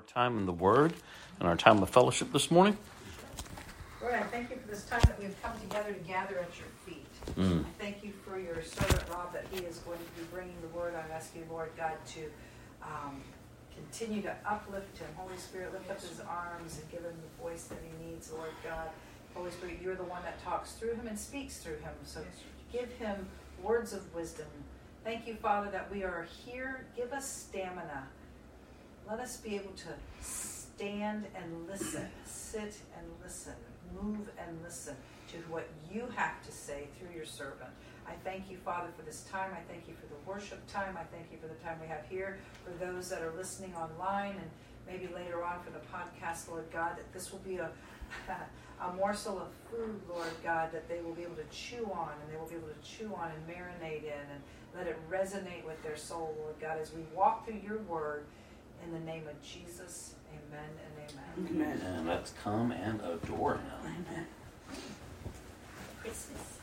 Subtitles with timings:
[0.00, 0.94] our time in the Word
[1.38, 2.76] and our time of fellowship this morning.
[4.00, 6.68] Lord, I thank you for this time that we've come together to gather at your
[6.86, 7.04] feet.
[7.36, 7.60] Mm.
[7.60, 10.68] I thank you for your servant Rob that he is going to be bringing the
[10.68, 10.94] Word.
[10.94, 12.20] I ask you, Lord God, to
[12.82, 13.20] um,
[13.74, 15.08] continue to uplift him.
[15.16, 18.52] Holy Spirit, lift up his arms and give him the voice that he needs, Lord
[18.64, 18.88] God.
[19.34, 21.92] Holy Spirit, you're the one that talks through him and speaks through him.
[22.04, 22.20] So
[22.72, 23.28] give him
[23.62, 24.46] words of wisdom.
[25.04, 26.86] Thank you, Father, that we are here.
[26.96, 28.08] Give us stamina.
[29.08, 29.88] Let us be able to
[30.20, 33.54] stand and listen, sit and listen,
[33.94, 34.96] move and listen
[35.32, 37.70] to what you have to say through your servant.
[38.06, 39.52] I thank you, Father, for this time.
[39.52, 40.96] I thank you for the worship time.
[40.98, 44.32] I thank you for the time we have here, for those that are listening online,
[44.32, 44.50] and
[44.86, 47.70] maybe later on for the podcast, Lord God, that this will be a,
[48.82, 52.32] a morsel of food, Lord God, that they will be able to chew on, and
[52.32, 54.40] they will be able to chew on and marinate in, and
[54.74, 58.24] let it resonate with their soul, Lord God, as we walk through your word.
[58.84, 61.78] In the name of Jesus, amen and amen.
[61.78, 61.80] Amen.
[61.96, 63.62] And let's come and adore him.
[63.84, 64.26] Amen.
[66.00, 66.58] Christmas.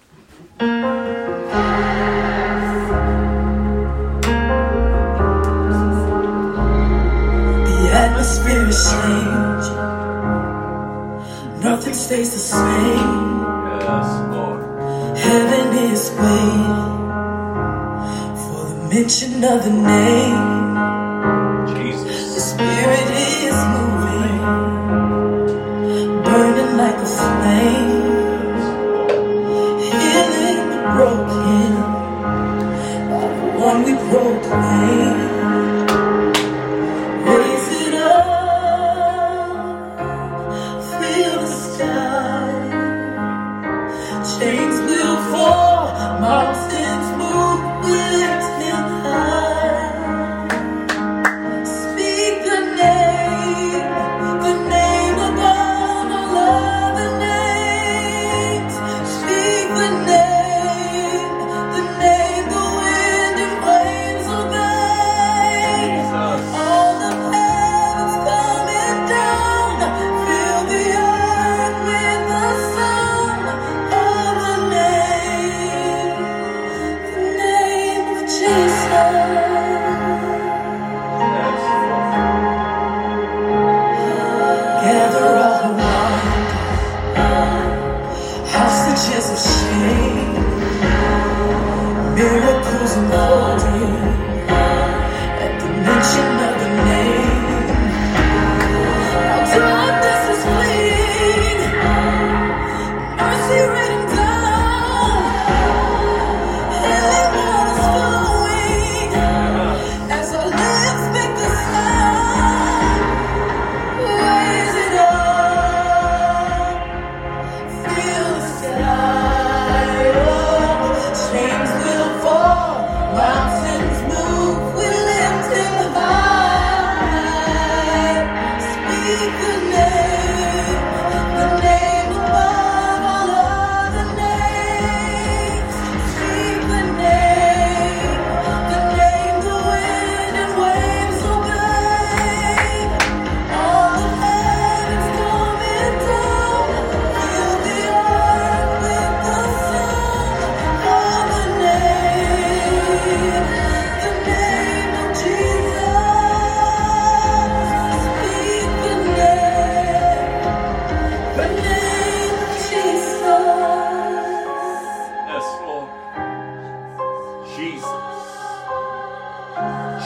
[7.67, 9.77] The atmosphere is changing.
[11.61, 13.41] Nothing stays the same.
[13.79, 14.61] Yes, Lord.
[15.17, 16.97] Heaven is waiting
[18.43, 20.66] for the mention of the name.
[22.77, 23.16] Spirit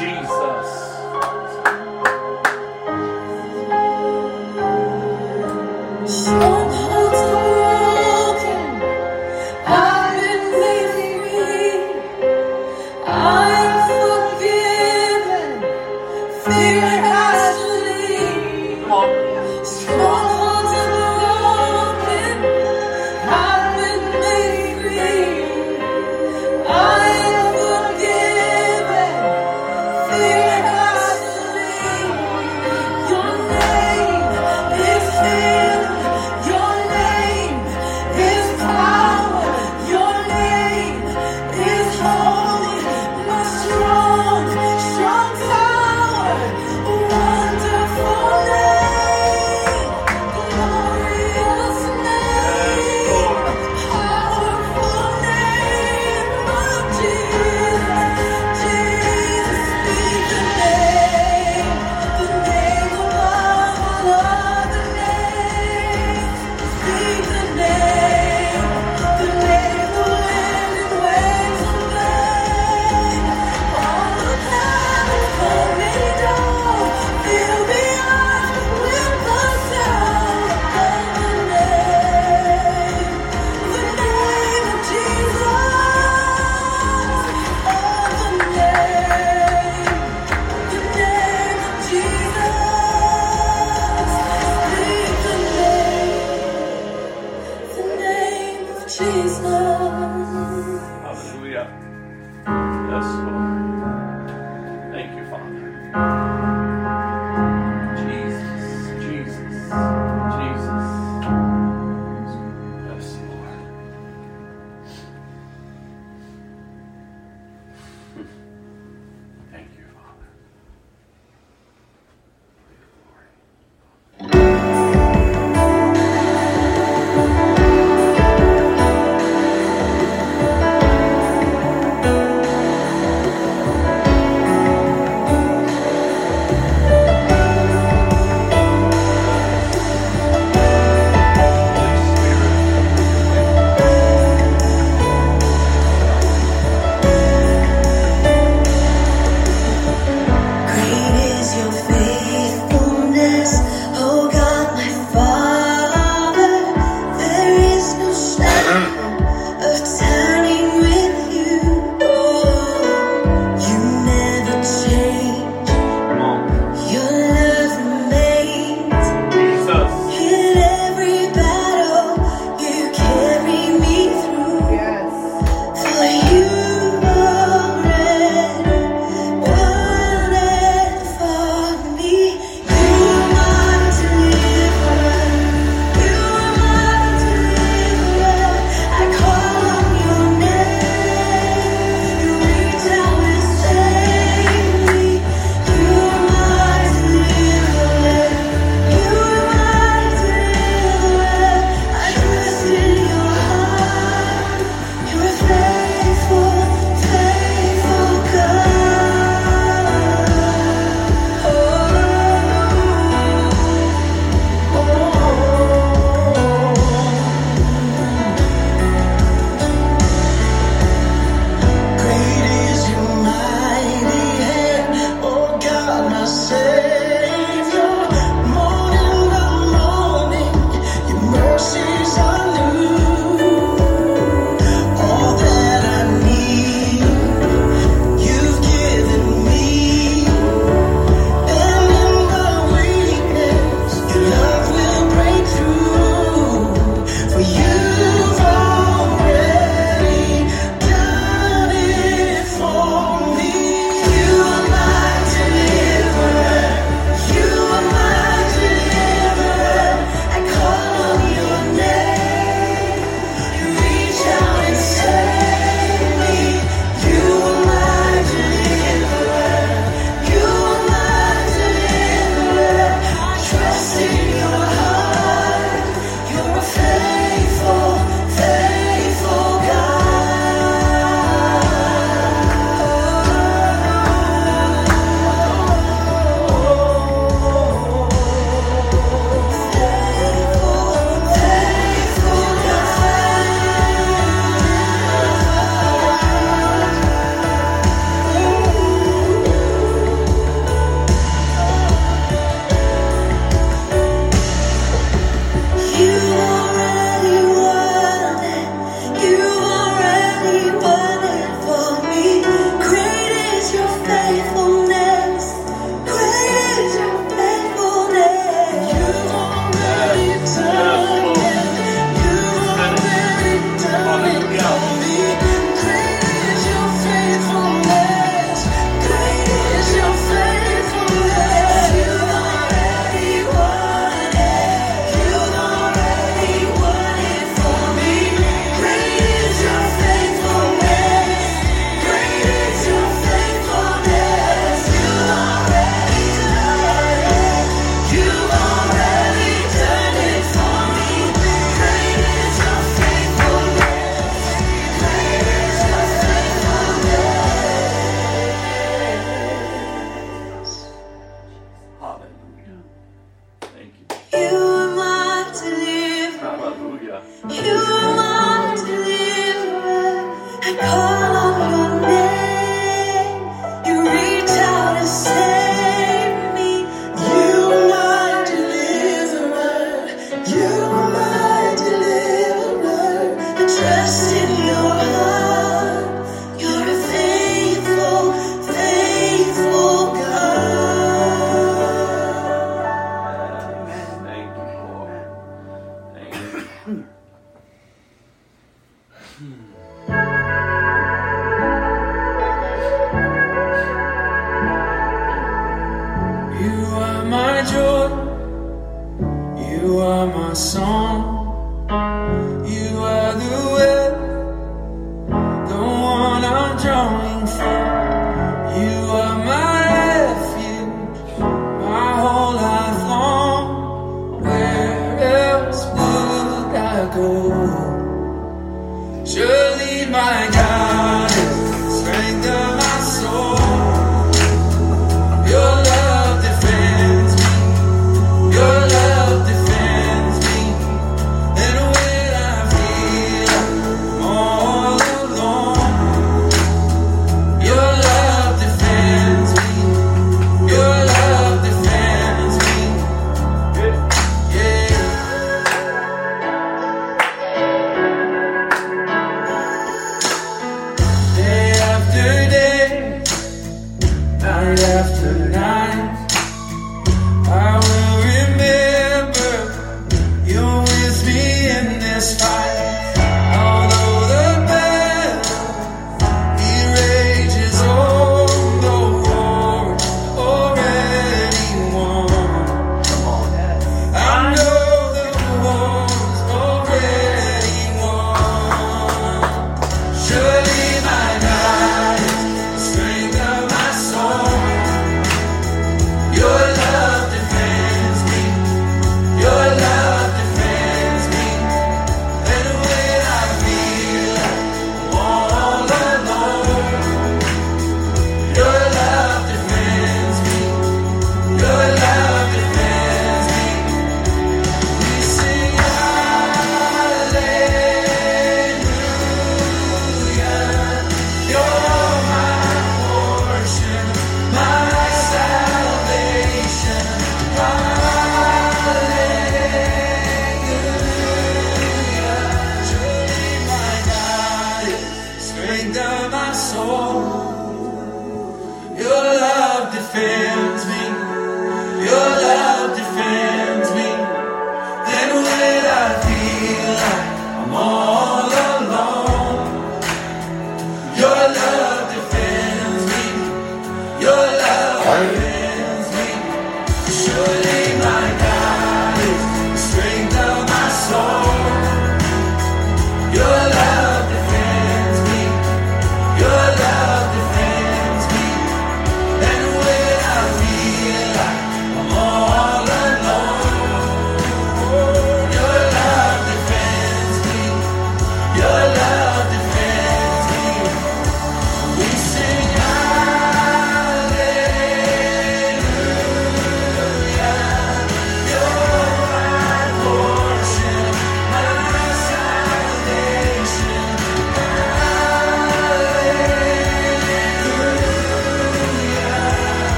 [0.00, 0.57] Your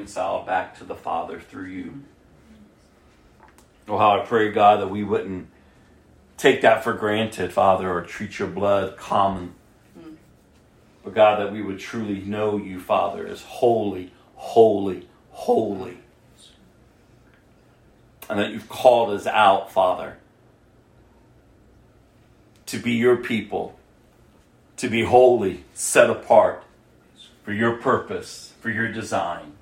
[0.00, 2.02] reconciled back to the Father through you.
[3.86, 5.48] Oh, how I pray, God, that we wouldn't
[6.38, 9.54] take that for granted, Father, or treat your blood common.
[11.04, 15.98] But God, that we would truly know you, Father, as holy, holy, holy.
[18.30, 20.16] And that you've called us out, Father,
[22.64, 23.78] to be your people,
[24.78, 26.64] to be holy, set apart
[27.44, 29.52] for your purpose, for your design.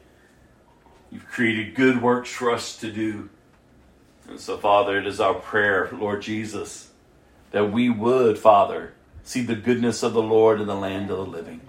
[1.10, 3.30] You've created good works for us to do.
[4.28, 6.90] And so, Father, it is our prayer, Lord Jesus,
[7.50, 11.26] that we would, Father, see the goodness of the Lord in the land of the
[11.26, 11.60] living.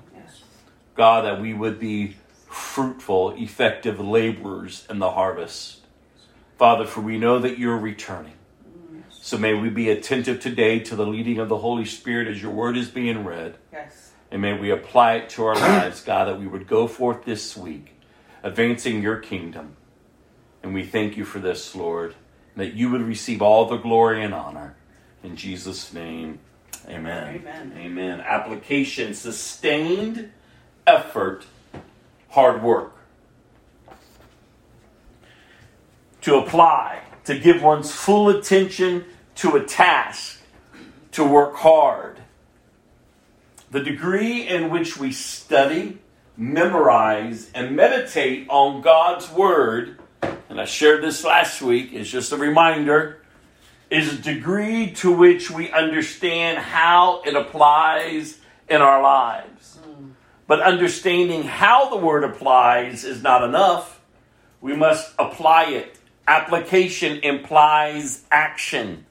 [0.96, 2.18] God, that we would be
[2.48, 5.80] fruitful, effective laborers in the harvest.
[6.58, 8.34] Father, for we know that you're returning.
[8.68, 9.04] Mm.
[9.10, 12.52] So may we be attentive today to the leading of the Holy Spirit as your
[12.52, 13.56] word is being read.
[13.72, 14.12] Yes.
[14.30, 17.56] And may we apply it to our lives, God, that we would go forth this
[17.56, 17.96] week,
[18.44, 19.76] advancing your kingdom.
[20.64, 22.16] And we thank you for this, Lord,
[22.56, 24.76] that you would receive all the glory and honor.
[25.24, 26.40] In Jesus' name,
[26.88, 27.36] amen.
[27.36, 27.74] Amen.
[27.78, 28.22] Amen.
[28.22, 30.32] Application sustained
[30.86, 31.46] effort,
[32.30, 32.96] hard work.
[36.22, 39.06] To apply, to give one's full attention
[39.36, 40.42] to a task,
[41.14, 42.20] to work hard.
[43.72, 46.00] The degree in which we study,
[46.40, 50.00] memorize, and meditate on God's Word,
[50.50, 53.22] and I shared this last week, it's just a reminder,
[53.90, 59.80] is a degree to which we understand how it applies in our lives.
[60.48, 64.00] But understanding how the Word applies is not enough.
[64.62, 66.00] We must apply it.
[66.26, 69.06] Application implies action.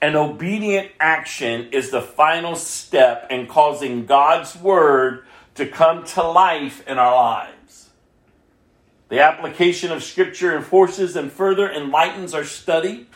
[0.00, 5.24] An obedient action is the final step in causing God's Word
[5.58, 7.90] to come to life in our lives.
[9.08, 13.08] The application of Scripture enforces and further enlightens our study,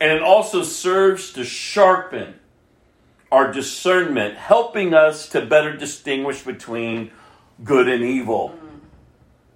[0.00, 2.34] and it also serves to sharpen
[3.32, 7.10] our discernment, helping us to better distinguish between
[7.64, 8.56] good and evil.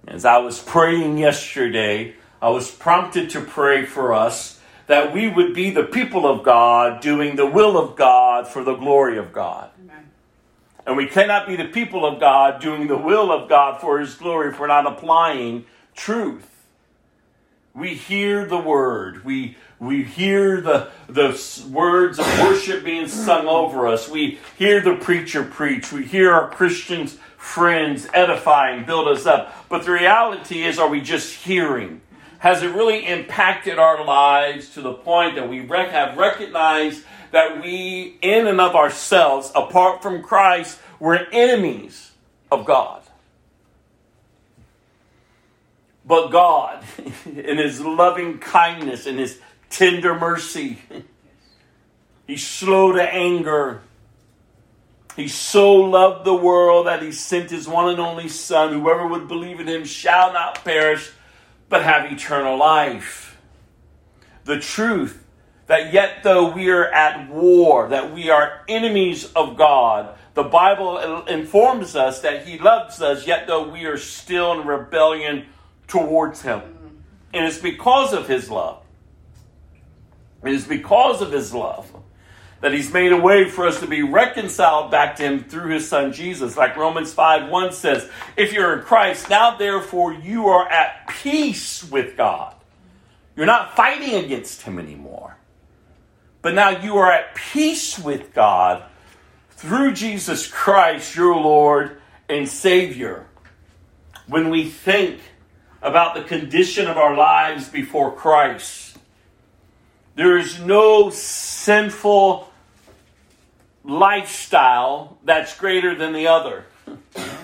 [0.05, 5.53] As I was praying yesterday, I was prompted to pray for us that we would
[5.53, 9.69] be the people of God doing the will of God for the glory of God.
[10.87, 14.15] And we cannot be the people of God doing the will of God for His
[14.15, 16.49] glory if we're not applying truth.
[17.73, 19.25] We hear the word.
[19.25, 21.37] We we hear the the
[21.69, 24.07] words of worship being sung over us.
[24.07, 25.91] We hear the preacher preach.
[25.91, 29.53] We hear our Christians friends edify and build us up.
[29.67, 31.99] But the reality is, are we just hearing?
[32.39, 38.17] Has it really impacted our lives to the point that we have recognized that we,
[38.21, 42.11] in and of ourselves, apart from Christ, we're enemies
[42.51, 43.01] of God?
[46.05, 46.83] But God,
[47.25, 50.79] in His loving kindness and His tender mercy,
[52.27, 53.81] He's slow to anger.
[55.15, 58.73] He so loved the world that He sent His one and only Son.
[58.73, 61.11] Whoever would believe in Him shall not perish,
[61.69, 63.37] but have eternal life.
[64.45, 65.25] The truth
[65.67, 71.25] that yet though we are at war, that we are enemies of God, the Bible
[71.25, 75.45] informs us that He loves us, yet though we are still in rebellion
[75.87, 76.61] towards Him.
[77.33, 78.81] And it's because of His love.
[80.43, 81.91] It is because of His love
[82.61, 85.87] that He's made a way for us to be reconciled back to Him through His
[85.87, 86.57] Son Jesus.
[86.57, 91.83] Like Romans 5 1 says, If you're in Christ, now therefore you are at peace
[91.89, 92.55] with God.
[93.35, 95.36] You're not fighting against Him anymore.
[96.41, 98.83] But now you are at peace with God
[99.51, 103.25] through Jesus Christ, your Lord and Savior.
[104.27, 105.19] When we think
[105.81, 108.97] about the condition of our lives before Christ,
[110.15, 112.51] there is no sinful
[113.83, 116.65] lifestyle that's greater than the other.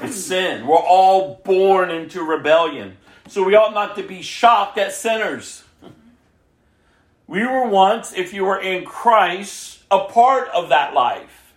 [0.01, 0.67] It's sin.
[0.67, 2.97] We're all born into rebellion.
[3.27, 5.63] So we ought not to be shocked at sinners.
[7.27, 11.53] We were once, if you were in Christ, a part of that life.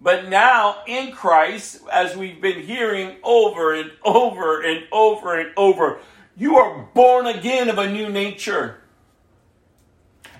[0.00, 6.00] But now in Christ, as we've been hearing over and over and over and over,
[6.36, 8.80] you are born again of a new nature.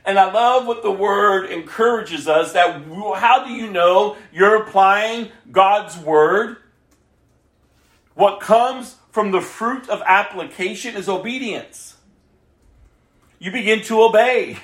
[0.04, 2.82] And I love what the word encourages us that
[3.16, 6.58] how do you know you're applying God's word?
[8.14, 11.93] What comes from the fruit of application is obedience.
[13.38, 14.58] You begin to obey.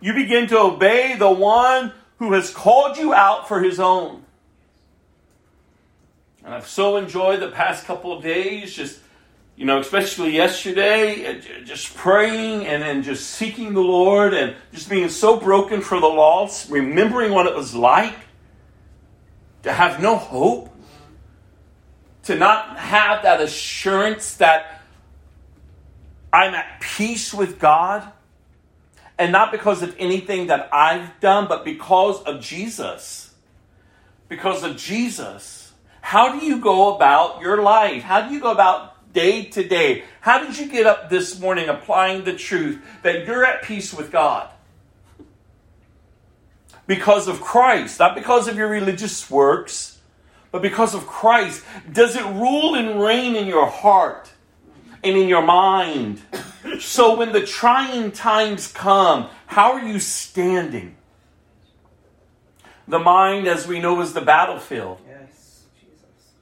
[0.00, 4.24] You begin to obey the one who has called you out for his own.
[6.44, 9.00] And I've so enjoyed the past couple of days, just,
[9.56, 15.08] you know, especially yesterday, just praying and then just seeking the Lord and just being
[15.08, 18.16] so broken for the lost, remembering what it was like
[19.62, 20.74] to have no hope,
[22.24, 24.77] to not have that assurance that
[26.32, 28.10] I'm at peace with God.
[29.18, 33.34] And not because of anything that I've done, but because of Jesus.
[34.28, 35.72] Because of Jesus.
[36.00, 38.02] How do you go about your life?
[38.02, 40.04] How do you go about day to day?
[40.20, 44.12] How did you get up this morning applying the truth that you're at peace with
[44.12, 44.48] God?
[46.86, 49.98] Because of Christ, not because of your religious works,
[50.52, 51.62] but because of Christ.
[51.92, 54.30] Does it rule and reign in your heart
[55.02, 56.22] and in your mind?
[56.80, 60.96] So when the trying times come, how are you standing?
[62.88, 64.98] The mind, as we know, is the battlefield.
[65.06, 66.32] Yes, Jesus.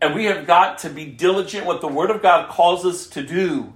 [0.00, 3.22] And we have got to be diligent what the Word of God calls us to
[3.22, 3.74] do.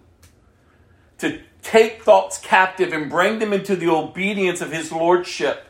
[1.18, 5.66] To take thoughts captive and bring them into the obedience of His Lordship.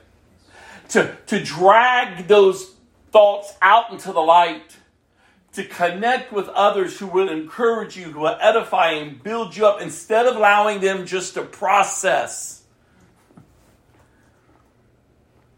[0.91, 2.75] To, to drag those
[3.11, 4.77] thoughts out into the light.
[5.59, 9.83] To connect with others who will encourage you, who will edify and build you up
[9.83, 12.63] instead of allowing them just to process.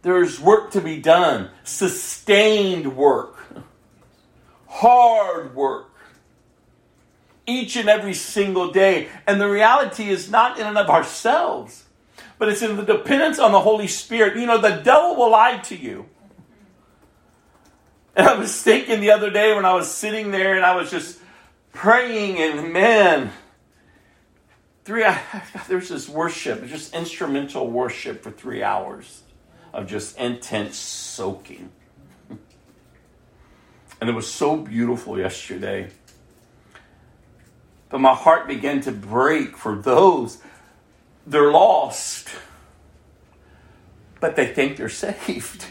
[0.01, 3.41] There's work to be done, sustained work
[4.71, 5.91] hard work
[7.47, 9.09] each and every single day.
[9.27, 11.85] And the reality is not in and of ourselves,
[12.39, 14.37] but it's in the dependence on the Holy Spirit.
[14.37, 16.09] You know, the devil will lie to you.
[18.21, 20.91] And I was thinking the other day when I was sitting there and I was
[20.91, 21.19] just
[21.73, 23.31] praying, and man,
[24.85, 25.07] three
[25.69, 29.23] there's this worship, just instrumental worship for three hours
[29.73, 31.71] of just intense soaking.
[34.03, 35.89] And it was so beautiful yesterday.
[37.89, 40.43] But my heart began to break for those.
[41.27, 42.29] They're lost,
[44.21, 45.65] but they think they're saved.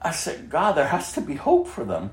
[0.00, 2.10] I said, God, there has to be hope for them.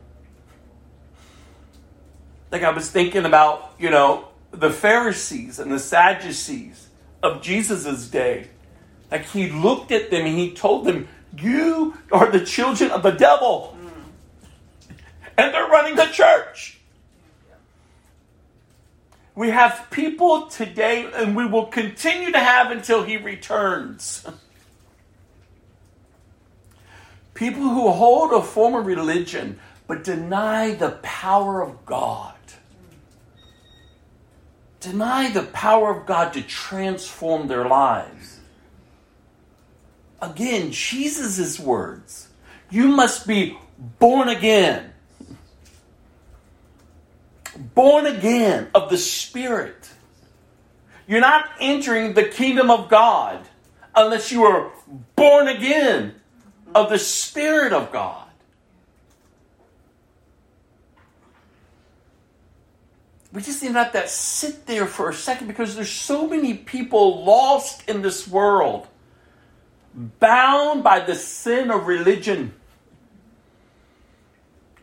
[2.51, 6.87] Like I was thinking about, you know, the Pharisees and the Sadducees
[7.21, 8.47] of Jesus' day.
[9.11, 13.11] Like he looked at them and he told them, You are the children of the
[13.11, 13.77] devil.
[15.37, 16.79] And they're running the church.
[19.35, 24.25] We have people today, and we will continue to have until he returns.
[27.35, 32.33] People who hold a form of religion but deny the power of God.
[34.79, 38.39] Deny the power of God to transform their lives.
[40.21, 42.29] Again, Jesus' words.
[42.71, 43.57] You must be
[43.99, 44.93] born again.
[47.57, 49.89] Born again of the Spirit.
[51.05, 53.45] You're not entering the kingdom of God
[53.93, 54.71] unless you are
[55.15, 56.15] born again
[56.75, 58.27] of the Spirit of God.
[63.31, 66.53] We just need to let that sit there for a second because there's so many
[66.53, 68.87] people lost in this world,
[69.93, 72.53] bound by the sin of religion,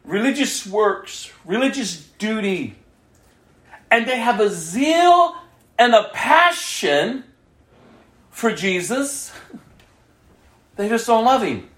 [0.03, 2.75] religious works, religious duty,
[3.91, 5.37] and they have a zeal
[5.79, 7.25] and a passion
[8.31, 9.33] for Jesus.
[10.75, 11.69] They just don't love him.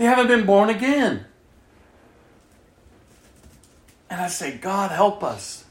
[0.00, 1.26] They haven't been born again.
[4.08, 5.66] And I say, God, help us.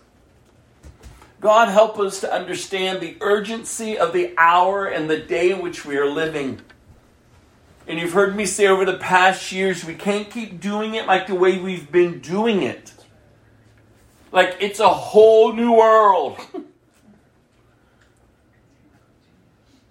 [1.41, 5.83] God, help us to understand the urgency of the hour and the day in which
[5.83, 6.61] we are living.
[7.87, 11.25] And you've heard me say over the past years, we can't keep doing it like
[11.25, 12.93] the way we've been doing it.
[14.31, 16.37] Like it's a whole new world.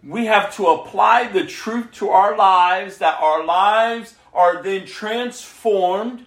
[0.05, 6.27] we have to apply the truth to our lives, that our lives are then transformed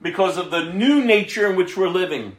[0.00, 2.36] because of the new nature in which we're living.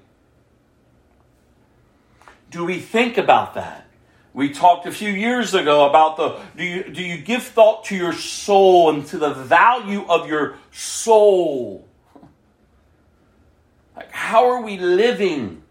[2.49, 3.85] Do we think about that?
[4.33, 7.95] We talked a few years ago about the do you do you give thought to
[7.95, 11.87] your soul and to the value of your soul?
[13.95, 15.63] Like how are we living?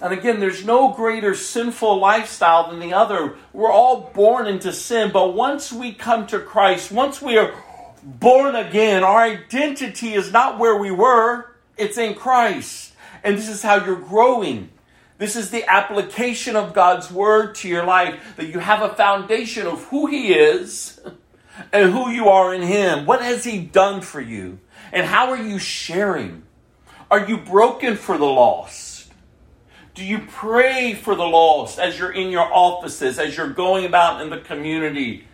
[0.00, 3.36] And again, there's no greater sinful lifestyle than the other.
[3.52, 7.54] We're all born into sin, but once we come to Christ, once we are
[8.02, 12.92] born again, our identity is not where we were, it's in Christ.
[13.24, 14.70] And this is how you're growing.
[15.18, 19.66] This is the application of God's word to your life that you have a foundation
[19.66, 21.00] of who He is,
[21.72, 23.06] and who you are in Him.
[23.06, 24.58] What has He done for you?
[24.92, 26.42] And how are you sharing?
[27.10, 28.85] Are you broken for the lost?
[29.96, 34.20] Do you pray for the lost as you're in your offices, as you're going about
[34.20, 35.24] in the community,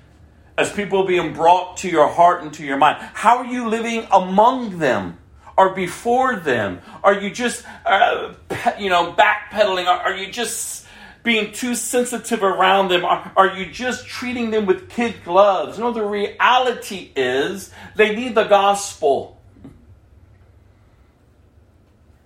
[0.57, 2.99] as people are being brought to your heart and to your mind?
[3.13, 5.19] How are you living among them?
[5.59, 6.81] Or before them?
[7.03, 8.35] Are you just, uh,
[8.79, 9.87] you know, backpedaling?
[9.87, 10.87] Are, are you just
[11.25, 13.05] being too sensitive around them?
[13.05, 15.77] Are, are you just treating them with kid gloves?
[15.77, 19.42] No, the reality is they need the gospel.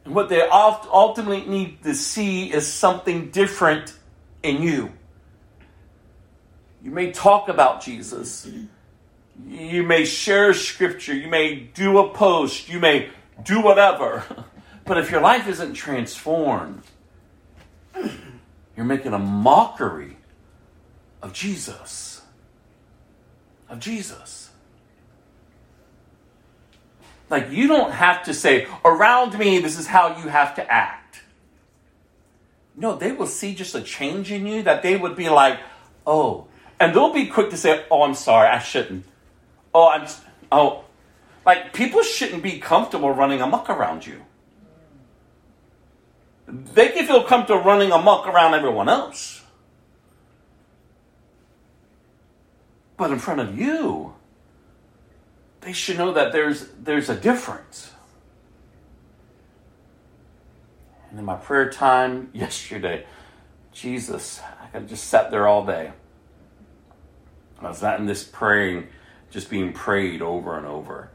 [0.06, 3.92] And what they ultimately need to see is something different
[4.40, 4.92] in you.
[6.80, 8.48] You may talk about Jesus.
[9.48, 11.12] You may share scripture.
[11.12, 12.68] You may do a post.
[12.68, 13.10] You may
[13.42, 14.24] do whatever.
[14.84, 16.84] But if your life isn't transformed,
[18.76, 20.16] you're making a mockery
[21.20, 22.22] of Jesus.
[23.68, 24.45] Of Jesus.
[27.28, 31.22] Like, you don't have to say, around me, this is how you have to act.
[32.76, 35.58] No, they will see just a change in you that they would be like,
[36.06, 36.46] oh.
[36.78, 39.04] And they'll be quick to say, oh, I'm sorry, I shouldn't.
[39.74, 40.06] Oh, I'm,
[40.52, 40.84] oh.
[41.44, 44.22] Like, people shouldn't be comfortable running amok around you.
[46.46, 49.42] They can feel comfortable running amok around everyone else.
[52.96, 54.15] But in front of you,
[55.66, 57.90] they should know that there's there's a difference.
[61.10, 63.04] And in my prayer time yesterday,
[63.72, 65.90] Jesus, I could just sat there all day.
[67.58, 68.86] I was not in this praying,
[69.30, 71.10] just being prayed over and over.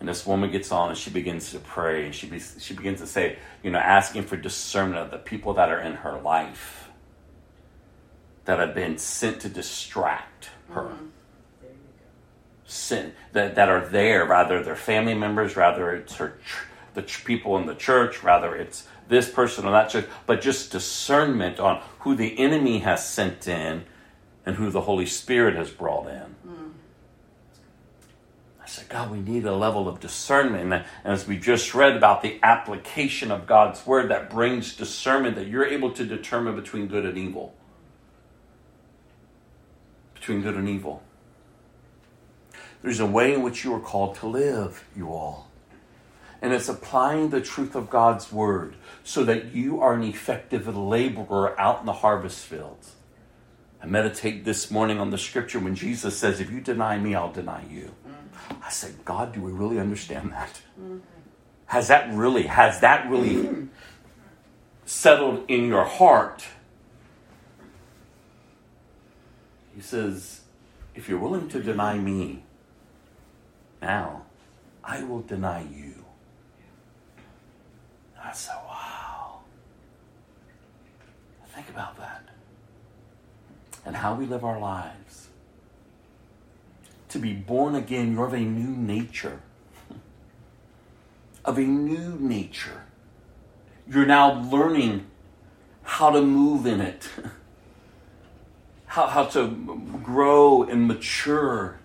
[0.00, 3.00] And this woman gets on and she begins to pray and she be, she begins
[3.00, 6.90] to say, you know, asking for discernment of the people that are in her life
[8.44, 11.08] that have been sent to distract her mm.
[12.74, 17.24] Sin that, that are there, rather they're family members, rather it's her ch- the ch-
[17.24, 21.82] people in the church, rather it's this person or that church, but just discernment on
[22.00, 23.84] who the enemy has sent in
[24.46, 26.34] and who the Holy Spirit has brought in.
[28.64, 30.72] I said, God, we need a level of discernment.
[30.72, 35.48] And as we just read about the application of God's word that brings discernment, that
[35.48, 37.54] you're able to determine between good and evil.
[40.14, 41.02] Between good and evil.
[42.84, 45.48] There's a way in which you are called to live, you all.
[46.42, 51.58] And it's applying the truth of God's word so that you are an effective laborer
[51.58, 52.96] out in the harvest fields.
[53.82, 57.32] I meditate this morning on the scripture when Jesus says, If you deny me, I'll
[57.32, 57.94] deny you.
[58.62, 60.60] I said, God, do we really understand that?
[61.64, 63.68] Has that really, has that really
[64.84, 66.44] settled in your heart?
[69.74, 70.42] He says,
[70.94, 72.43] If you're willing to deny me,
[73.84, 74.22] now
[74.82, 76.04] I will deny you.
[78.22, 79.40] I said, wow.
[81.48, 82.24] Think about that.
[83.84, 85.28] And how we live our lives.
[87.10, 89.40] To be born again, you're of a new nature.
[91.44, 92.84] Of a new nature.
[93.86, 95.06] You're now learning
[95.82, 97.08] how to move in it,
[98.86, 99.48] how, how to
[100.02, 101.78] grow and mature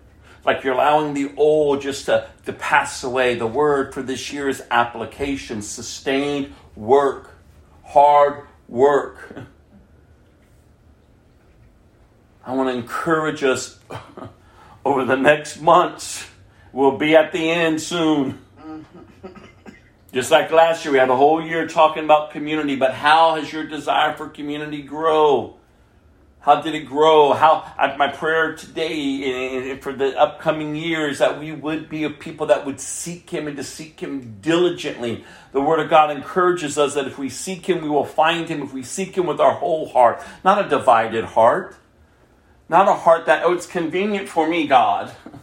[0.44, 3.34] like you're allowing the old just to, to pass away.
[3.34, 7.36] The word for this year is application, sustained work,
[7.84, 9.36] hard work.
[12.44, 13.78] I want to encourage us
[14.84, 16.26] over the next months.
[16.72, 18.40] We'll be at the end soon.
[20.12, 23.52] Just like last year, we had a whole year talking about community, but how has
[23.52, 25.59] your desire for community grow?
[26.42, 27.34] How did it grow?
[27.34, 32.46] How my prayer today and for the upcoming years that we would be a people
[32.46, 35.24] that would seek Him and to seek Him diligently.
[35.52, 38.62] The Word of God encourages us that if we seek Him, we will find Him.
[38.62, 41.76] If we seek Him with our whole heart, not a divided heart,
[42.70, 45.12] not a heart that oh, it's convenient for me, God.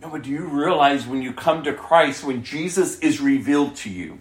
[0.00, 3.90] No, but do you realize when you come to Christ, when Jesus is revealed to
[3.90, 4.20] you?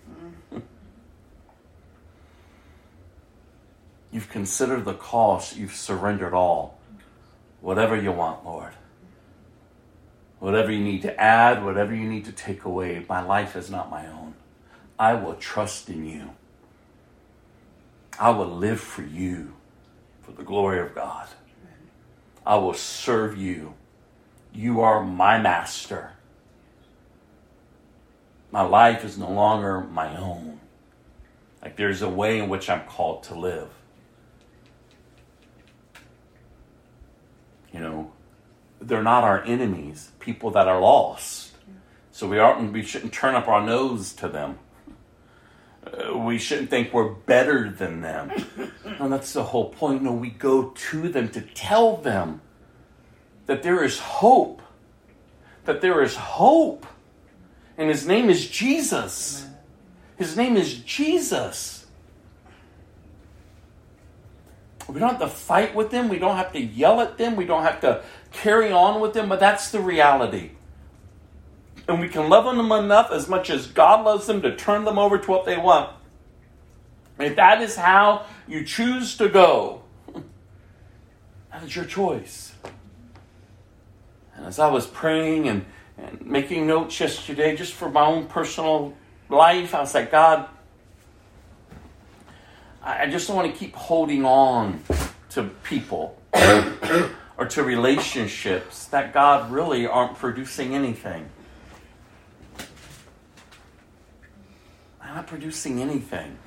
[4.17, 6.79] You've considered the cost, you've surrendered all.
[7.61, 8.73] Whatever you want, Lord.
[10.39, 13.91] Whatever you need to add, whatever you need to take away, my life is not
[13.91, 14.33] my own.
[14.97, 16.31] I will trust in you.
[18.19, 19.53] I will live for you,
[20.23, 21.27] for the glory of God.
[22.43, 23.75] I will serve you.
[24.51, 26.13] You are my master.
[28.49, 30.59] My life is no longer my own.
[31.61, 33.76] Like there's a way in which I'm called to live.
[37.77, 38.11] You know,
[38.81, 41.51] they're not our enemies, people that are lost.
[42.11, 44.57] So we aren't we shouldn't turn up our nose to them.
[45.85, 48.31] Uh, we shouldn't think we're better than them.
[48.99, 50.01] And that's the whole point.
[50.01, 52.41] No, we go to them to tell them
[53.45, 54.63] that there is hope.
[55.65, 56.87] That there is hope.
[57.77, 59.45] And his name is Jesus.
[60.15, 61.76] His name is Jesus.
[64.87, 66.07] We don't have to fight with them.
[66.07, 67.35] We don't have to yell at them.
[67.35, 69.27] We don't have to carry on with them.
[69.27, 70.51] But that's the reality.
[71.87, 74.97] And we can love them enough as much as God loves them to turn them
[74.97, 75.93] over to what they want.
[77.19, 79.81] If that is how you choose to go,
[81.51, 82.53] that is your choice.
[84.35, 85.65] And as I was praying and,
[85.97, 88.93] and making notes yesterday, just for my own personal
[89.29, 90.47] life, I was like, God,
[92.87, 94.81] I just don't want to keep holding on
[95.31, 96.17] to people
[97.37, 101.27] or to relationships that God really aren't producing anything.
[105.01, 106.37] They're not producing anything.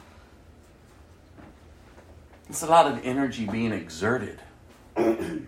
[2.49, 4.41] It's a lot of energy being exerted,
[4.97, 5.47] and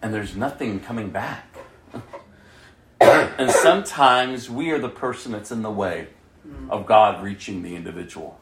[0.00, 1.54] there's nothing coming back.
[3.02, 6.08] and sometimes we are the person that's in the way
[6.70, 8.40] of God reaching the individual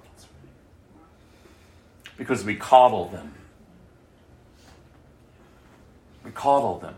[2.20, 3.32] because we coddle them.
[6.22, 6.94] We coddle them.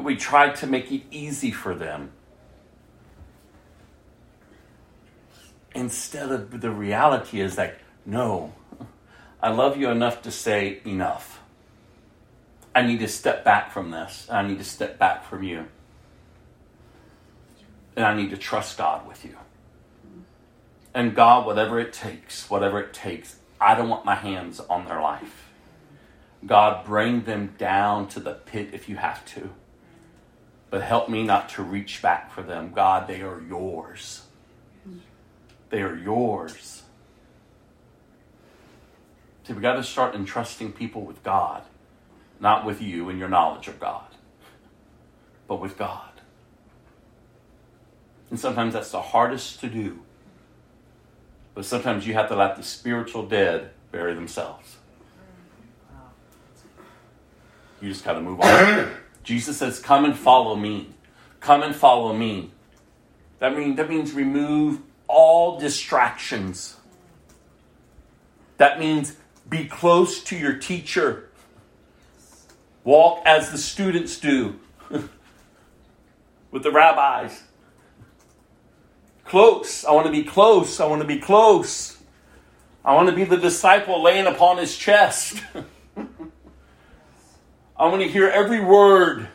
[0.00, 2.12] We try to make it easy for them.
[5.74, 8.52] Instead of the reality is like, no,
[9.42, 11.40] I love you enough to say enough.
[12.72, 14.28] I need to step back from this.
[14.30, 15.66] I need to step back from you.
[17.96, 19.34] And I need to trust God with you.
[20.94, 25.00] And God, whatever it takes, whatever it takes, I don't want my hands on their
[25.00, 25.50] life.
[26.46, 29.50] God, bring them down to the pit if you have to.
[30.70, 32.72] But help me not to reach back for them.
[32.72, 34.22] God, they are yours.
[35.68, 36.82] They are yours.
[39.44, 41.62] See, we got to start entrusting people with God,
[42.38, 44.06] not with you and your knowledge of God,
[45.48, 46.10] but with God.
[48.30, 50.00] And sometimes that's the hardest to do.
[51.60, 54.78] But sometimes you have to let the spiritual dead bury themselves.
[57.82, 58.92] You just got to move on.
[59.24, 60.88] Jesus says, "Come and follow me.
[61.40, 62.52] Come and follow me."
[63.40, 66.78] That means that means remove all distractions.
[68.56, 71.28] That means be close to your teacher.
[72.84, 74.58] Walk as the students do
[76.50, 77.42] with the rabbis.
[79.30, 79.84] Close.
[79.84, 80.80] I want to be close.
[80.80, 81.96] I want to be close.
[82.84, 85.40] I want to be the disciple laying upon his chest.
[87.76, 89.28] I want to hear every word.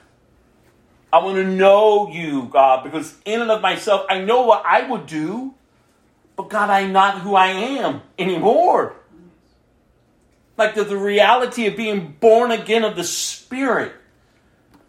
[1.14, 4.86] I want to know you, God, because in and of myself, I know what I
[4.86, 5.54] would do,
[6.36, 8.98] but God, I'm not who I am anymore.
[10.58, 13.94] Like the, the reality of being born again of the Spirit.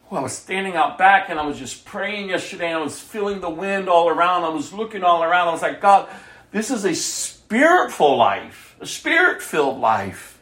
[0.08, 3.00] Well, I was standing out back and I was just praying yesterday and I was
[3.00, 4.44] feeling the wind all around.
[4.44, 5.48] I was looking all around.
[5.48, 6.08] I was like, God,
[6.52, 10.38] this is a spiritful life, a spirit filled life.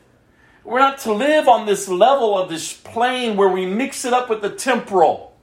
[0.64, 4.28] We're not to live on this level of this plane where we mix it up
[4.28, 5.34] with the temporal.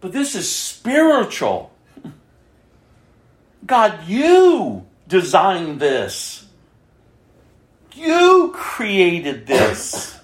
[0.00, 1.72] But this is spiritual.
[3.66, 6.46] God, you designed this.
[7.94, 10.18] You created this.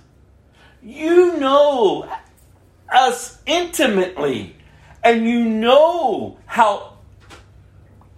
[0.82, 2.10] You know
[2.92, 4.56] us intimately,
[5.02, 6.98] and you know how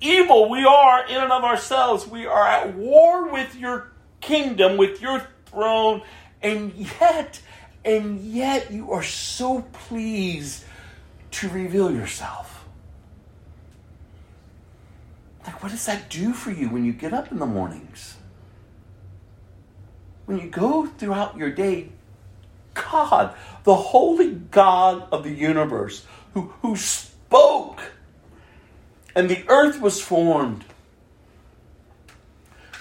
[0.00, 2.06] evil we are in and of ourselves.
[2.06, 6.02] We are at war with your kingdom, with your throne,
[6.42, 7.40] and yet,
[7.84, 10.64] and yet you are so pleased
[11.32, 12.64] to reveal yourself.
[15.44, 18.16] Like, what does that do for you when you get up in the mornings?
[20.26, 21.88] When you go throughout your day,
[22.82, 27.80] God, the holy God of the universe, who, who spoke
[29.14, 30.64] and the earth was formed,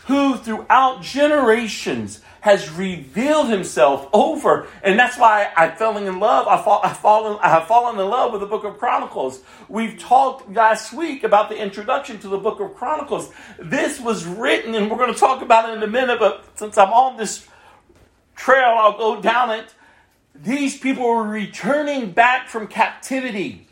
[0.05, 6.47] who throughout generations has revealed himself over, and that's why I fell in love.
[6.47, 9.41] I fall, I fallen, I have fallen in love with the Book of Chronicles.
[9.67, 13.31] We've talked last week about the introduction to the Book of Chronicles.
[13.59, 16.19] This was written, and we're going to talk about it in a minute.
[16.19, 17.45] But since I'm on this
[18.35, 19.73] trail, I'll go down it.
[20.41, 23.67] These people were returning back from captivity,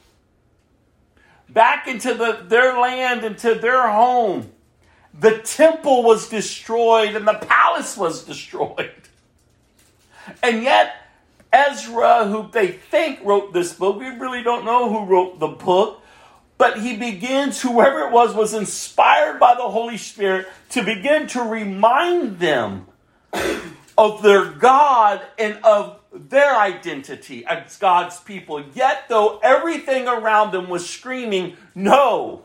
[1.49, 4.51] back into the, their land, into their home.
[5.17, 8.91] The temple was destroyed and the palace was destroyed.
[10.43, 10.93] And yet,
[11.53, 13.97] Ezra, who they think wrote this book.
[13.97, 16.03] We really don't know who wrote the book.
[16.57, 21.43] But he begins, whoever it was, was inspired by the Holy Spirit to begin to
[21.43, 22.87] remind them
[23.97, 28.63] of their God and of their identity as God's people.
[28.73, 32.43] Yet, though everything around them was screaming, No,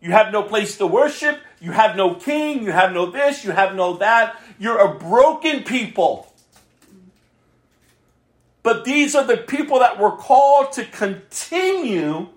[0.00, 3.52] you have no place to worship, you have no king, you have no this, you
[3.52, 6.32] have no that, you're a broken people.
[8.62, 12.28] But these are the people that were called to continue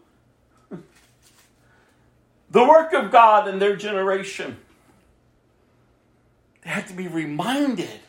[2.49, 4.57] the work of God in their generation.
[6.63, 7.99] They had to be reminded.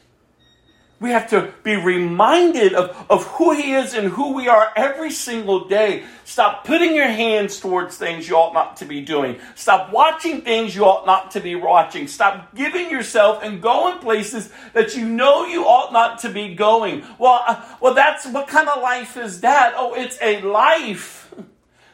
[0.98, 5.10] We have to be reminded of, of who He is and who we are every
[5.10, 6.04] single day.
[6.24, 9.38] Stop putting your hands towards things you ought not to be doing.
[9.56, 12.06] Stop watching things you ought not to be watching.
[12.06, 17.04] Stop giving yourself and going places that you know you ought not to be going.
[17.18, 19.74] Well, uh, well, that's what kind of life is that?
[19.76, 21.34] Oh, it's a life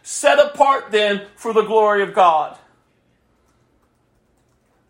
[0.05, 2.57] set apart then for the glory of God.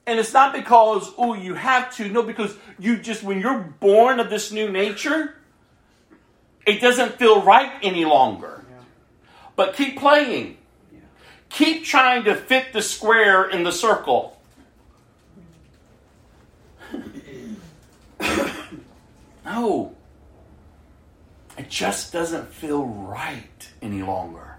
[0.06, 2.08] And it's not because, oh, you have to.
[2.08, 5.36] No, because you just, when you're born of this new nature,
[6.66, 8.64] it doesn't feel right any longer.
[9.54, 10.56] But keep playing.
[11.50, 14.40] Keep trying to fit the square in the circle.
[19.44, 19.94] no.
[21.58, 24.56] It just doesn't feel right any longer.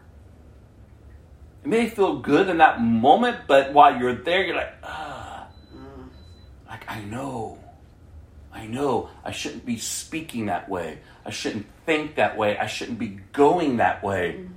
[1.63, 5.22] It may feel good in that moment, but while you're there, you're like, ah.
[6.73, 7.59] Like, I know.
[8.51, 9.11] I know.
[9.23, 10.97] I shouldn't be speaking that way.
[11.23, 12.57] I shouldn't think that way.
[12.57, 14.47] I shouldn't be going that way.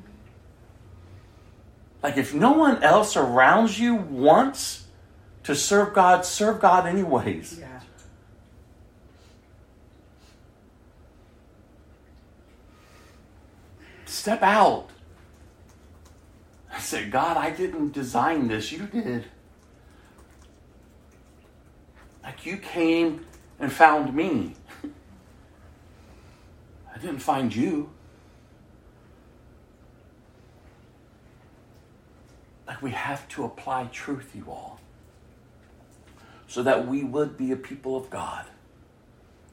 [2.03, 4.87] Like, if no one else around you wants
[5.43, 7.59] to serve God, serve God anyways.
[7.59, 7.81] Yeah.
[14.07, 14.89] Step out.
[16.73, 18.73] I said, God, I didn't design this.
[18.73, 19.27] You did.
[22.27, 23.25] Like you came
[23.61, 24.57] and found me.
[26.93, 27.91] I didn't find you.
[32.67, 34.81] Like we have to apply truth, you all,
[36.49, 38.47] so that we would be a people of God,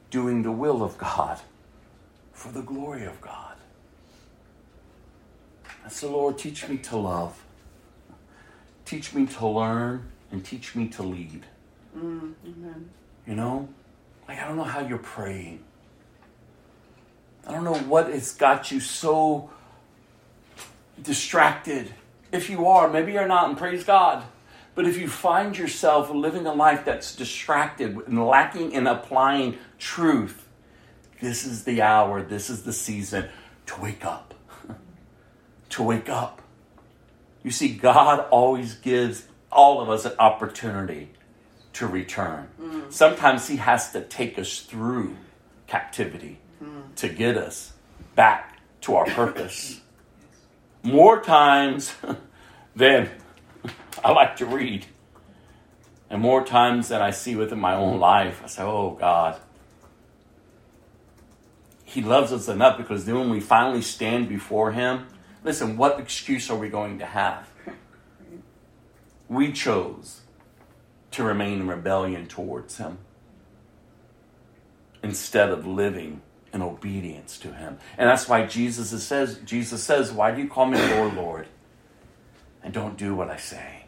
[0.09, 1.39] doing the will of God
[2.31, 3.55] for the glory of God.
[5.85, 7.43] I said, Lord, teach me to love,
[8.83, 11.45] teach me to learn, and teach me to lead.
[11.97, 12.33] Mm,
[13.27, 13.69] you know,
[14.27, 15.63] like I don't know how you're praying.
[17.45, 19.49] I don't know what has got you so
[21.01, 21.93] distracted.
[22.31, 24.23] If you are, maybe you're not, and praise God.
[24.75, 30.47] But if you find yourself living a life that's distracted and lacking in applying truth,
[31.21, 33.29] this is the hour, this is the season
[33.67, 34.33] to wake up.
[35.69, 36.41] to wake up.
[37.43, 41.09] You see, God always gives all of us an opportunity
[41.73, 42.47] to return.
[42.61, 42.91] Mm.
[42.91, 45.17] Sometimes He has to take us through
[45.67, 46.95] captivity mm.
[46.95, 47.73] to get us
[48.15, 49.81] back to our purpose.
[50.83, 51.93] More times
[52.75, 53.09] than
[54.03, 54.85] I like to read,
[56.09, 59.39] and more times than I see within my own life, I say, Oh God.
[61.85, 65.05] He loves us enough because then when we finally stand before Him,
[65.43, 67.47] listen, what excuse are we going to have?
[69.29, 70.22] We chose
[71.13, 72.97] to remain in rebellion towards him
[75.01, 76.21] instead of living
[76.53, 77.77] in obedience to him.
[77.97, 81.47] And that's why Jesus says Jesus says, "Why do you call me Lord, Lord,
[82.61, 83.85] and don't do what I say?"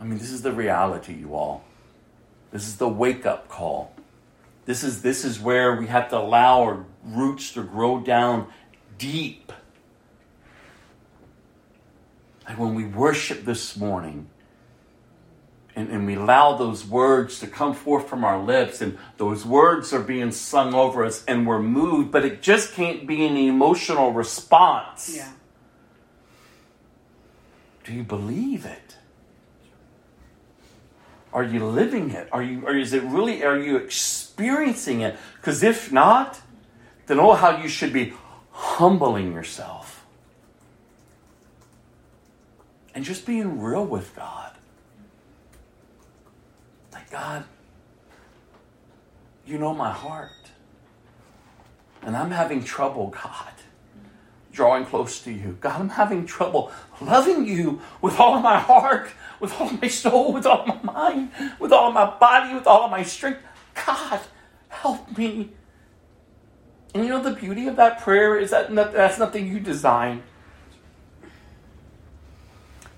[0.00, 1.64] I mean, this is the reality, you all.
[2.50, 3.94] This is the wake-up call.
[4.66, 8.48] This is this is where we have to allow our roots to grow down
[8.98, 9.52] deep.
[12.48, 14.28] Like when we worship this morning,
[15.76, 19.92] and, and we allow those words to come forth from our lips, and those words
[19.92, 24.12] are being sung over us, and we're moved, but it just can't be an emotional
[24.12, 25.14] response.
[25.16, 25.32] Yeah.
[27.84, 28.96] Do you believe it?
[31.32, 32.28] Are you living it?
[32.30, 35.16] Are you or is it really are you experiencing it?
[35.36, 36.40] Because if not,
[37.06, 38.14] then oh how you should be
[38.52, 40.06] humbling yourself.
[42.94, 44.53] And just being real with God.
[47.14, 47.44] God,
[49.46, 50.32] you know my heart.
[52.02, 53.52] And I'm having trouble, God
[54.50, 55.56] drawing close to you.
[55.60, 59.86] God, I'm having trouble loving you with all of my heart, with all of my
[59.86, 63.04] soul, with all of my mind, with all of my body, with all of my
[63.04, 63.40] strength.
[63.86, 64.20] God,
[64.68, 65.50] help me.
[66.94, 70.24] And you know the beauty of that prayer is that that's nothing you design.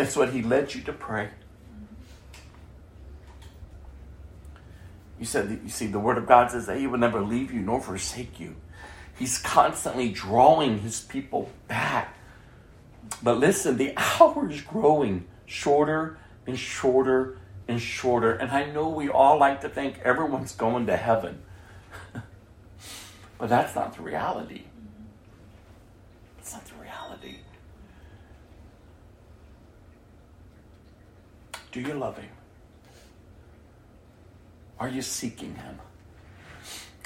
[0.01, 1.31] It's what he led you to pray.
[5.19, 7.61] You said you see the word of God says that he will never leave you
[7.61, 8.57] nor forsake you.
[9.19, 12.15] He's constantly drawing his people back.
[13.23, 18.33] But listen, the hour is growing shorter and shorter and shorter.
[18.33, 21.41] And I know we all like to think everyone's going to heaven.
[23.39, 24.65] but that's not the reality.
[26.37, 27.37] That's not the reality.
[31.73, 32.36] Do you love him?
[34.79, 35.81] Are you seeking him?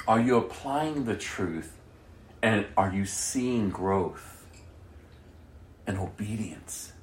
[0.07, 1.77] Are you applying the truth?
[2.41, 4.45] And are you seeing growth
[5.85, 6.93] and obedience?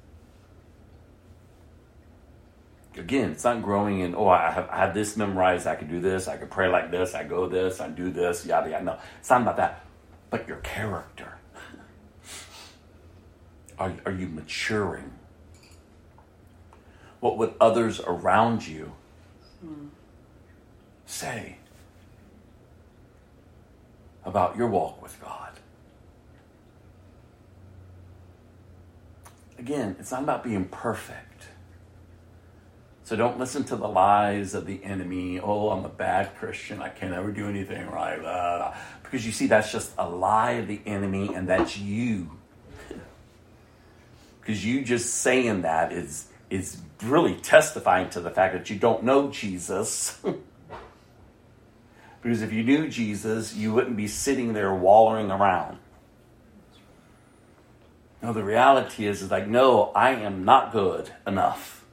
[2.95, 6.01] Again, it's not growing in, oh, I have, I have this memorized, I can do
[6.01, 8.83] this, I can pray like this, I go this, I do this, yada, yada.
[8.83, 9.85] No, it's not about that.
[10.29, 11.37] But your character.
[13.79, 15.13] Are, are you maturing?
[17.21, 18.91] What would others around you
[19.61, 19.87] hmm.
[21.09, 21.57] Say
[24.23, 25.51] about your walk with God?
[29.57, 31.25] Again, it's not about being perfect.
[33.03, 35.39] So don't listen to the lies of the enemy.
[35.39, 36.81] Oh, I'm a bad Christian.
[36.81, 38.19] I can't ever do anything right.
[38.19, 38.77] Blah, blah.
[39.01, 42.29] Because you see, that's just a lie of the enemy, and that's you.
[44.39, 49.03] Because you just saying that is is really testifying to the fact that you don't
[49.03, 50.19] know Jesus.
[52.21, 55.77] because if you knew Jesus, you wouldn't be sitting there wallowing around.
[58.21, 61.85] No, the reality is, is like, no, I am not good enough.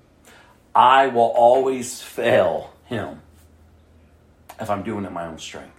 [0.75, 3.23] I will always fail him
[4.61, 5.73] if I'm doing it my own strength.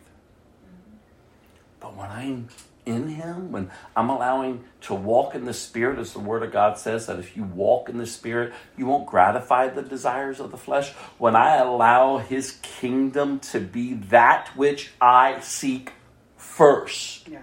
[1.80, 2.48] But when I'm
[2.88, 6.78] in him, when I'm allowing to walk in the Spirit, as the Word of God
[6.78, 10.58] says, that if you walk in the Spirit, you won't gratify the desires of the
[10.58, 10.92] flesh.
[11.18, 15.94] When I allow his kingdom to be that which I seek
[16.38, 17.40] first, Yeah.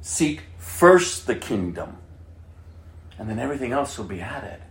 [0.00, 1.98] seek first the kingdom,
[3.18, 4.62] and then everything else will be added.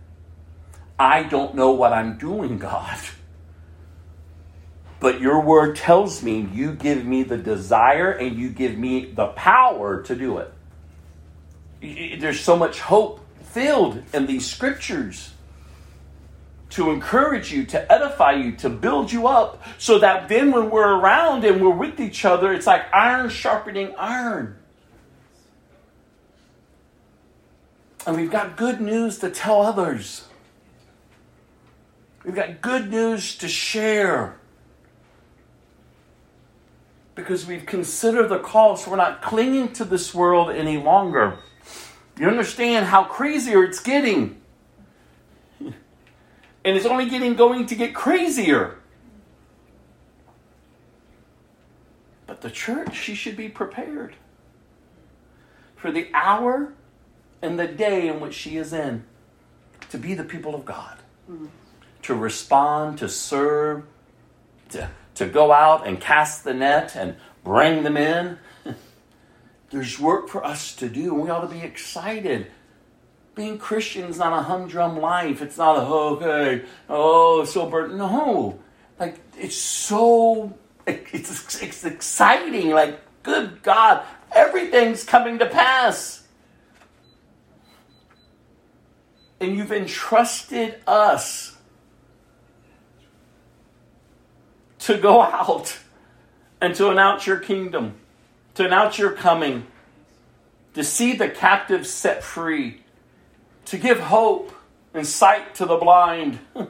[0.98, 2.98] I don't know what I'm doing, God.
[5.00, 9.28] But your word tells me you give me the desire and you give me the
[9.28, 10.52] power to do it.
[12.20, 15.32] There's so much hope filled in these scriptures
[16.70, 20.96] to encourage you, to edify you, to build you up, so that then when we're
[20.96, 24.56] around and we're with each other, it's like iron sharpening iron.
[28.06, 30.26] And we've got good news to tell others.
[32.24, 34.39] We've got good news to share.
[37.20, 38.88] Because we've considered the cost.
[38.88, 41.38] We're not clinging to this world any longer.
[42.18, 44.40] You understand how crazier it's getting.
[46.62, 48.76] And it's only getting going to get crazier.
[52.26, 54.14] But the church, she should be prepared
[55.74, 56.74] for the hour
[57.40, 59.04] and the day in which she is in
[59.88, 60.98] to be the people of God,
[61.30, 61.46] mm-hmm.
[62.02, 63.84] to respond, to serve,
[64.68, 64.90] to,
[65.20, 67.14] to go out and cast the net and
[67.44, 68.38] bring them in.
[69.70, 72.46] There's work for us to do, and we ought to be excited.
[73.34, 75.42] Being Christian is not a humdrum life.
[75.42, 77.98] It's not a okay, oh, so burden.
[77.98, 78.58] No,
[78.98, 80.56] like it's so
[80.86, 82.70] it's, it's exciting.
[82.70, 84.02] Like good God,
[84.32, 86.26] everything's coming to pass,
[89.38, 91.58] and you've entrusted us
[94.80, 95.78] to go out
[96.60, 97.94] and to announce your kingdom,
[98.54, 99.66] to announce your coming,
[100.74, 102.82] to see the captives set free,
[103.66, 104.52] to give hope
[104.94, 106.68] and sight to the blind, to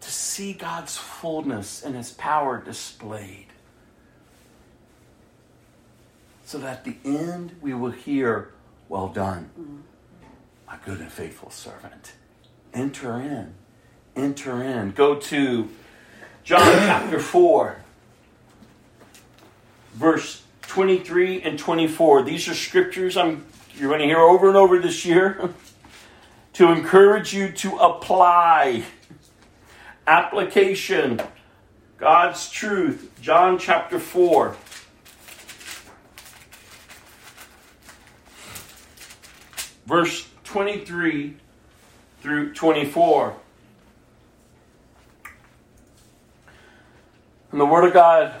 [0.00, 3.46] see God's fullness and his power displayed.
[6.44, 8.52] So that at the end we will hear,
[8.88, 9.80] Well done, mm.
[10.66, 12.12] my good and faithful servant.
[12.72, 13.54] Enter in
[14.16, 14.92] enter in.
[14.92, 15.68] Go to
[16.44, 17.76] John chapter 4,
[19.94, 22.22] verse 23 and 24.
[22.22, 23.46] These are scriptures I'm
[23.76, 25.50] you're going to hear over and over this year
[26.54, 28.84] to encourage you to apply
[30.06, 31.20] application
[31.98, 33.10] God's truth.
[33.20, 34.56] John chapter 4.
[39.86, 41.36] Verse 23
[42.20, 43.36] through 24.
[47.54, 48.34] And the Word of God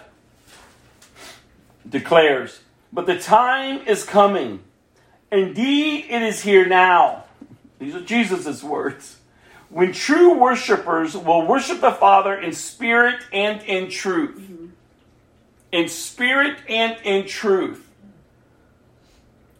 [1.88, 2.58] declares,
[2.92, 4.64] But the time is coming.
[5.30, 7.22] Indeed, it is here now.
[7.78, 9.18] These are Jesus' words.
[9.68, 14.36] When true worshipers will worship the Father in spirit and in truth.
[14.36, 14.66] Mm-hmm.
[15.70, 17.88] In spirit and in truth.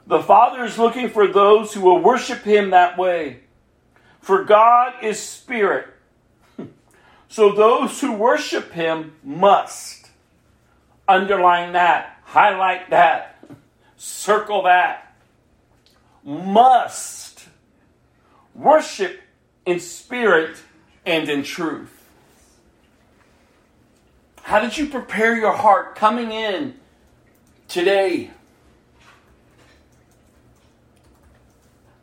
[0.08, 3.42] The Father is looking for those who will worship Him that way.
[4.20, 5.93] For God is spirit.
[7.34, 10.08] So those who worship Him must.
[11.08, 13.44] Underline that, highlight that,
[13.96, 15.16] circle that.
[16.22, 17.44] Must
[18.54, 19.20] worship
[19.66, 20.58] in spirit
[21.04, 22.06] and in truth.
[24.42, 26.76] How did you prepare your heart coming in
[27.66, 28.30] today?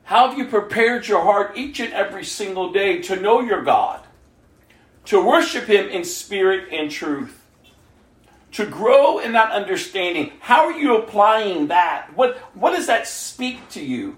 [0.04, 4.02] How have you prepared your heart each and every single day to know your God,
[5.12, 7.38] to worship Him in spirit and truth?
[8.54, 12.16] To grow in that understanding, how are you applying that?
[12.16, 14.16] What, what does that speak to you?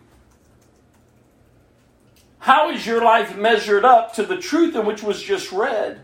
[2.38, 6.02] How is your life measured up to the truth in which was just read?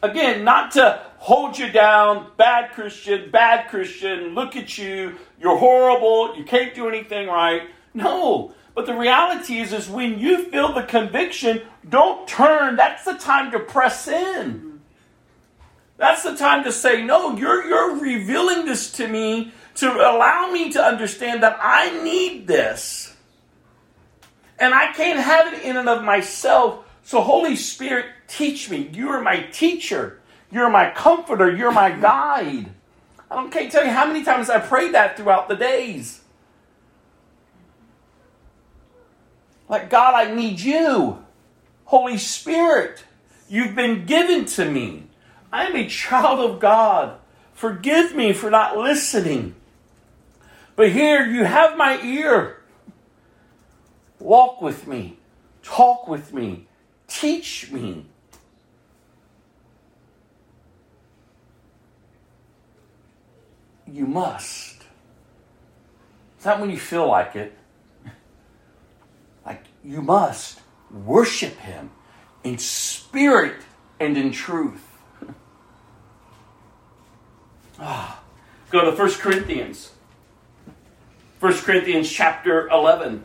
[0.00, 6.36] Again, not to hold you down, bad Christian, bad Christian, look at you, you're horrible,
[6.36, 7.62] you can't do anything right.
[7.94, 8.54] No.
[8.78, 12.76] But the reality is, is when you feel the conviction, don't turn.
[12.76, 14.78] That's the time to press in.
[15.96, 20.70] That's the time to say, no, you're, you're revealing this to me to allow me
[20.70, 23.16] to understand that I need this.
[24.60, 26.84] And I can't have it in and of myself.
[27.02, 28.90] So, Holy Spirit, teach me.
[28.92, 30.20] You are my teacher.
[30.52, 31.50] You're my comforter.
[31.50, 32.70] You're my guide.
[33.28, 36.20] I don't can't tell you how many times I prayed that throughout the days.
[39.68, 41.24] Like, God, I need you.
[41.84, 43.04] Holy Spirit,
[43.48, 45.04] you've been given to me.
[45.52, 47.18] I am a child of God.
[47.54, 49.54] Forgive me for not listening.
[50.76, 52.62] But here you have my ear.
[54.20, 55.18] Walk with me.
[55.62, 56.66] Talk with me.
[57.08, 58.06] Teach me.
[63.90, 64.82] You must.
[66.36, 67.57] It's not when you feel like it.
[69.84, 70.60] You must
[70.90, 71.90] worship Him
[72.44, 73.62] in spirit
[74.00, 74.84] and in truth.
[77.80, 78.20] Ah,
[78.70, 79.92] go to 1 Corinthians.
[81.38, 83.22] 1 Corinthians chapter 11.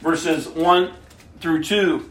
[0.00, 0.92] Verses 1
[1.40, 2.10] through 2.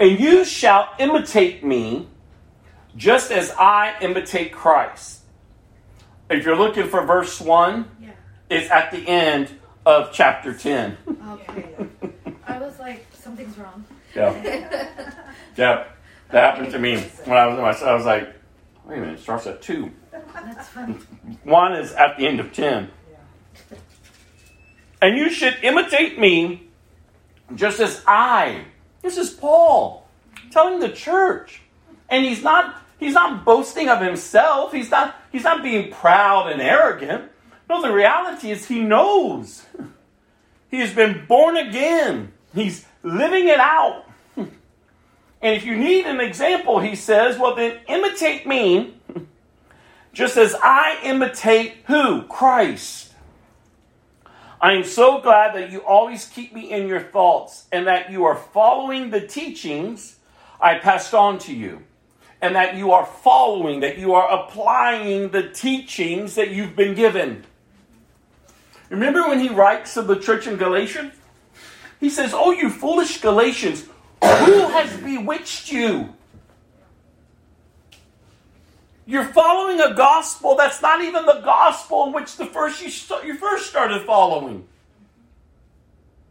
[0.00, 2.08] And you shall imitate me
[2.96, 5.20] just as I imitate Christ.
[6.30, 8.10] If you're looking for verse 1, Yeah.
[8.50, 10.96] it's at the end of chapter 10.
[11.30, 11.74] Okay.
[12.46, 13.84] I was like, something's wrong.
[14.14, 14.94] Yeah.
[15.56, 15.86] Yeah.
[16.30, 18.32] That happened to me when I was in my I was like,
[18.84, 19.90] wait a minute, it starts at 2.
[20.12, 20.94] That's funny.
[21.42, 22.88] 1 is at the end of 10.
[25.02, 26.68] And you should imitate me
[27.56, 28.66] just as I.
[29.08, 30.06] This is Paul
[30.50, 31.62] telling the church.
[32.10, 34.70] And he's not he's not boasting of himself.
[34.70, 37.30] He's not he's not being proud and arrogant.
[37.70, 39.64] No, the reality is he knows.
[40.70, 42.34] He has been born again.
[42.54, 44.04] He's living it out.
[44.36, 48.94] And if you need an example, he says, well, then imitate me
[50.12, 52.24] just as I imitate who?
[52.24, 53.07] Christ.
[54.60, 58.24] I am so glad that you always keep me in your thoughts and that you
[58.24, 60.16] are following the teachings
[60.60, 61.84] I passed on to you.
[62.40, 67.44] And that you are following, that you are applying the teachings that you've been given.
[68.90, 71.14] Remember when he writes to the church in Galatians?
[71.98, 73.86] He says, Oh, you foolish Galatians,
[74.22, 76.14] who has bewitched you?
[79.08, 83.24] You're following a gospel that's not even the gospel in which the first you, st-
[83.24, 84.68] you first started following.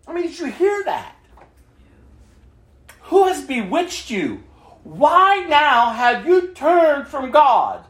[0.07, 1.15] I mean, did you hear that?
[3.05, 4.43] Who has bewitched you?
[4.83, 7.83] Why now have you turned from God?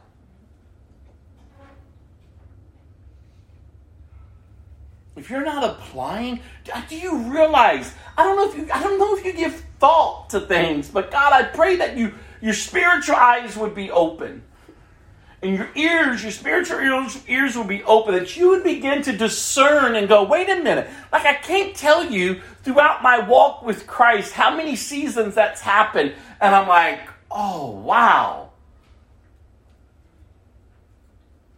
[5.17, 6.39] If you're not applying,
[6.87, 7.93] do you realize?
[8.17, 11.11] I don't know if you I don't know if you give thought to things, but
[11.11, 14.43] God, I pray that you your spiritual eyes would be open.
[15.41, 19.15] And your ears, your spiritual ears, ears will be open, that you would begin to
[19.15, 20.89] discern and go, wait a minute.
[21.11, 26.13] Like, I can't tell you throughout my walk with Christ how many seasons that's happened.
[26.41, 28.47] And I'm like, oh, wow.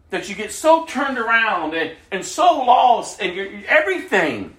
[0.09, 4.55] that you get so turned around and, and so lost and you're, everything.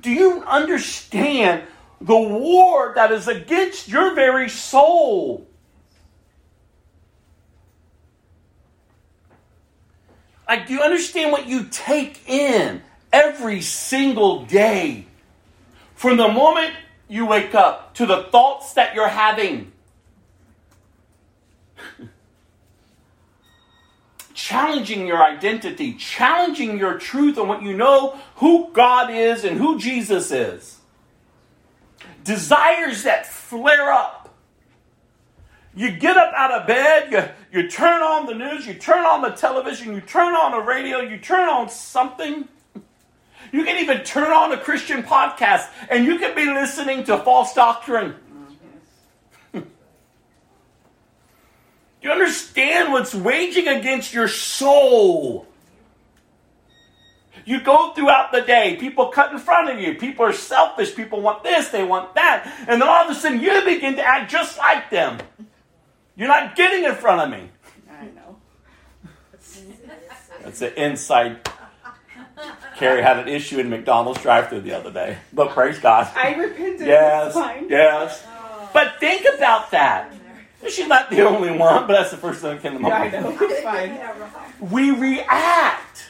[0.00, 1.62] Do you understand
[2.00, 5.46] the war that is against your very soul?
[10.50, 12.82] Like, do you understand what you take in
[13.12, 15.06] every single day?
[15.94, 16.74] From the moment
[17.06, 19.70] you wake up to the thoughts that you're having.
[24.34, 29.78] challenging your identity, challenging your truth on what you know who God is and who
[29.78, 30.80] Jesus is.
[32.24, 34.19] Desires that flare up.
[35.80, 39.22] You get up out of bed, you, you turn on the news, you turn on
[39.22, 42.46] the television, you turn on the radio, you turn on something.
[43.50, 47.54] You can even turn on a Christian podcast and you can be listening to false
[47.54, 48.14] doctrine.
[49.54, 49.64] Do
[52.02, 55.46] you understand what's waging against your soul?
[57.46, 61.22] You go throughout the day, people cut in front of you, people are selfish, people
[61.22, 64.30] want this, they want that, and then all of a sudden you begin to act
[64.30, 65.16] just like them.
[66.20, 67.48] You're not getting in front of me.
[67.90, 68.36] I know.
[70.44, 71.48] That's an insight.
[72.76, 76.10] Carrie had an issue in McDonald's drive-through the other day, but praise God.
[76.14, 76.86] I repented.
[76.86, 77.34] Yes,
[77.70, 78.26] yes.
[78.74, 80.12] But think about that.
[80.68, 83.18] She's not the only one, but that's the first thing that came to my Yeah,
[83.18, 83.38] I know.
[83.40, 83.98] It's fine.
[84.70, 86.04] we react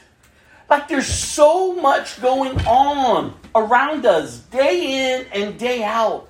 [0.68, 6.29] like there's so much going on around us day in and day out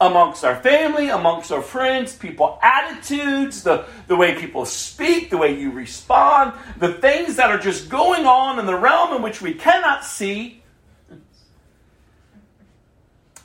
[0.00, 5.58] amongst our family amongst our friends people attitudes the, the way people speak the way
[5.58, 9.52] you respond the things that are just going on in the realm in which we
[9.52, 10.62] cannot see.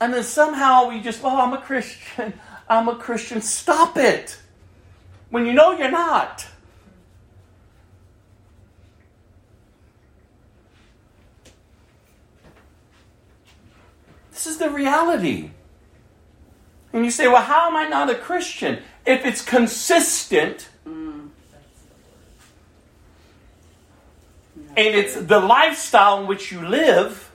[0.00, 2.32] And then somehow we just well i'm a christian.
[2.68, 3.40] I'm a christian.
[3.40, 4.40] Stop it.
[5.30, 6.46] When you know you're not.
[14.32, 15.50] This is the reality.
[16.96, 18.78] And you say, well, how am I not a Christian?
[19.04, 21.28] If it's consistent mm.
[24.56, 27.30] and it's the lifestyle in which you live,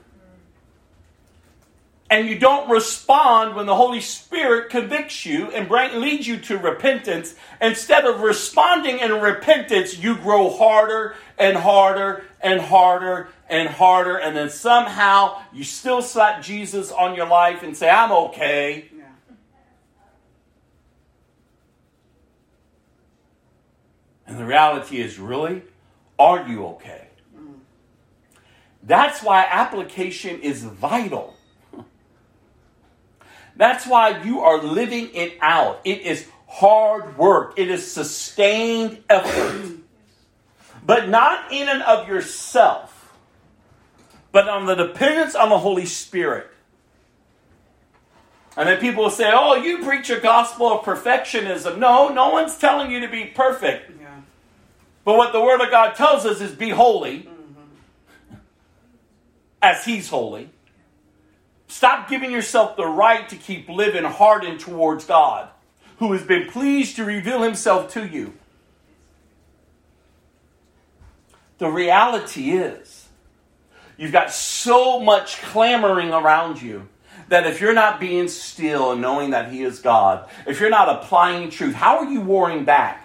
[2.09, 6.57] and you don't respond when the Holy Spirit convicts you and bring, leads you to
[6.57, 14.17] repentance, instead of responding in repentance, you grow harder and harder and harder and harder,
[14.17, 18.89] and then somehow you still slap Jesus on your life and say, I'm okay.
[18.91, 19.01] Yeah.
[24.31, 25.61] And the reality is, really,
[26.17, 27.09] are you okay?
[28.81, 31.35] That's why application is vital.
[33.57, 35.81] That's why you are living it out.
[35.83, 39.79] It is hard work, it is sustained effort.
[40.85, 43.13] but not in and of yourself,
[44.31, 46.47] but on the dependence on the Holy Spirit.
[48.55, 51.79] And then people will say, oh, you preach a gospel of perfectionism.
[51.79, 54.00] No, no one's telling you to be perfect.
[55.03, 58.35] But what the Word of God tells us is be holy mm-hmm.
[59.61, 60.49] as He's holy.
[61.67, 65.49] Stop giving yourself the right to keep living hardened towards God,
[65.97, 68.33] who has been pleased to reveal Himself to you.
[71.57, 73.07] The reality is,
[73.97, 76.89] you've got so much clamoring around you
[77.29, 80.89] that if you're not being still and knowing that He is God, if you're not
[80.89, 83.00] applying truth, how are you warring back?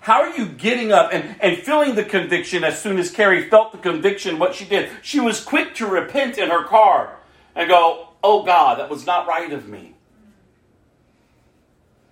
[0.00, 3.72] How are you getting up and, and feeling the conviction as soon as Carrie felt
[3.72, 4.90] the conviction, what she did?
[5.02, 7.18] She was quick to repent in her car
[7.54, 9.94] and go, Oh God, that was not right of me.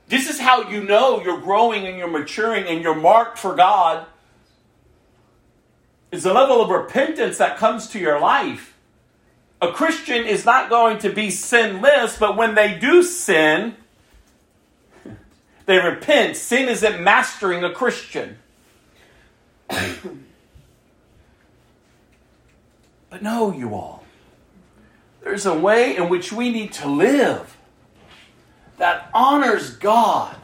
[0.08, 4.06] This is how you know you're growing and you're maturing and you're marked for God.
[6.10, 8.74] Is the level of repentance that comes to your life.
[9.60, 13.76] A Christian is not going to be sinless, but when they do sin,
[15.68, 16.34] they repent.
[16.34, 18.38] Sin isn't mastering a Christian.
[19.68, 19.84] but
[23.20, 24.02] no, you all.
[25.22, 27.58] There's a way in which we need to live
[28.78, 30.34] that honors God,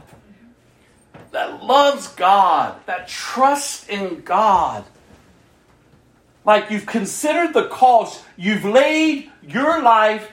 [1.31, 4.85] that loves God, that trusts in God.
[6.45, 10.31] Like you've considered the cost, you've laid your life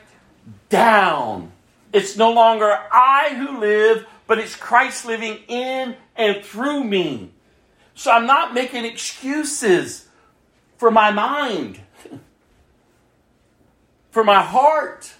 [0.68, 1.54] down.
[1.94, 7.32] It's no longer I who live, but it's Christ living in and through me.
[7.96, 10.08] So I'm not making excuses
[10.78, 11.82] for my mind,
[14.12, 15.12] for my heart,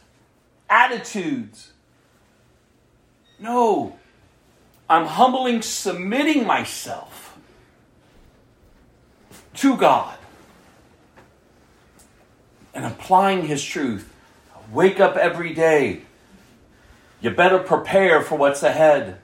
[0.70, 1.74] attitudes.
[3.38, 4.00] No,
[4.90, 7.38] I'm humbling, submitting myself
[9.56, 10.18] to God
[12.74, 14.10] and applying His truth.
[14.72, 16.04] Wake up every day.
[17.22, 19.20] You better prepare for what's ahead.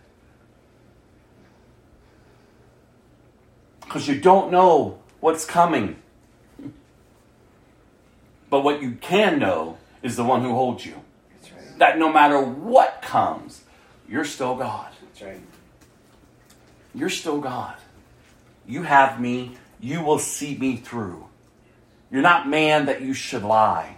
[3.82, 5.98] Because you don't know what's coming.
[8.50, 11.02] But what you can know is the one who holds you.
[11.34, 11.80] That's right.
[11.80, 13.64] That no matter what comes,
[14.08, 14.92] you're still God.
[15.02, 15.42] That's right.
[16.94, 17.76] You're still God.
[18.68, 19.58] You have me.
[19.80, 21.28] You will see me through.
[22.12, 23.97] You're not man that you should lie.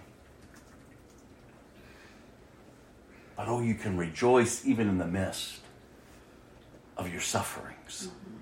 [3.39, 5.61] But oh, you can rejoice even in the midst
[6.97, 8.09] of your sufferings.
[8.09, 8.35] Mm-hmm.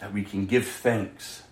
[0.00, 1.44] That we can give thanks.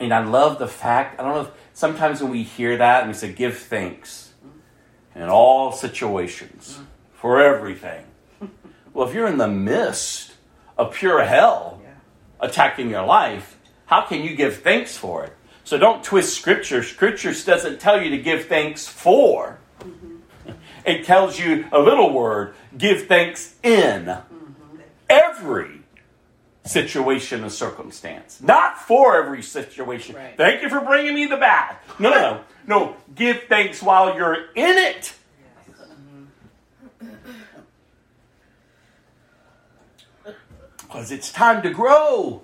[0.00, 3.10] And I love the fact, I don't know if sometimes when we hear that and
[3.10, 5.22] we say, give thanks mm-hmm.
[5.22, 6.84] in all situations mm-hmm.
[7.14, 8.04] for everything.
[8.92, 10.32] Well, if you're in the midst
[10.78, 11.82] of pure hell
[12.40, 15.35] attacking your life, how can you give thanks for it?
[15.66, 16.84] So don't twist scripture.
[16.84, 19.58] Scripture doesn't tell you to give thanks for.
[19.80, 20.52] Mm-hmm.
[20.84, 24.76] It tells you a little word, give thanks in mm-hmm.
[25.10, 25.80] every
[26.64, 28.40] situation and circumstance.
[28.40, 30.14] Not for every situation.
[30.14, 30.36] Right.
[30.36, 31.76] Thank you for bringing me the bath.
[31.98, 32.44] No, no, no.
[32.68, 35.14] No, give thanks while you're in it.
[37.02, 37.12] Mm-hmm.
[40.78, 42.42] Because it's time to grow.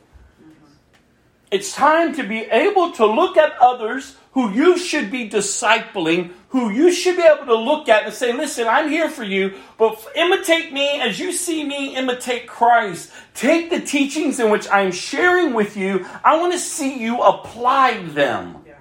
[1.52, 6.70] It's time to be able to look at others who you should be discipling, who
[6.70, 10.02] you should be able to look at and say, listen, I'm here for you, but
[10.16, 13.12] imitate me as you see me imitate Christ.
[13.34, 16.06] Take the teachings in which I'm sharing with you.
[16.24, 18.56] I want to see you apply them.
[18.66, 18.76] Yeah.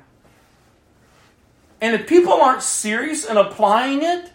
[1.82, 4.32] And if people aren't serious in applying it,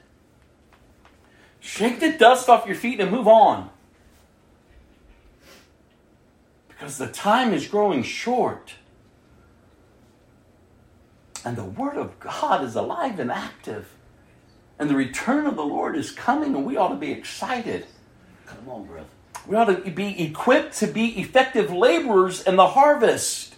[1.61, 3.71] shake the dust off your feet and move on.
[6.77, 8.75] Because the time is growing short.
[11.45, 13.95] And the Word of God is alive and active.
[14.79, 17.87] And the return of the Lord is coming, and we ought to be excited.
[18.45, 19.07] Come on, brother.
[19.47, 23.55] We ought to be equipped to be effective laborers in the harvest.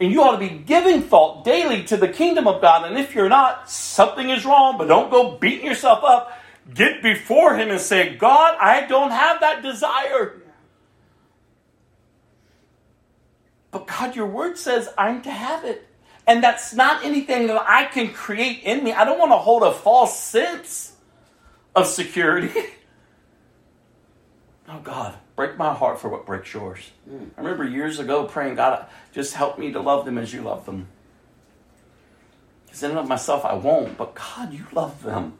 [0.00, 2.88] And you ought to be giving thought daily to the kingdom of God.
[2.88, 6.36] And if you're not, something is wrong, but don't go beating yourself up.
[6.74, 10.41] Get before Him and say, God, I don't have that desire.
[13.72, 15.88] But God, your word says I'm to have it.
[16.26, 18.92] And that's not anything that I can create in me.
[18.92, 20.94] I don't want to hold a false sense
[21.74, 22.52] of security.
[24.68, 26.92] Oh God, break my heart for what breaks yours.
[27.10, 27.30] Mm.
[27.36, 30.64] I remember years ago praying, God, just help me to love them as you love
[30.64, 30.86] them.
[32.64, 33.98] Because in and of myself, I won't.
[33.98, 35.36] But God, you love them.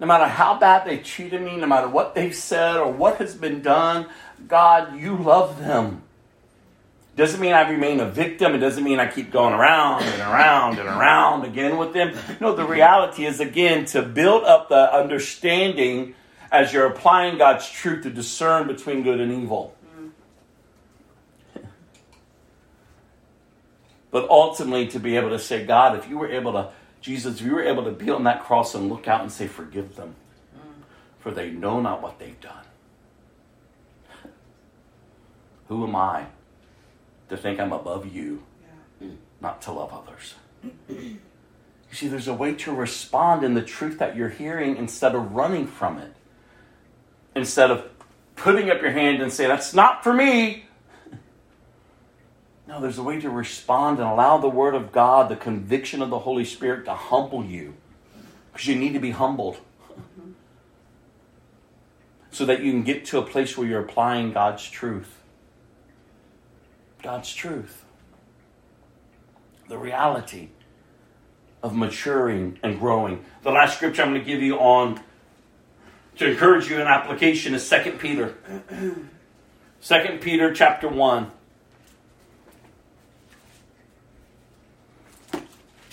[0.00, 3.36] No matter how bad they treated me, no matter what they've said or what has
[3.36, 4.08] been done,
[4.48, 6.02] God, you love them.
[7.14, 8.54] Doesn't mean I remain a victim.
[8.54, 12.16] It doesn't mean I keep going around and around and around again with them.
[12.40, 16.14] No, the reality is, again, to build up the understanding
[16.50, 19.76] as you're applying God's truth to discern between good and evil.
[24.10, 26.70] But ultimately, to be able to say, God, if you were able to,
[27.02, 29.46] Jesus, if you were able to be on that cross and look out and say,
[29.46, 30.14] Forgive them,
[31.18, 32.64] for they know not what they've done.
[35.68, 36.26] Who am I
[37.32, 38.42] to think I'm above you,
[39.40, 40.34] not to love others?
[41.90, 45.32] You see, there's a way to respond in the truth that you're hearing instead of
[45.32, 46.14] running from it.
[47.36, 47.86] Instead of
[48.34, 50.64] putting up your hand and saying, That's not for me.
[52.66, 56.08] No, there's a way to respond and allow the Word of God, the conviction of
[56.08, 57.74] the Holy Spirit to humble you.
[58.50, 59.56] Because you need to be humbled.
[59.90, 60.30] Mm-hmm.
[62.30, 65.21] So that you can get to a place where you're applying God's truth.
[67.02, 67.84] God's truth.
[69.68, 70.48] The reality
[71.62, 73.24] of maturing and growing.
[73.42, 75.00] The last scripture I'm going to give you on
[76.16, 78.34] to encourage you in application is 2 Peter.
[79.82, 81.30] 2 Peter chapter 1.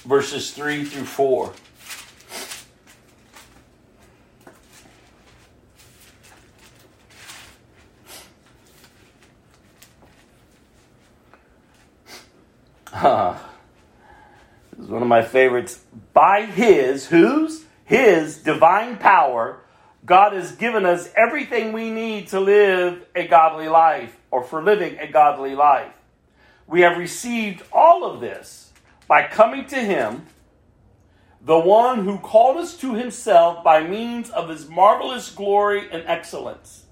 [0.06, 1.54] Verses 3 through 4.
[12.94, 13.50] Ah,
[14.72, 15.84] this is one of my favorites.
[16.14, 17.66] By his, whose?
[17.86, 19.62] His divine power,
[20.06, 24.98] God has given us everything we need to live a godly life or for living
[25.00, 25.96] a godly life.
[26.68, 28.72] We have received all of this
[29.08, 30.28] by coming to him,
[31.42, 36.84] the one who called us to himself by means of his marvelous glory and excellence.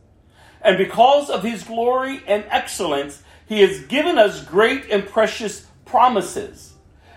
[0.63, 6.73] And because of his glory and excellence, he has given us great and precious promises.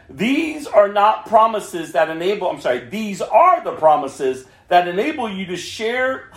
[0.08, 5.46] These are not promises that enable, I'm sorry, these are the promises that enable you
[5.46, 6.30] to share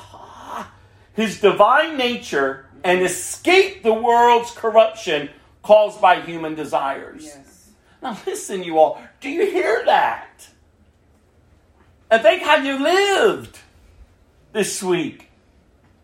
[1.14, 5.30] his divine nature and escape the world's corruption
[5.62, 7.24] caused by human desires.
[7.24, 7.70] Yes.
[8.02, 10.48] Now, listen, you all, do you hear that?
[12.12, 13.58] And think how you lived
[14.52, 15.30] this week,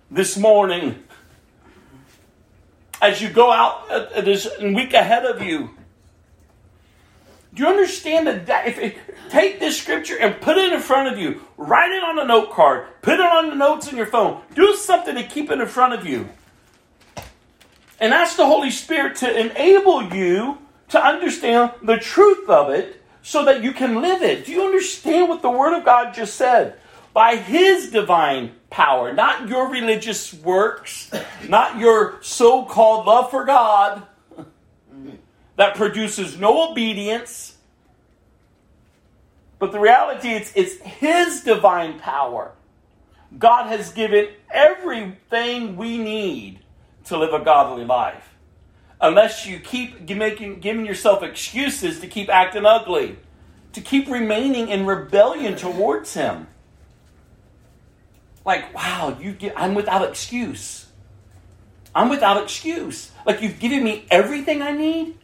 [0.10, 1.04] this morning,
[3.02, 5.72] as you go out uh, this week ahead of you.
[7.60, 8.46] Do you understand that?
[8.46, 8.98] that if, if
[9.30, 12.54] take this scripture and put it in front of you, write it on a note
[12.54, 15.68] card, put it on the notes in your phone, do something to keep it in
[15.68, 16.30] front of you,
[18.00, 20.58] and ask the Holy Spirit to enable you
[20.88, 24.46] to understand the truth of it, so that you can live it.
[24.46, 26.80] Do you understand what the Word of God just said?
[27.12, 31.12] By His divine power, not your religious works,
[31.50, 34.04] not your so called love for God
[35.58, 37.49] that produces no obedience.
[39.60, 42.54] But the reality is, it's His divine power.
[43.38, 46.60] God has given everything we need
[47.06, 48.36] to live a godly life.
[49.02, 53.18] Unless you keep making, giving yourself excuses to keep acting ugly,
[53.74, 56.48] to keep remaining in rebellion towards Him.
[58.46, 60.88] Like, wow, you get, I'm without excuse.
[61.94, 63.12] I'm without excuse.
[63.26, 65.18] Like, you've given me everything I need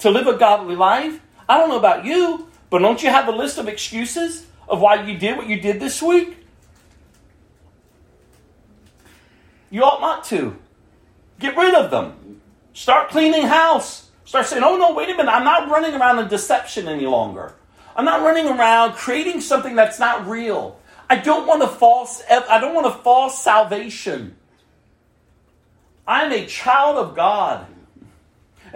[0.00, 1.20] to live a godly life.
[1.48, 5.02] I don't know about you, but don't you have a list of excuses of why
[5.02, 6.36] you did what you did this week?
[9.70, 10.56] You ought not to.
[11.38, 12.40] Get rid of them.
[12.72, 14.10] Start cleaning house.
[14.24, 17.54] Start saying, oh no, wait a minute, I'm not running around in deception any longer.
[17.94, 20.80] I'm not running around creating something that's not real.
[21.08, 24.36] I don't want a false I don't want a false salvation.
[26.06, 27.66] I'm a child of God.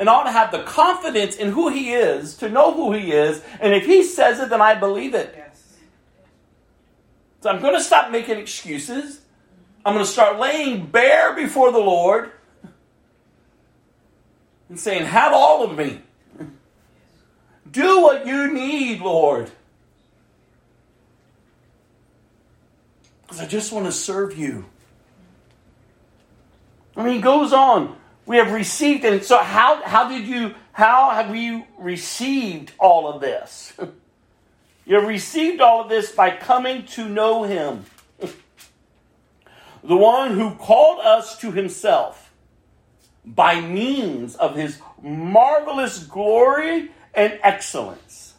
[0.01, 3.13] And I ought to have the confidence in who he is, to know who he
[3.13, 5.35] is, and if he says it, then I believe it.
[5.37, 5.77] Yes.
[7.43, 9.21] So I'm going to stop making excuses.
[9.85, 12.33] I'm going to start laying bare before the Lord
[14.71, 16.01] and saying, Have all of me.
[17.71, 19.51] Do what you need, Lord.
[23.23, 24.65] Because I just want to serve you.
[26.97, 28.00] I mean, he goes on.
[28.27, 33.21] We have received, and so how, how did you, how have you received all of
[33.21, 33.73] this?
[34.87, 37.85] You have received all of this by coming to know him.
[39.85, 42.33] the one who called us to himself
[43.25, 48.35] by means of his marvelous glory and excellence.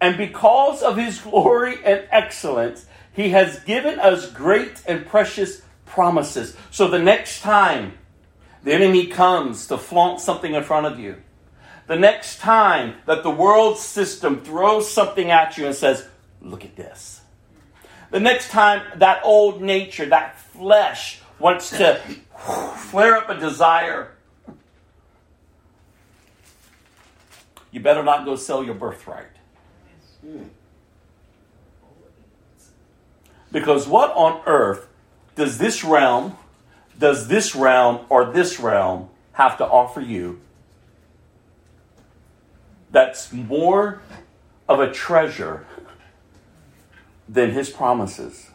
[0.00, 6.56] And because of his glory and excellence, he has given us great and precious promises.
[6.70, 7.94] So the next time
[8.64, 11.16] the enemy comes to flaunt something in front of you,
[11.86, 16.06] the next time that the world system throws something at you and says,
[16.40, 17.20] Look at this.
[18.10, 22.00] The next time that old nature, that flesh, wants to
[22.76, 24.12] flare up a desire,
[27.70, 29.26] you better not go sell your birthright.
[33.50, 34.88] Because what on earth
[35.34, 36.36] does this realm,
[37.02, 40.40] does this realm or this realm have to offer you
[42.92, 44.00] that's more
[44.68, 45.66] of a treasure
[47.28, 48.48] than his promises?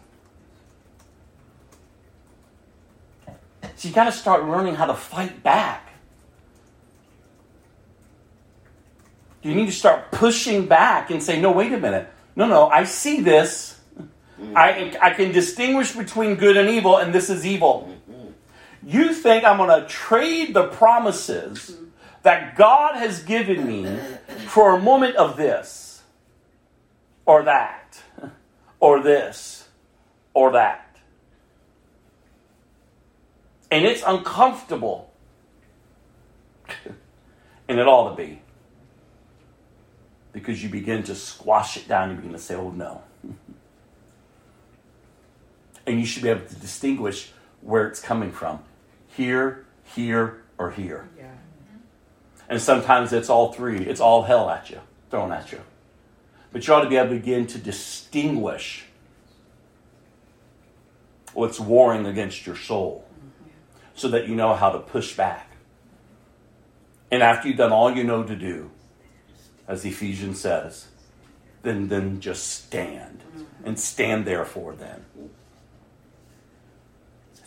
[3.76, 5.90] So you got to start learning how to fight back.
[9.44, 12.08] You need to start pushing back and say, no, wait a minute.
[12.38, 13.78] No, no, I see this.
[14.40, 14.56] Mm-hmm.
[14.56, 17.90] I, I can distinguish between good and evil, and this is evil.
[17.90, 18.17] Mm-hmm.
[18.84, 21.78] You think I'm going to trade the promises
[22.24, 23.88] that God has given me
[24.48, 26.02] for a moment of this,
[27.26, 28.02] or that,
[28.80, 29.68] or this,
[30.34, 30.98] or that.
[33.70, 35.12] And it's uncomfortable.
[37.68, 38.42] and it ought to be.
[40.32, 43.02] Because you begin to squash it down, you begin to say, oh no.
[45.88, 48.60] and you should be able to distinguish where it's coming from
[49.08, 51.10] here, here, or here.
[51.18, 51.24] Yeah.
[51.24, 51.78] Mm-hmm.
[52.50, 54.80] And sometimes it's all three, it's all hell at you,
[55.10, 55.62] thrown at you.
[56.52, 58.86] But you ought to be able to begin to distinguish
[61.34, 63.50] what's warring against your soul mm-hmm.
[63.96, 65.52] so that you know how to push back.
[67.10, 68.72] And after you've done all you know to do,
[69.68, 70.88] as Ephesians says,
[71.64, 73.66] then then just stand mm-hmm.
[73.66, 75.06] and stand there for then.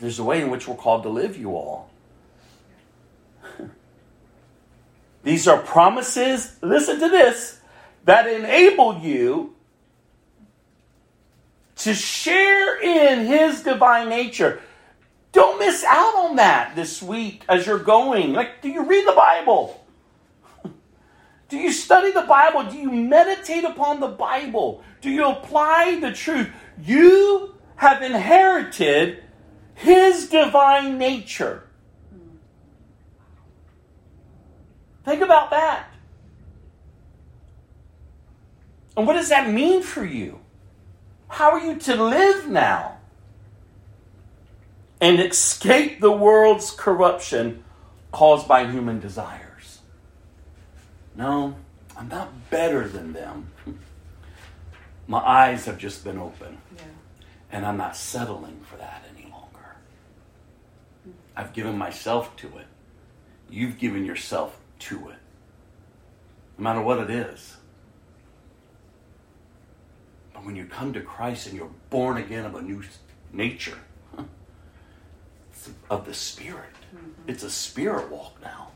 [0.01, 1.90] There's a way in which we're called to live, you all.
[5.22, 7.61] These are promises, listen to this,
[8.07, 9.55] that enable you
[11.76, 14.61] to share in His divine nature.
[15.32, 18.32] Don't miss out on that this week as you're going.
[18.32, 19.86] Like, do you read the Bible?
[21.48, 22.64] Do you study the Bible?
[22.64, 24.82] Do you meditate upon the Bible?
[25.01, 26.48] Do you apply the truth?
[26.82, 29.22] You have inherited
[29.81, 31.64] His divine nature.
[35.05, 35.89] Think about that.
[38.97, 40.41] And what does that mean for you?
[41.28, 42.99] How are you to live now?
[45.01, 47.64] And escape the world's corruption
[48.12, 49.78] caused by human desires.
[51.16, 51.57] No,
[51.97, 53.51] I'm not better than them.
[55.07, 56.83] My eyes have just been open, Yeah.
[57.51, 59.49] and I'm not settling for that any longer.
[61.37, 62.66] I've given myself to it.
[63.49, 65.18] You've given yourself to it,
[66.57, 67.57] no matter what it is.
[70.33, 72.83] But when you come to Christ and you're born again of a new
[73.33, 73.78] nature,
[74.16, 74.24] huh,
[75.91, 77.09] of the Spirit, mm-hmm.
[77.26, 78.70] it's a spirit walk now.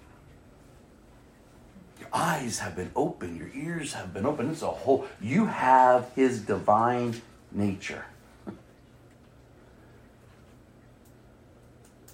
[2.00, 4.50] Your eyes have been open, your ears have been open.
[4.50, 8.04] It's a whole, you have His divine nature.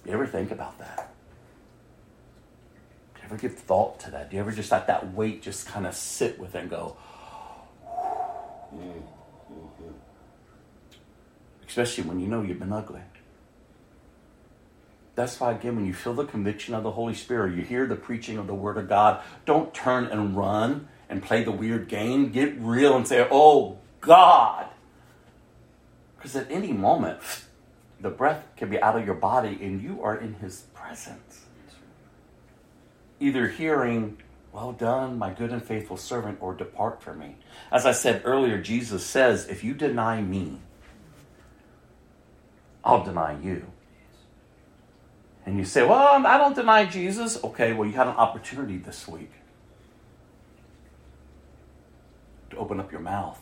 [0.05, 1.13] You ever think about that?
[3.15, 4.29] Do you ever give thought to that?
[4.29, 6.97] Do you ever just let that weight just kind of sit with it and go,
[11.67, 13.01] especially when you know you've been ugly?
[15.15, 17.95] That's why, again, when you feel the conviction of the Holy Spirit, you hear the
[17.95, 22.31] preaching of the Word of God, don't turn and run and play the weird game.
[22.31, 24.67] Get real and say, Oh, God.
[26.15, 27.19] Because at any moment,
[28.01, 31.45] the breath can be out of your body and you are in His presence.
[33.19, 34.17] Either hearing,
[34.51, 37.37] Well done, my good and faithful servant, or depart from me.
[37.71, 40.59] As I said earlier, Jesus says, If you deny me,
[42.83, 43.67] I'll deny you.
[45.45, 47.43] And you say, Well, I don't deny Jesus.
[47.43, 49.31] Okay, well, you had an opportunity this week
[52.49, 53.39] to open up your mouth,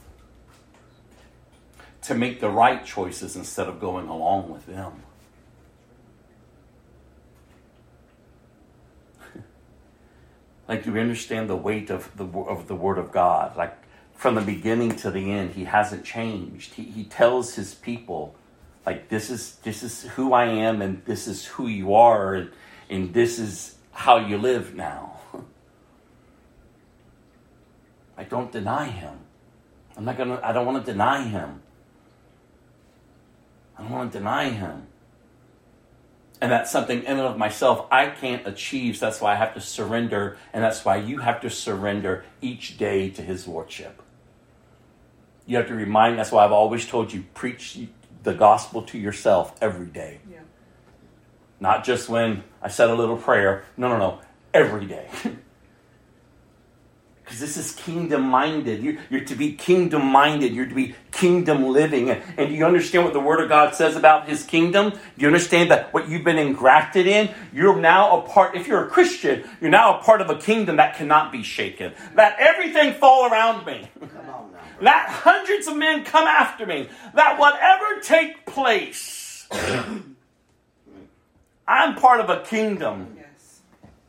[2.09, 5.03] to make the right choices instead of going along with them.
[10.67, 13.55] like, do we understand the weight of the, of the Word of God?
[13.55, 13.77] Like,
[14.15, 16.73] from the beginning to the end, He hasn't changed.
[16.73, 18.33] He, he tells His people,
[18.87, 22.49] like this is this is who I am and this is who you are and,
[22.89, 25.19] and this is how you live now.
[28.17, 29.19] I don't deny him.
[29.95, 31.61] I'm not gonna I don't want to deny him.
[33.79, 34.87] I don't want to deny him.
[36.41, 38.97] And that's something in and of myself I can't achieve.
[38.97, 42.77] So that's why I have to surrender, and that's why you have to surrender each
[42.77, 44.01] day to his lordship.
[45.45, 47.79] You have to remind that's why I've always told you preach
[48.23, 50.19] the gospel to yourself every day.
[50.29, 50.39] Yeah.
[51.59, 53.65] Not just when I said a little prayer.
[53.77, 54.19] No, no, no.
[54.53, 55.07] Every day.
[57.29, 58.81] Because this is kingdom minded.
[58.81, 60.51] You're, you're, to be kingdom minded.
[60.51, 62.09] You're to be kingdom living.
[62.09, 64.89] And, do you understand what the Word of God says about His kingdom?
[64.89, 67.29] Do you understand that what you've been engrafted in?
[67.53, 70.77] You're now a part, if you're a Christian, you're now a part of a kingdom
[70.77, 71.93] that cannot be shaken.
[72.15, 73.87] Let everything fall around me.
[73.99, 74.59] Come on now.
[74.81, 76.89] Let hundreds of men come after me.
[77.13, 79.47] That whatever take place,
[81.67, 83.18] I'm part of a kingdom.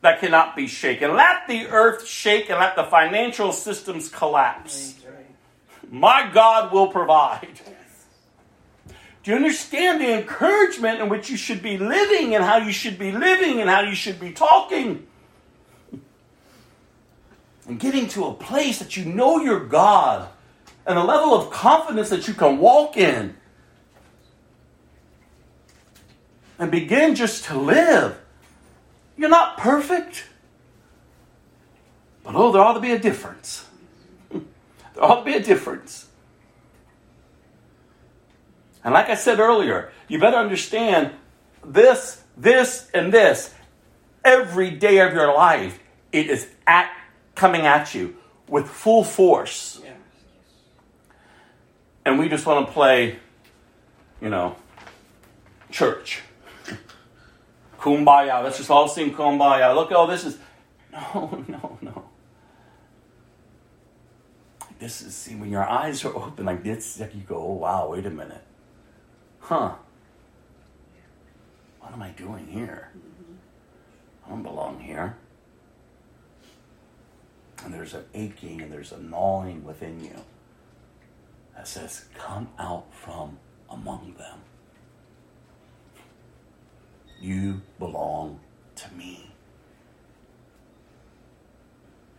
[0.02, 1.14] That cannot be shaken.
[1.14, 4.94] Let the earth shake and let the financial systems collapse.
[5.90, 7.60] My God will provide.
[9.22, 12.98] Do you understand the encouragement in which you should be living and how you should
[12.98, 15.06] be living and how you should be talking?
[17.68, 20.28] And getting to a place that you know your God
[20.86, 23.36] and a level of confidence that you can walk in
[26.58, 28.18] and begin just to live.
[29.20, 30.24] You're not perfect,
[32.24, 33.66] but oh, there ought to be a difference.
[34.30, 34.40] there
[35.04, 36.08] ought to be a difference.
[38.82, 41.12] And like I said earlier, you better understand
[41.62, 43.52] this, this, and this
[44.24, 45.78] every day of your life.
[46.12, 46.90] It is at
[47.34, 48.16] coming at you
[48.48, 49.82] with full force.
[49.84, 49.92] Yeah.
[52.06, 53.18] And we just want to play,
[54.22, 54.56] you know,
[55.70, 56.22] church.
[57.80, 58.44] Kumbaya.
[58.44, 59.74] Let's just all sing Kumbaya.
[59.74, 60.38] Look, oh, this is.
[60.92, 62.04] No, no, no.
[64.80, 67.90] This is, see, when your eyes are open like this, like you go, oh, wow,
[67.90, 68.42] wait a minute.
[69.38, 69.74] Huh.
[71.78, 72.90] What am I doing here?
[74.26, 75.16] I don't belong here.
[77.64, 80.24] And there's an aching and there's a gnawing within you
[81.54, 83.38] that says, Come out from
[83.68, 84.38] among them.
[87.20, 88.40] You belong
[88.76, 89.30] to me.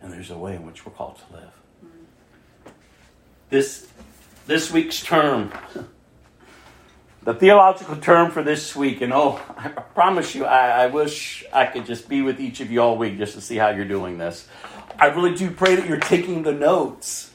[0.00, 1.52] And there's a way in which we're called to live.
[3.50, 3.88] This,
[4.46, 5.52] this week's term,
[7.22, 11.66] the theological term for this week, and oh, I promise you, I, I wish I
[11.66, 14.18] could just be with each of you all week just to see how you're doing
[14.18, 14.48] this.
[14.98, 17.31] I really do pray that you're taking the notes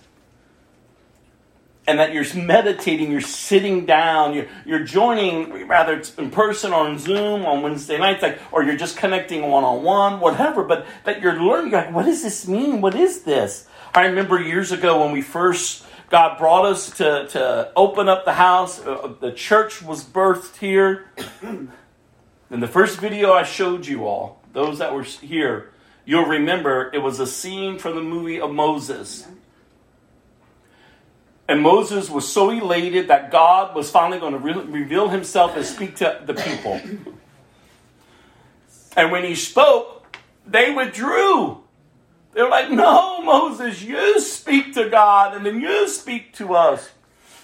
[1.88, 6.86] and that you're meditating, you're sitting down, you're, you're joining, rather it's in person or
[6.86, 10.86] on Zoom on Wednesday nights, like, or you're just connecting one on one, whatever, but
[11.06, 12.82] that you're learning, you're like, what does this mean?
[12.82, 13.68] What is this?
[13.96, 18.34] I remember years ago when we first, God brought us to, to open up the
[18.34, 21.10] house, uh, the church was birthed here.
[21.42, 25.72] In the first video I showed you all, those that were here,
[26.06, 29.26] you'll remember it was a scene from the movie of Moses.
[31.48, 35.66] And Moses was so elated that God was finally going to re- reveal himself and
[35.66, 36.82] speak to the people.
[38.98, 41.64] And when he spoke, they withdrew.
[42.34, 46.90] They were like, No, Moses, you speak to God and then you speak to us.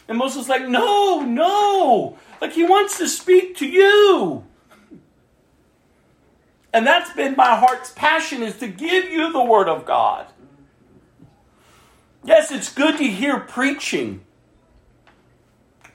[0.08, 2.18] And Moses was like, No, no.
[2.42, 4.44] Like he wants to speak to you.
[6.74, 10.26] And that's been my heart's passion is to give you the word of God.
[12.24, 14.22] Yes, it's good to hear preaching.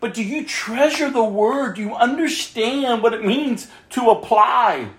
[0.00, 1.76] But do you treasure the word?
[1.76, 4.90] Do you understand what it means to apply,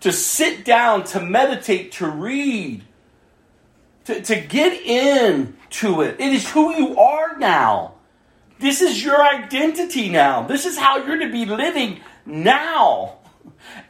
[0.00, 2.84] to sit down, to meditate, to read,
[4.06, 6.18] to, to get into it?
[6.18, 7.94] It is who you are now.
[8.58, 10.42] This is your identity now.
[10.42, 13.18] This is how you're to be living now.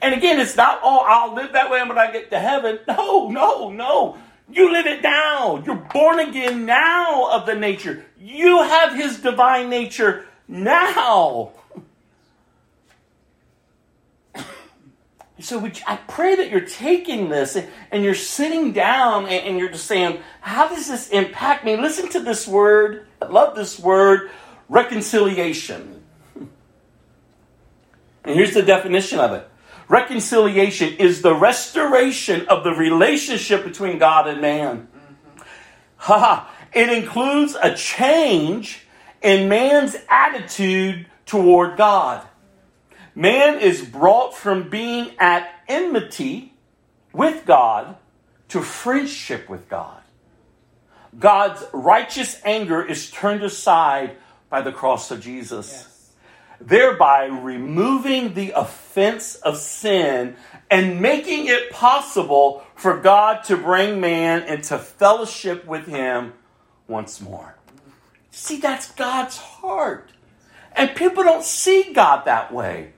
[0.03, 2.81] And again, it's not, oh, I'll live that way when I get to heaven.
[2.89, 4.19] No, no, no.
[4.53, 5.63] You live it now.
[5.65, 8.05] You're born again now of the nature.
[8.19, 11.53] You have his divine nature now.
[15.43, 17.57] So I pray that you're taking this
[17.91, 21.79] and, you're sitting down and you're just saying, how does this impact me?
[21.79, 23.07] Listen to this word.
[23.23, 24.31] I love this word,
[24.69, 26.03] reconciliation.
[28.23, 29.50] And here's the definition of it.
[29.91, 34.87] Reconciliation is the restoration of the relationship between God and man.
[34.87, 35.43] Mm-hmm.
[35.97, 36.47] Haha.
[36.73, 38.87] It includes a change
[39.21, 42.25] in man's attitude toward God.
[43.17, 46.55] Man is brought from being at enmity
[47.13, 47.97] with God
[48.51, 50.01] to friendship with God.
[51.19, 54.17] God's righteous anger is turned aside
[54.49, 55.90] by the cross of Jesus
[56.61, 60.37] thereby removing the offense of sin
[60.71, 66.35] and making it possible for God to bring man into fellowship with him
[66.87, 67.57] once more.
[68.31, 70.11] See, that's God's heart.
[70.73, 72.93] And people don't see God that way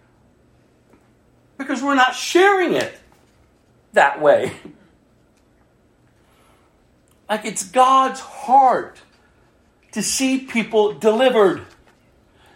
[1.57, 2.99] because we're not sharing it
[3.93, 4.53] that way.
[7.29, 9.01] Like it's God's heart
[9.93, 11.65] to see people delivered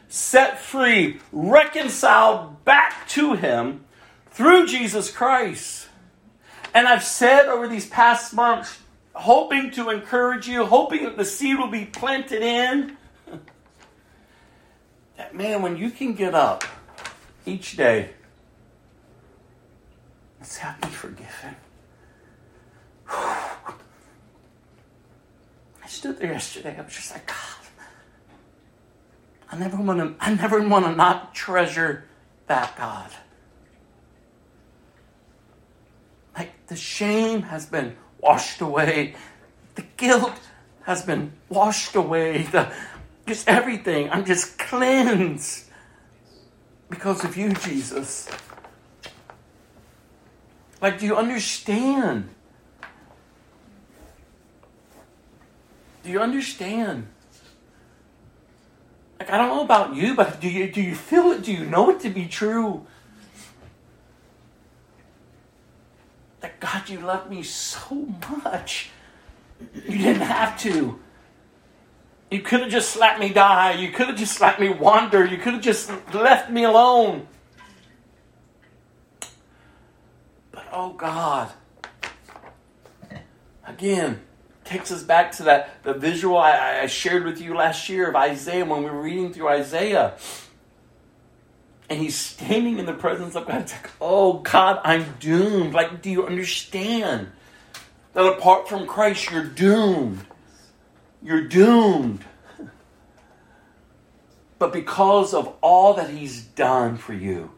[0.08, 3.84] set free, reconciled back to Him
[4.30, 5.88] through Jesus Christ.
[6.74, 8.78] And I've said over these past months,
[9.14, 12.96] hoping to encourage you, hoping that the seed will be planted in,
[15.16, 16.64] that man, when you can get up
[17.46, 18.10] each day
[20.62, 21.56] I've been forgiven.
[23.08, 23.74] I
[25.86, 27.55] stood there yesterday, I was just like, God.
[29.50, 30.14] I never want to.
[30.24, 32.04] I never want to not treasure
[32.46, 33.10] that God.
[36.36, 39.14] Like the shame has been washed away,
[39.76, 40.38] the guilt
[40.82, 42.42] has been washed away.
[42.42, 42.72] The
[43.26, 44.08] just everything.
[44.10, 45.64] I'm just cleansed
[46.88, 48.28] because of you, Jesus.
[50.80, 52.28] Like, do you understand?
[56.04, 57.08] Do you understand?
[59.18, 61.42] Like I don't know about you, but do you do you feel it?
[61.42, 62.86] Do you know it to be true?
[66.40, 67.94] That God, you loved me so
[68.44, 68.90] much.
[69.74, 71.00] You didn't have to.
[72.30, 73.72] You could have just let me die.
[73.72, 75.24] You could have just let me wander.
[75.24, 77.26] You could have just left me alone.
[80.52, 81.52] But oh God.
[83.66, 84.20] Again,
[84.66, 88.16] takes us back to that the visual I, I shared with you last year of
[88.16, 90.14] Isaiah when we were reading through Isaiah.
[91.88, 93.62] And he's standing in the presence of God.
[93.62, 95.72] It's like, oh God, I'm doomed.
[95.72, 97.28] Like, do you understand
[98.12, 100.26] that apart from Christ, you're doomed?
[101.22, 102.24] You're doomed.
[104.58, 107.52] But because of all that he's done for you,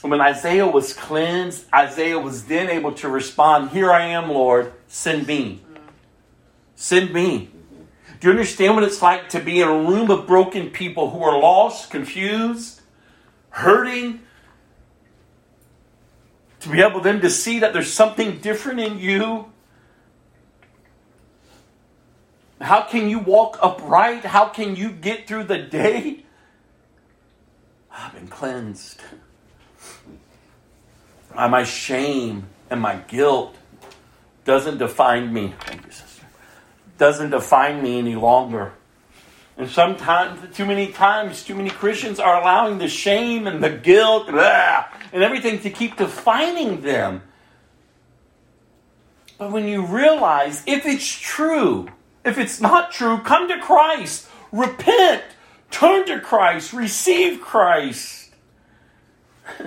[0.00, 5.26] when Isaiah was cleansed, Isaiah was then able to respond, Here I am, Lord, send
[5.26, 5.62] me.
[6.82, 7.48] Send me.
[8.18, 11.22] Do you understand what it's like to be in a room of broken people who
[11.22, 12.80] are lost, confused,
[13.50, 14.18] hurting?
[16.58, 19.52] To be able then to see that there's something different in you?
[22.60, 24.24] How can you walk upright?
[24.24, 26.24] How can you get through the day?
[27.92, 29.00] I've been cleansed.
[31.32, 33.54] My shame and my guilt
[34.44, 35.54] doesn't define me.
[37.02, 38.74] Doesn't define me any longer.
[39.56, 44.28] And sometimes, too many times, too many Christians are allowing the shame and the guilt
[44.28, 47.22] blah, and everything to keep defining them.
[49.36, 51.88] But when you realize if it's true,
[52.24, 55.24] if it's not true, come to Christ, repent,
[55.72, 58.30] turn to Christ, receive Christ.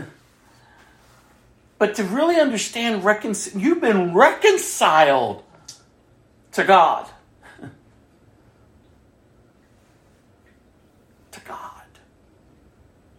[1.80, 5.44] but to really understand, recon- you've been reconciled
[6.54, 7.10] to God.
[11.36, 11.84] to God.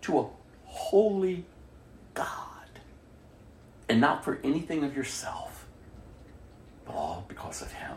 [0.07, 0.27] To a
[0.66, 1.45] holy
[2.15, 2.31] God.
[3.89, 5.66] And not for anything of yourself,
[6.85, 7.97] but all because of Him.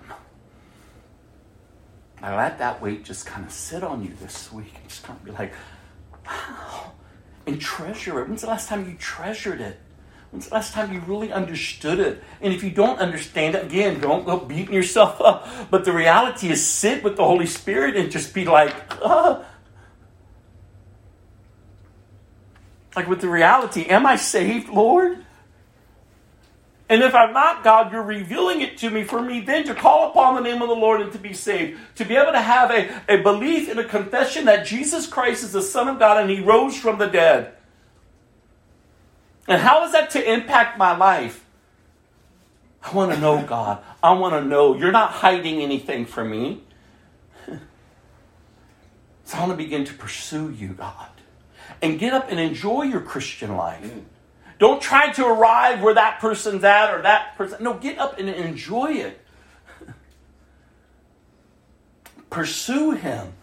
[2.24, 5.20] I let that weight just kind of sit on you this week and just kind
[5.20, 5.54] of be like,
[6.26, 6.94] wow,
[7.46, 8.28] and treasure it.
[8.28, 9.80] When's the last time you treasured it?
[10.32, 12.24] When's the last time you really understood it?
[12.42, 15.48] And if you don't understand it, again, don't go beating yourself up.
[15.70, 19.46] But the reality is sit with the Holy Spirit and just be like, ah.
[22.96, 25.26] Like with the reality, am I saved, Lord?
[26.90, 30.10] And if I'm not, God, you're revealing it to me for me then to call
[30.10, 31.80] upon the name of the Lord and to be saved.
[31.98, 35.52] To be able to have a, a belief and a confession that Jesus Christ is
[35.52, 37.54] the Son of God and He rose from the dead.
[39.48, 41.46] And how is that to impact my life?
[42.82, 43.84] I want to know, God.
[44.02, 44.76] I want to know.
[44.76, 46.64] You're not hiding anything from me.
[49.26, 51.12] So I want to begin to pursue you, God.
[51.82, 53.90] And get up and enjoy your Christian life.
[54.60, 57.64] Don't try to arrive where that person's at or that person.
[57.64, 59.20] No, get up and enjoy it.
[62.30, 63.34] Pursue Him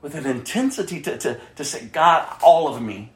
[0.00, 3.12] with an intensity to, to, to say, God, all of me.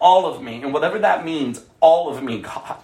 [0.00, 0.60] All of me.
[0.62, 2.78] And whatever that means, all of me, God.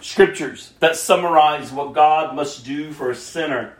[0.00, 3.75] Scriptures that summarize what God must do for a sinner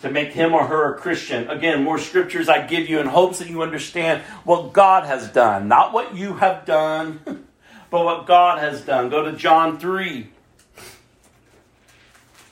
[0.00, 1.48] to make him or her a Christian.
[1.48, 5.68] Again, more scriptures I give you in hopes that you understand what God has done,
[5.68, 7.20] not what you have done,
[7.90, 9.08] but what God has done.
[9.08, 10.28] Go to John 3.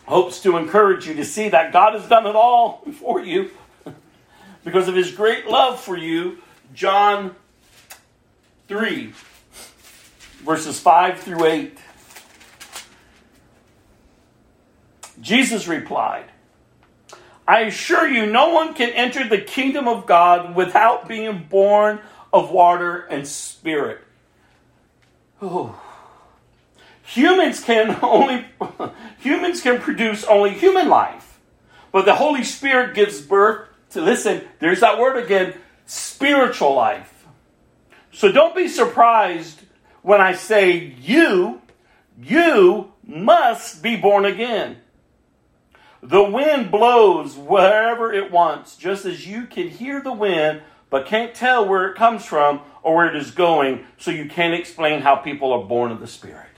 [0.06, 3.51] Hopes to encourage you to see that God has done it all for you
[4.64, 6.39] because of his great love for you.
[6.74, 7.36] John
[8.69, 9.12] 3,
[10.43, 11.78] verses 5 through 8.
[15.20, 16.31] Jesus replied,
[17.47, 22.01] I assure you, no one can enter the kingdom of God without being born
[22.32, 24.01] of water and spirit.
[25.40, 25.81] Oh.
[27.05, 28.47] Humans can only
[29.19, 31.40] humans can produce only human life.
[31.90, 35.55] But the Holy Spirit gives birth to listen, there's that word again,
[35.85, 37.27] spiritual life.
[38.12, 39.60] So don't be surprised
[40.01, 41.60] when I say you,
[42.20, 44.78] you must be born again.
[46.03, 51.33] The wind blows wherever it wants, just as you can hear the wind, but can't
[51.33, 55.16] tell where it comes from or where it is going, so you can't explain how
[55.16, 56.49] people are born of the Spirit.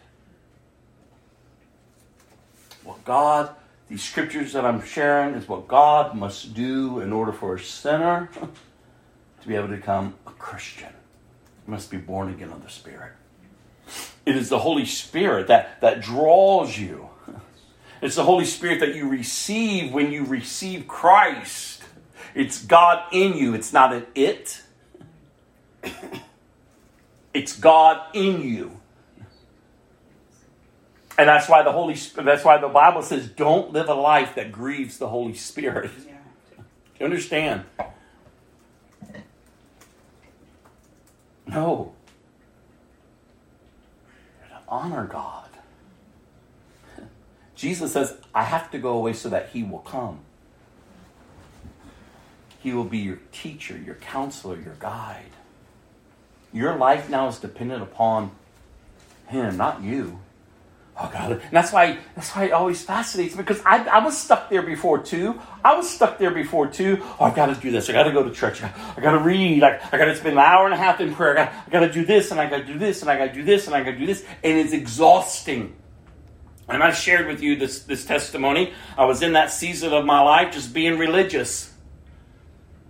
[2.85, 3.51] What God,
[3.89, 8.31] these scriptures that I'm sharing, is what God must do in order for a sinner
[9.43, 10.93] to be able to become a Christian.
[11.67, 13.13] Must be born again of the Spirit.
[14.25, 17.11] It is the Holy Spirit that, that draws you.
[18.03, 21.83] It's the Holy Spirit that you receive when you receive Christ.
[22.35, 23.55] It's God in you.
[23.55, 24.63] It's not an it.
[27.33, 28.81] It's God in you.
[31.17, 34.51] And that's why the Holy that's why the Bible says don't live a life that
[34.51, 35.91] grieves the Holy Spirit.
[35.97, 36.65] Do
[36.99, 37.65] you understand?
[41.47, 41.93] No.
[44.41, 45.44] You're to honor God.
[47.55, 50.21] Jesus says, I have to go away so that he will come.
[52.61, 55.31] He will be your teacher, your counselor, your guide.
[56.55, 58.31] Your life now is dependent upon
[59.27, 60.21] Him, not you.
[60.97, 61.33] Oh God!
[61.33, 64.63] And that's why that's why it always fascinates me because I, I was stuck there
[64.63, 65.43] before too.
[65.65, 67.03] I was stuck there before too.
[67.19, 67.91] Oh, I got to do this.
[67.91, 68.63] I got to go to church.
[68.63, 69.65] I, got to read.
[69.65, 71.37] I, I got to spend an hour and a half in prayer.
[71.37, 73.33] I got, to do this and I got to do this and I got to
[73.33, 75.75] do this and I got to do this, and it's exhausting.
[76.69, 78.73] And I shared with you this this testimony.
[78.97, 81.73] I was in that season of my life just being religious,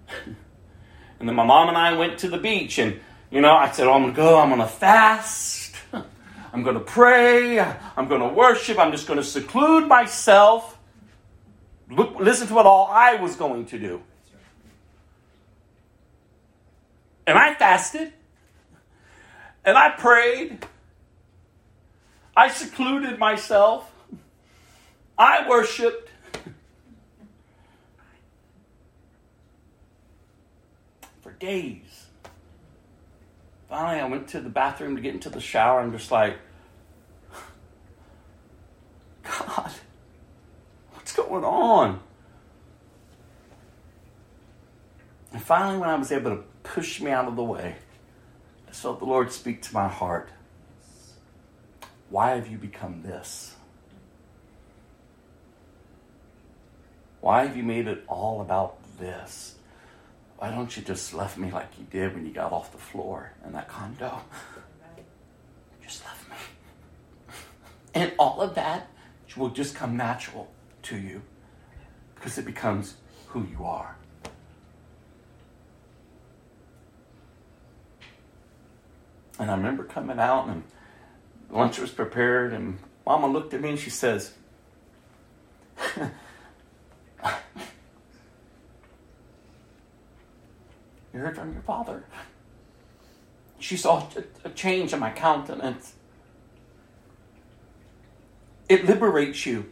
[0.27, 3.87] and then my mom and I went to the beach, and you know I said,
[3.87, 4.39] "Oh, I'm gonna go.
[4.39, 5.75] I'm gonna fast."
[6.55, 7.59] I'm going to pray.
[7.59, 8.79] I'm going to worship.
[8.79, 10.79] I'm just going to seclude myself.
[11.91, 14.01] Look, listen to what all I was going to do.
[17.27, 18.13] And I fasted.
[19.65, 20.65] And I prayed.
[22.36, 23.90] I secluded myself.
[25.16, 26.11] I worshiped.
[31.23, 32.06] For days.
[33.69, 35.81] Finally, I went to the bathroom to get into the shower.
[35.81, 36.39] I'm just like,
[39.23, 39.73] God,
[40.93, 42.01] what's going on?
[45.32, 47.77] And finally, when I was able to push me out of the way,
[48.69, 50.28] I felt the Lord speak to my heart.
[52.11, 53.55] Why have you become this?
[57.21, 59.55] Why have you made it all about this?
[60.37, 63.33] Why don't you just left me like you did when you got off the floor
[63.47, 64.21] in that condo?
[65.83, 66.37] Just left me.
[67.95, 68.89] And all of that
[69.37, 70.51] will just come natural
[70.83, 71.23] to you
[72.15, 72.95] because it becomes
[73.29, 73.97] who you are.
[79.39, 80.63] And I remember coming out and
[81.55, 84.35] lunch was prepared, and Mama looked at me and she says,
[91.15, 92.05] You heard from your father.
[93.61, 94.09] She saw
[94.45, 95.95] a, change in my countenance.
[98.69, 99.71] It liberates you,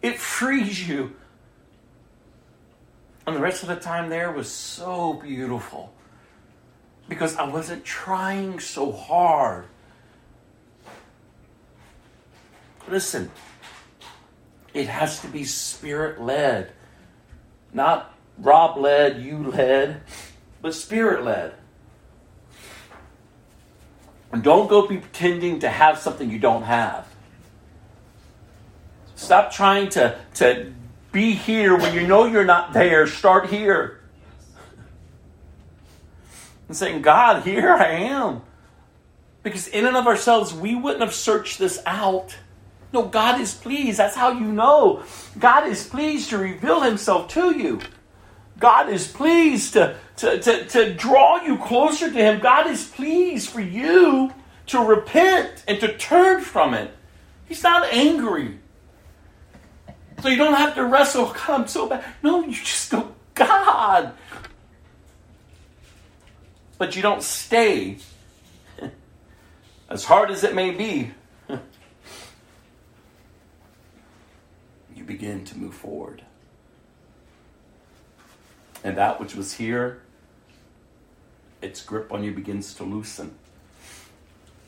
[0.00, 1.16] it frees you.
[3.26, 5.92] And the rest of the time there was so beautiful
[7.08, 9.66] because I wasn't trying so hard.
[12.88, 13.30] Listen,
[14.72, 16.72] it has to be spirit led,
[17.72, 20.02] not Rob led, you led,
[20.62, 21.54] but spirit led.
[24.32, 27.08] And don't go be pretending to have something you don't have.
[29.14, 30.72] Stop trying to, to
[31.10, 33.06] be here when you know you're not there.
[33.06, 34.00] Start here.
[36.68, 38.42] And saying, God, here I am.
[39.42, 42.36] Because in and of ourselves, we wouldn't have searched this out.
[42.92, 43.98] No, God is pleased.
[43.98, 45.02] That's how you know.
[45.38, 47.80] God is pleased to reveal himself to you.
[48.58, 52.40] God is pleased to, to, to, to draw you closer to him.
[52.40, 54.32] God is pleased for you
[54.66, 56.90] to repent and to turn from it.
[57.48, 58.58] He's not angry.
[60.22, 62.04] So you don't have to wrestle, God, I'm so bad.
[62.22, 64.12] No, you just go, God.
[66.78, 67.98] But you don't stay.
[69.90, 71.12] As hard as it may be,
[75.06, 76.22] you begin to move forward.
[78.82, 80.02] And that which was here,
[81.62, 83.34] its grip on you begins to loosen.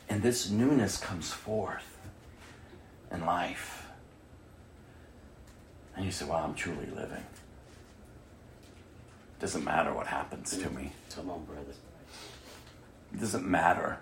[0.07, 1.97] And this newness comes forth
[3.11, 3.87] in life.
[5.95, 7.25] And you say, Well, I'm truly living.
[9.37, 10.91] It Doesn't matter what happens to me.
[11.15, 11.73] Come on, brother.
[13.13, 13.99] It doesn't matter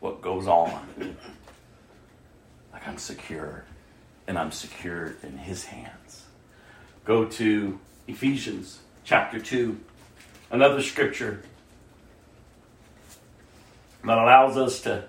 [0.00, 1.16] what goes on.
[2.72, 3.64] Like I'm secure,
[4.26, 6.24] and I'm secure in His hands.
[7.04, 9.78] Go to Ephesians chapter 2,
[10.50, 11.42] another scripture
[14.04, 15.04] that allows us to,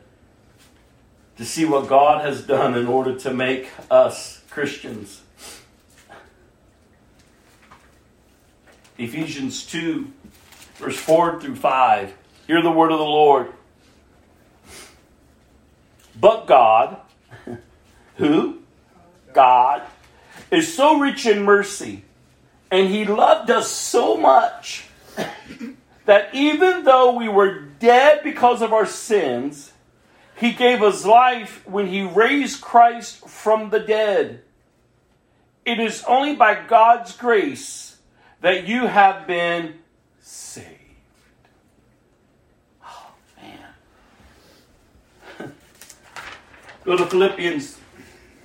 [1.37, 5.21] to see what God has done in order to make us Christians.
[8.97, 10.11] Ephesians 2,
[10.75, 12.13] verse 4 through 5.
[12.47, 13.51] Hear the word of the Lord.
[16.19, 16.97] But God,
[18.17, 18.60] who?
[19.33, 19.81] God,
[20.49, 22.03] is so rich in mercy,
[22.69, 24.85] and He loved us so much
[26.05, 29.71] that even though we were dead because of our sins,
[30.35, 34.43] He gave us life when He raised Christ from the dead.
[35.63, 37.97] It is only by God's grace
[38.41, 39.75] that you have been
[40.19, 40.67] saved.
[42.83, 43.69] Oh, man.
[46.83, 47.77] Go to Philippians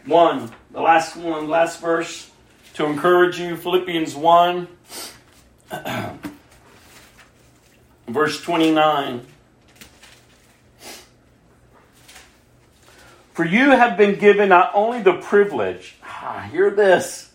[0.04, 2.30] 1, the last one, last verse,
[2.74, 3.56] to encourage you.
[3.56, 4.68] Philippians 1.
[8.08, 9.26] Verse 29.
[13.32, 17.30] For you have been given not only the privilege, ah, hear this,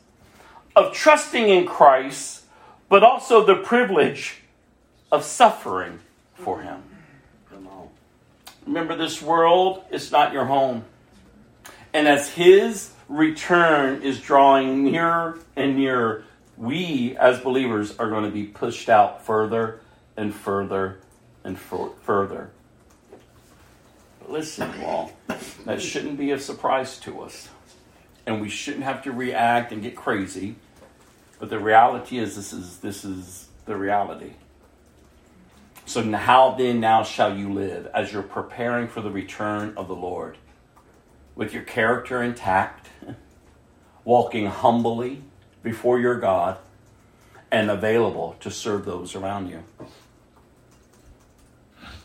[0.75, 2.43] of trusting in Christ,
[2.89, 4.43] but also the privilege
[5.11, 5.99] of suffering
[6.35, 6.83] for him.
[8.67, 10.85] Remember, this world is not your home.
[11.91, 16.23] And as his return is drawing nearer and nearer,
[16.57, 19.81] we as believers are going to be pushed out further
[20.15, 20.99] and further
[21.43, 22.51] and for- further.
[24.27, 25.11] Listen, all,
[25.65, 27.49] that shouldn't be a surprise to us.
[28.25, 30.55] And we shouldn't have to react and get crazy.
[31.37, 34.33] But the reality is this is this is the reality.
[35.85, 39.95] So how then now shall you live as you're preparing for the return of the
[39.95, 40.37] Lord?
[41.35, 42.80] With your character intact,
[44.03, 45.21] walking humbly
[45.63, 46.57] before your God,
[47.51, 49.63] and available to serve those around you.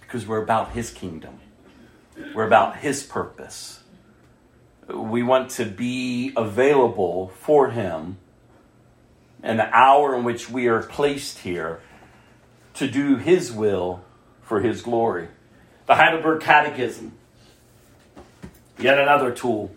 [0.00, 1.38] Because we're about His kingdom,
[2.34, 3.80] we're about His purpose.
[4.88, 8.18] We want to be available for Him
[9.42, 11.80] and the hour in which we are placed here
[12.74, 14.02] to do His will
[14.42, 15.28] for His glory.
[15.86, 17.12] The Heidelberg Catechism,
[18.78, 19.74] yet another tool.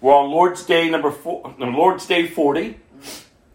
[0.00, 2.80] We're on Lord's Day number four, Lord's Day 40,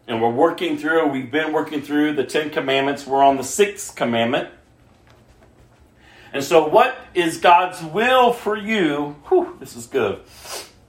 [0.07, 3.07] and we're working through, we've been working through the Ten Commandments.
[3.07, 4.49] We're on the sixth commandment.
[6.31, 9.15] And so, what is God's will for you?
[9.27, 10.21] Whew, this is good.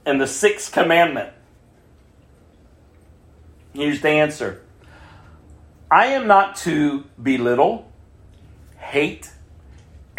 [0.05, 1.33] And the sixth commandment.
[3.73, 4.61] Here's the answer
[5.89, 7.91] I am not to belittle,
[8.77, 9.31] hate,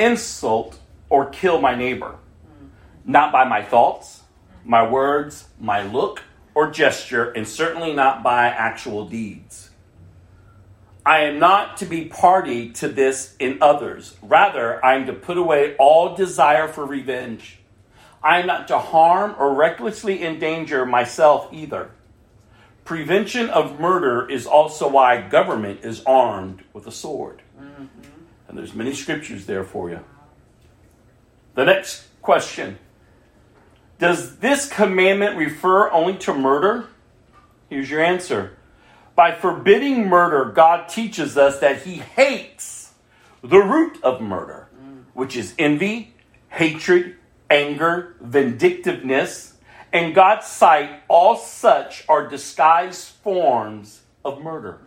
[0.01, 2.17] insult, or kill my neighbor,
[3.05, 4.18] not by my thoughts,
[4.69, 6.23] my words, my look,
[6.55, 9.71] or gesture, and certainly not by actual deeds.
[11.07, 14.17] I am not to be party to this in others.
[14.21, 17.61] Rather, I am to put away all desire for revenge.
[18.23, 21.91] I am not to harm or recklessly endanger myself either.
[22.85, 27.41] Prevention of murder is also why government is armed with a sword.
[27.59, 27.87] Mm-hmm.
[28.49, 30.05] And there's many scriptures there for you.
[31.55, 32.79] The next question
[33.99, 36.87] Does this commandment refer only to murder?
[37.69, 38.57] Here's your answer.
[39.17, 42.93] By forbidding murder, God teaches us that He hates
[43.43, 44.69] the root of murder,
[45.15, 46.15] which is envy,
[46.51, 47.17] hatred,
[47.51, 49.55] anger, vindictiveness.
[49.93, 54.79] In God's sight, all such are disguised forms of murder.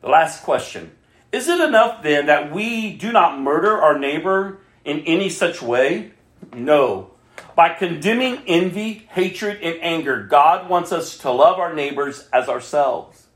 [0.00, 0.92] The last question
[1.32, 6.12] Is it enough then that we do not murder our neighbor in any such way?
[6.52, 7.10] No.
[7.58, 13.26] By condemning envy, hatred, and anger, God wants us to love our neighbors as ourselves,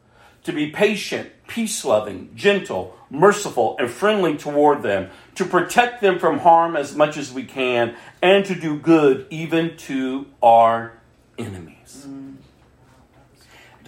[0.45, 6.39] to be patient, peace loving, gentle, merciful, and friendly toward them, to protect them from
[6.39, 10.93] harm as much as we can, and to do good even to our
[11.37, 12.07] enemies.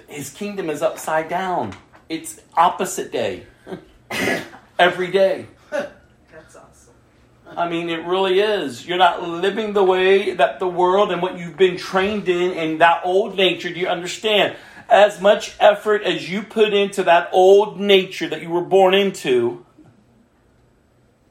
[0.09, 1.77] His kingdom is upside down,
[2.09, 3.47] it's opposite day
[4.81, 5.47] every day.
[7.47, 8.87] I mean, it really is.
[8.87, 12.81] You're not living the way that the world and what you've been trained in and
[12.81, 13.73] that old nature.
[13.73, 14.57] Do you understand?
[14.89, 19.65] As much effort as you put into that old nature that you were born into,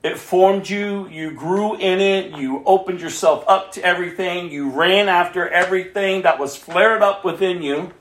[0.03, 5.07] it formed you, you grew in it, you opened yourself up to everything, you ran
[5.07, 7.93] after everything that was flared up within you.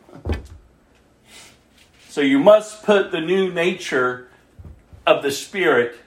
[2.09, 4.29] So you must put the new nature
[5.07, 6.02] of the Spirit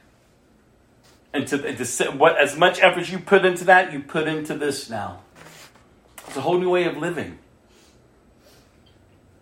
[1.36, 4.90] into the, into what as much effort you put into that, you put into this
[4.90, 5.22] now.
[6.28, 7.40] It's a whole new way of living.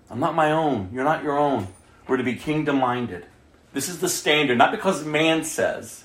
[0.09, 0.89] I'm not my own.
[0.93, 1.67] You're not your own.
[2.07, 3.25] We're to be kingdom minded.
[3.71, 6.03] This is the standard, not because man says,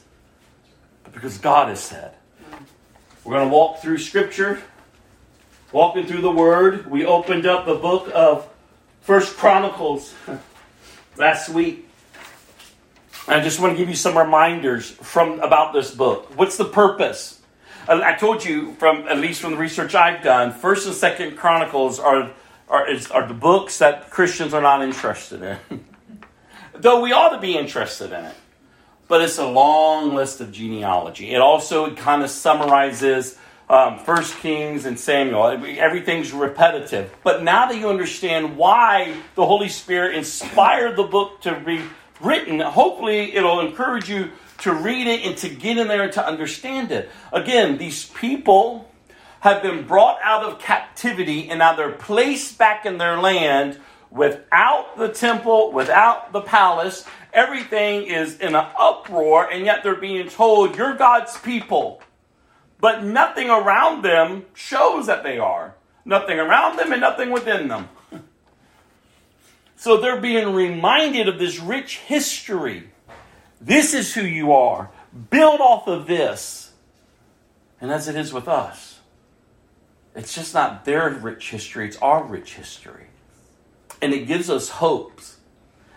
[1.04, 2.14] but because God has said.
[3.24, 4.62] We're going to walk through Scripture,
[5.72, 6.90] walking through the Word.
[6.90, 8.48] We opened up the book of
[9.02, 10.14] First Chronicles
[11.18, 11.87] last week.
[13.28, 16.36] I just want to give you some reminders from about this book.
[16.36, 17.40] What's the purpose?
[17.86, 21.98] I told you from at least from the research I've done, First and Second Chronicles
[21.98, 22.32] are
[22.68, 25.84] are, is, are the books that Christians are not interested in.
[26.74, 28.34] Though we ought to be interested in it.
[29.08, 31.30] But it's a long list of genealogy.
[31.30, 33.38] It also kind of summarizes
[33.70, 35.46] um, First Kings and Samuel.
[35.46, 37.14] Everything's repetitive.
[37.24, 41.82] But now that you understand why the Holy Spirit inspired the book to be
[42.20, 46.26] written, hopefully it'll encourage you to read it and to get in there and to
[46.26, 47.10] understand it.
[47.32, 48.90] Again, these people
[49.40, 53.78] have been brought out of captivity and now they're placed back in their land
[54.10, 57.04] without the temple, without the palace.
[57.32, 62.02] Everything is in an uproar, and yet they're being told, You're God's people.
[62.80, 65.74] But nothing around them shows that they are.
[66.04, 67.88] Nothing around them and nothing within them.
[69.78, 72.90] So they're being reminded of this rich history.
[73.60, 74.90] This is who you are.
[75.30, 76.72] Build off of this.
[77.80, 78.98] And as it is with us,
[80.16, 83.06] it's just not their rich history, it's our rich history.
[84.02, 85.36] And it gives us hopes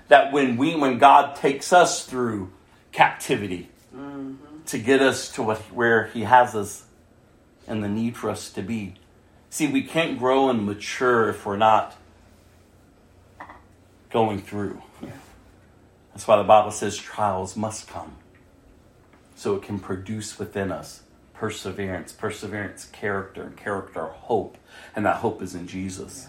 [0.10, 2.52] that when we when God takes us through
[2.92, 4.64] captivity mm-hmm.
[4.64, 6.84] to get us to what where he has us
[7.66, 8.94] and the need for us to be.
[9.50, 11.98] See, we can't grow and mature if we're not
[14.12, 14.82] going through.
[16.14, 18.16] That's why the Bible says trials must come.
[19.36, 24.60] So it can produce within us perseverance, perseverance, character, and character, hope.
[24.96, 26.28] And that hope is in Jesus.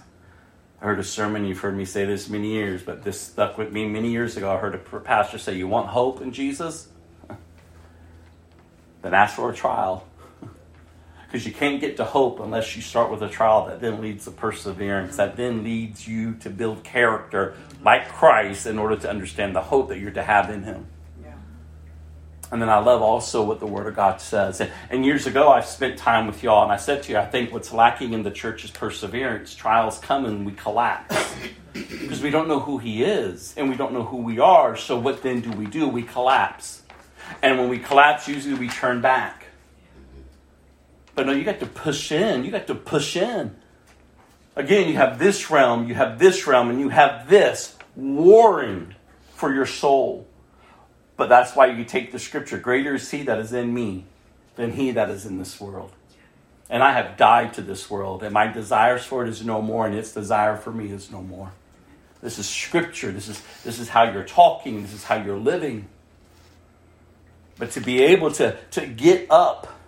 [0.80, 3.70] I heard a sermon, you've heard me say this many years, but this stuck with
[3.70, 4.50] me many years ago.
[4.50, 6.88] I heard a pastor say, You want hope in Jesus?
[9.02, 10.06] then ask for a trial.
[11.26, 14.26] Because you can't get to hope unless you start with a trial that then leads
[14.26, 17.54] to perseverance, that then leads you to build character
[17.84, 20.86] like Christ in order to understand the hope that you're to have in Him.
[21.22, 21.34] Yeah.
[22.50, 24.60] And then I love also what the Word of God says.
[24.60, 27.26] And, and years ago, I spent time with y'all, and I said to you, I
[27.26, 29.54] think what's lacking in the church is perseverance.
[29.54, 31.34] Trials come and we collapse
[31.72, 34.76] because we don't know who He is and we don't know who we are.
[34.76, 35.88] So, what then do we do?
[35.88, 36.82] We collapse.
[37.42, 39.46] And when we collapse, usually we turn back.
[41.14, 42.44] But no, you got to push in.
[42.44, 43.56] You got to push in.
[44.54, 48.94] Again, you have this realm, you have this realm, and you have this warring
[49.34, 50.26] for your soul.
[51.16, 54.04] But that's why you take the scripture greater is he that is in me
[54.56, 55.92] than he that is in this world.
[56.68, 59.86] And I have died to this world, and my desires for it is no more,
[59.86, 61.52] and its desire for me is no more.
[62.22, 63.10] This is scripture.
[63.10, 64.82] This is, this is how you're talking.
[64.82, 65.88] This is how you're living.
[67.58, 69.78] But to be able to, to get up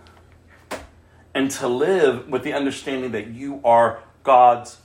[1.32, 4.78] and to live with the understanding that you are God's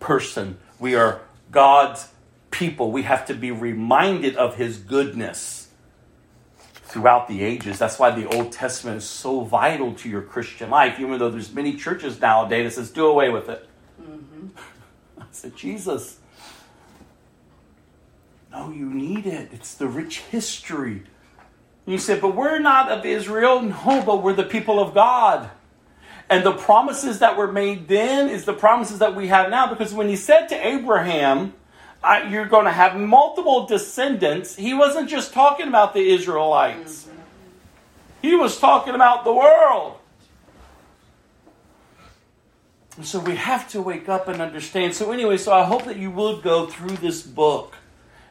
[0.00, 0.58] person.
[0.78, 2.08] We are God's
[2.50, 2.92] people.
[2.92, 5.68] We have to be reminded of his goodness
[6.92, 7.78] throughout the ages.
[7.78, 11.54] That's why the Old Testament is so vital to your Christian life, even though there's
[11.54, 13.66] many churches nowadays that says, do away with it.
[14.00, 14.48] Mm-hmm.
[15.18, 16.18] I said, Jesus.
[18.50, 19.48] No, you need it.
[19.52, 21.04] It's the rich history.
[21.86, 23.62] You said, but we're not of Israel.
[23.62, 25.50] No, but we're the people of God.
[26.32, 29.66] And the promises that were made then is the promises that we have now.
[29.66, 31.52] Because when he said to Abraham,
[32.30, 37.06] you're going to have multiple descendants, he wasn't just talking about the Israelites,
[38.22, 39.98] he was talking about the world.
[43.02, 44.94] So we have to wake up and understand.
[44.94, 47.76] So, anyway, so I hope that you will go through this book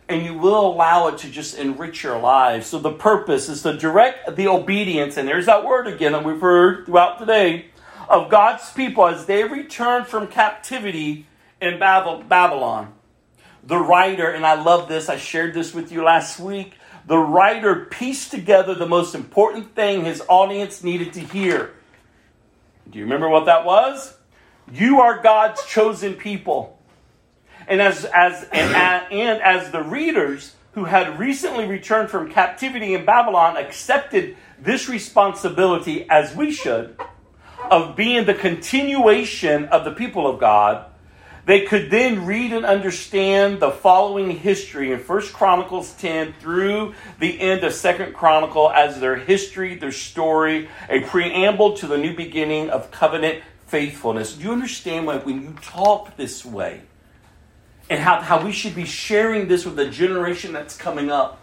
[0.09, 2.65] and you will allow it to just enrich your lives.
[2.65, 6.41] So, the purpose is to direct the obedience, and there's that word again that we've
[6.41, 7.71] heard throughout today
[8.11, 11.27] of God's people as they return from captivity
[11.61, 12.93] in Babylon.
[13.63, 16.73] The writer, and I love this, I shared this with you last week.
[17.07, 21.73] The writer pieced together the most important thing his audience needed to hear.
[22.89, 24.17] Do you remember what that was?
[24.71, 26.79] You are God's chosen people.
[27.67, 33.05] And as, as, and, and as the readers who had recently returned from captivity in
[33.05, 36.97] Babylon accepted this responsibility as we should,
[37.71, 40.85] of being the continuation of the people of God,
[41.45, 47.39] they could then read and understand the following history in First Chronicles 10 through the
[47.39, 52.69] end of Second Chronicle as their history, their story, a preamble to the new beginning
[52.69, 54.35] of covenant faithfulness.
[54.35, 56.81] Do you understand why when you talk this way
[57.89, 61.40] and how, how we should be sharing this with the generation that's coming up?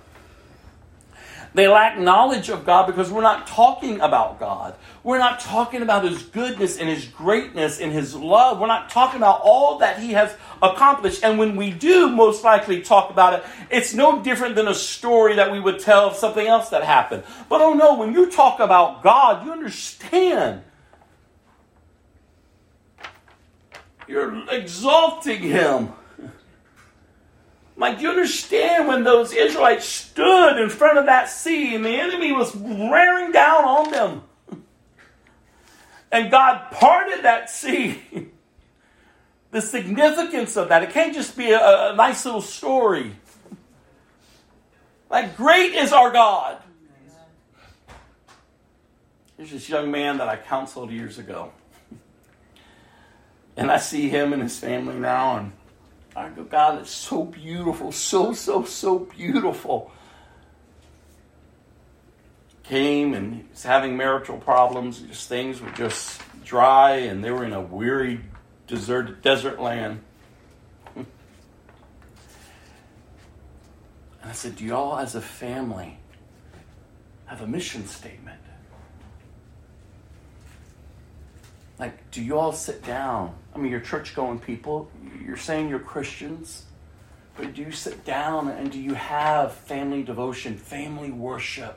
[1.58, 4.76] They lack knowledge of God because we're not talking about God.
[5.02, 8.60] We're not talking about His goodness and His greatness and His love.
[8.60, 10.32] We're not talking about all that He has
[10.62, 11.24] accomplished.
[11.24, 15.34] And when we do most likely talk about it, it's no different than a story
[15.34, 17.24] that we would tell of something else that happened.
[17.48, 20.62] But oh no, when you talk about God, you understand.
[24.06, 25.88] You're exalting Him.
[27.78, 32.32] Like, you understand when those Israelites stood in front of that sea and the enemy
[32.32, 34.22] was raring down on them?
[36.10, 38.02] And God parted that sea.
[39.52, 40.82] the significance of that.
[40.82, 43.12] It can't just be a, a nice little story.
[45.08, 46.58] Like, great is our God.
[49.36, 51.52] There's this young man that I counseled years ago.
[53.56, 55.52] And I see him and his family now, and
[56.16, 59.92] I go, God, it's so beautiful, so, so, so beautiful.
[62.64, 67.52] Came and was having marital problems, just things were just dry, and they were in
[67.52, 68.20] a weary,
[68.66, 70.00] deserted desert land.
[74.20, 75.96] And I said, Do y'all as a family
[77.26, 78.40] have a mission statement?
[81.78, 83.34] Like, do you all sit down?
[83.58, 84.88] I mean, you're church going people,
[85.20, 86.66] you're saying you're Christians,
[87.36, 91.76] but do you sit down and do you have family devotion, family worship?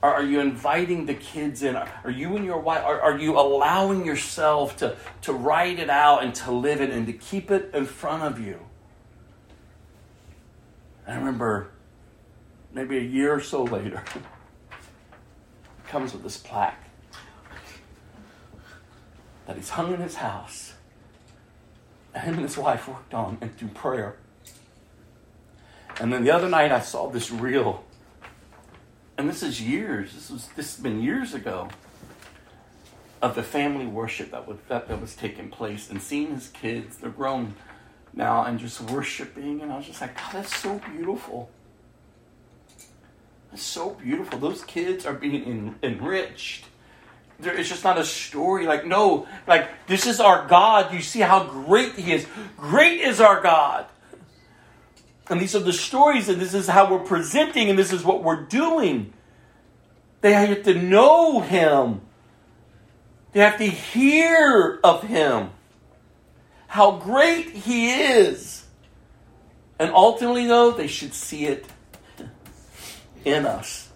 [0.00, 1.74] Are, are you inviting the kids in?
[1.74, 6.22] Are you and your wife, are, are you allowing yourself to, to write it out
[6.22, 8.60] and to live it and to keep it in front of you?
[11.04, 11.72] I remember
[12.72, 14.04] maybe a year or so later,
[15.88, 16.89] comes with this plaque
[19.50, 20.74] that he's hung in his house.
[22.14, 24.14] And him and his wife worked on and through prayer.
[25.98, 27.84] And then the other night I saw this reel.
[29.18, 30.14] And this is years.
[30.14, 31.68] This was this has been years ago
[33.20, 36.98] of the family worship that was that, that was taking place and seeing his kids,
[36.98, 37.54] they're grown
[38.14, 39.62] now, and just worshiping.
[39.62, 41.50] And I was just like, God, that's so beautiful.
[43.52, 44.38] It's so beautiful.
[44.38, 46.66] Those kids are being en- enriched.
[47.40, 48.66] There, it's just not a story.
[48.66, 50.92] Like, no, like, this is our God.
[50.92, 52.26] You see how great He is.
[52.56, 53.86] Great is our God.
[55.28, 58.24] And these are the stories, and this is how we're presenting, and this is what
[58.24, 59.12] we're doing.
[60.22, 62.00] They have to know Him,
[63.32, 65.50] they have to hear of Him,
[66.66, 68.64] how great He is.
[69.78, 71.64] And ultimately, though, they should see it
[73.24, 73.89] in us.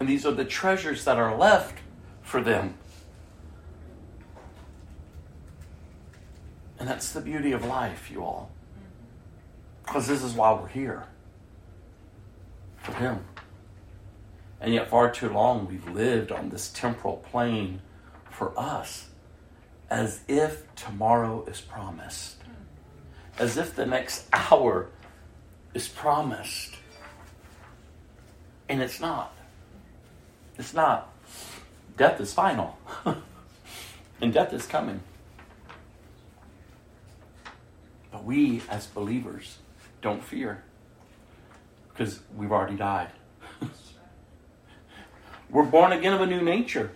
[0.00, 1.78] And these are the treasures that are left
[2.22, 2.74] for them.
[6.78, 8.50] And that's the beauty of life, you all.
[9.84, 11.06] Because this is why we're here.
[12.76, 13.24] For Him.
[14.60, 17.80] And yet, far too long, we've lived on this temporal plane
[18.30, 19.08] for us
[19.90, 22.36] as if tomorrow is promised,
[23.38, 24.88] as if the next hour
[25.74, 26.76] is promised.
[28.68, 29.34] And it's not.
[30.58, 31.12] It's not.
[31.96, 32.78] Death is final,
[34.20, 35.00] and death is coming.
[38.10, 39.58] But we, as believers,
[40.02, 40.62] don't fear
[41.88, 43.10] because we've already died.
[45.50, 46.92] We're born again of a new nature.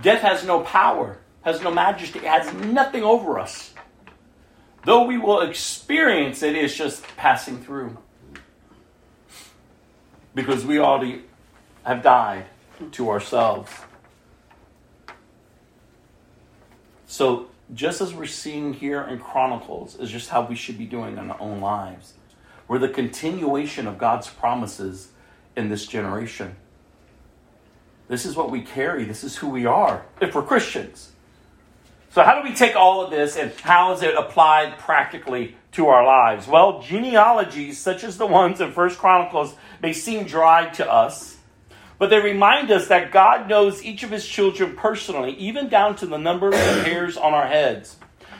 [0.00, 3.72] Death has no power, has no majesty, has nothing over us.
[4.84, 7.96] Though we will experience it, it's just passing through.
[10.34, 11.22] Because we already
[11.84, 12.46] have died
[12.92, 13.70] to ourselves.
[17.06, 21.16] So, just as we're seeing here in Chronicles, is just how we should be doing
[21.16, 22.14] in our own lives.
[22.66, 25.08] We're the continuation of God's promises
[25.56, 26.56] in this generation.
[28.08, 31.12] This is what we carry, this is who we are if we're Christians.
[32.10, 35.88] So, how do we take all of this and how is it applied practically to
[35.88, 36.46] our lives?
[36.46, 41.33] Well, genealogies such as the ones in First Chronicles may seem dry to us,
[42.04, 46.06] but they remind us that God knows each of his children personally, even down to
[46.06, 47.96] the number of hairs on our heads.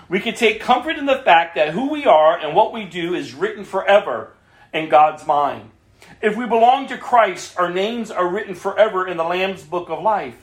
[0.07, 3.15] We can take comfort in the fact that who we are and what we do
[3.15, 4.35] is written forever
[4.75, 5.71] in God's mind.
[6.21, 10.03] If we belong to Christ, our names are written forever in the Lamb's book of
[10.03, 10.37] life.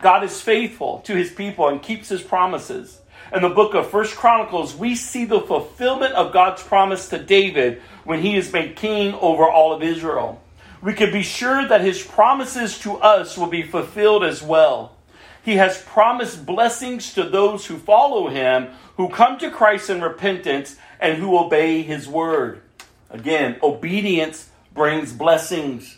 [0.00, 3.00] God is faithful to his people and keeps his promises.
[3.34, 7.82] In the book of First Chronicles, we see the fulfillment of God's promise to David
[8.04, 10.40] when he is made king over all of Israel.
[10.84, 14.94] We can be sure that his promises to us will be fulfilled as well.
[15.42, 20.76] He has promised blessings to those who follow him, who come to Christ in repentance,
[21.00, 22.60] and who obey his word.
[23.08, 25.96] Again, obedience brings blessings.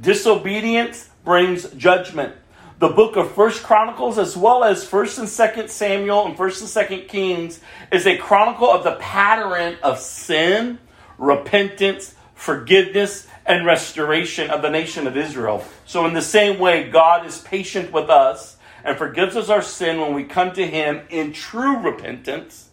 [0.00, 2.36] Disobedience brings judgment.
[2.78, 6.70] The book of First Chronicles, as well as First and Second Samuel and First and
[6.70, 7.58] Second Kings,
[7.90, 10.78] is a chronicle of the pattern of sin,
[11.18, 15.64] repentance, forgiveness, and restoration of the nation of Israel.
[15.86, 20.00] So, in the same way, God is patient with us and forgives us our sin
[20.00, 22.68] when we come to Him in true repentance.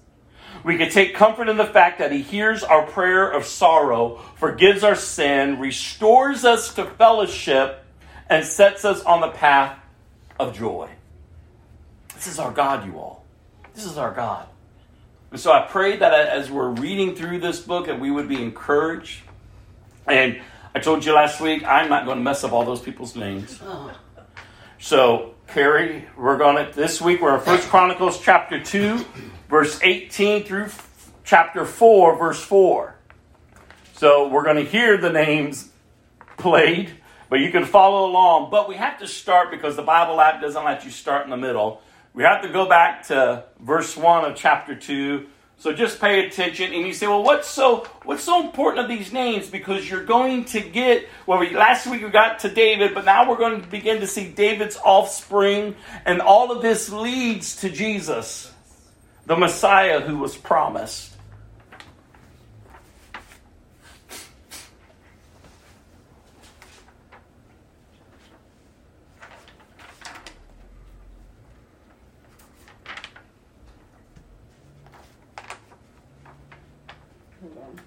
[0.63, 4.83] We can take comfort in the fact that He hears our prayer of sorrow, forgives
[4.83, 7.85] our sin, restores us to fellowship,
[8.29, 9.79] and sets us on the path
[10.37, 10.89] of joy.
[12.15, 13.23] This is our God, you all.
[13.73, 14.47] This is our God.
[15.31, 18.41] And so I pray that as we're reading through this book, that we would be
[18.41, 19.21] encouraged.
[20.07, 20.41] And
[20.75, 23.61] I told you last week, I'm not going to mess up all those people's names.
[24.77, 28.99] So Carrie, we're going to, this week, we're in First Chronicles chapter 2,
[29.49, 32.93] verse 18 through f- chapter 4, verse 4.
[33.93, 35.69] So we're going to hear the names
[36.37, 36.91] played,
[37.29, 38.51] but you can follow along.
[38.51, 41.37] But we have to start because the Bible app doesn't let you start in the
[41.37, 41.81] middle.
[42.13, 45.25] We have to go back to verse 1 of chapter 2.
[45.57, 49.11] So just pay attention and you say, well, what's so what's so important of these
[49.11, 49.49] names?
[49.49, 53.27] Because you're going to get well we, last week we got to David, but now
[53.27, 55.75] we're going to begin to see David's offspring,
[56.05, 58.51] and all of this leads to Jesus,
[59.25, 61.13] the Messiah who was promised.
[77.41, 77.79] Hold on.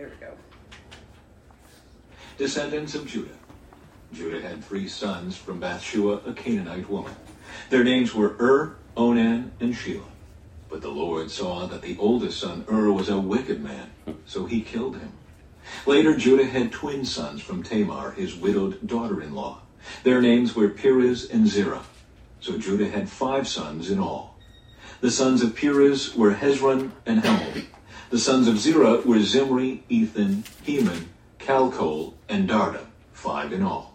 [0.00, 0.32] There we go.
[2.38, 3.34] Descendants of Judah.
[4.14, 7.14] Judah had three sons from Bathsheba, a Canaanite woman.
[7.68, 10.04] Their names were Ur, Onan, and Shelah.
[10.70, 13.90] But the Lord saw that the oldest son, Ur, was a wicked man,
[14.24, 15.12] so he killed him.
[15.84, 19.60] Later, Judah had twin sons from Tamar, his widowed daughter-in-law.
[20.02, 21.84] Their names were Perez and Zerah.
[22.40, 24.38] So Judah had five sons in all.
[25.02, 27.66] The sons of Perez were Hezron and Hamul.
[28.10, 33.94] The sons of Zerah were Zimri, Ethan, Heman, Calcol, and Darda, five in all.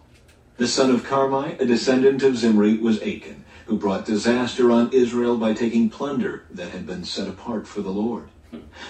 [0.56, 5.36] The son of Carmi, a descendant of Zimri, was Achan, who brought disaster on Israel
[5.36, 8.28] by taking plunder that had been set apart for the Lord.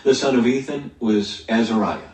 [0.05, 2.13] The son of Ethan was Azariah.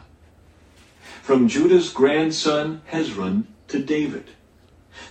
[1.21, 4.31] From Judah's grandson Hezron to David.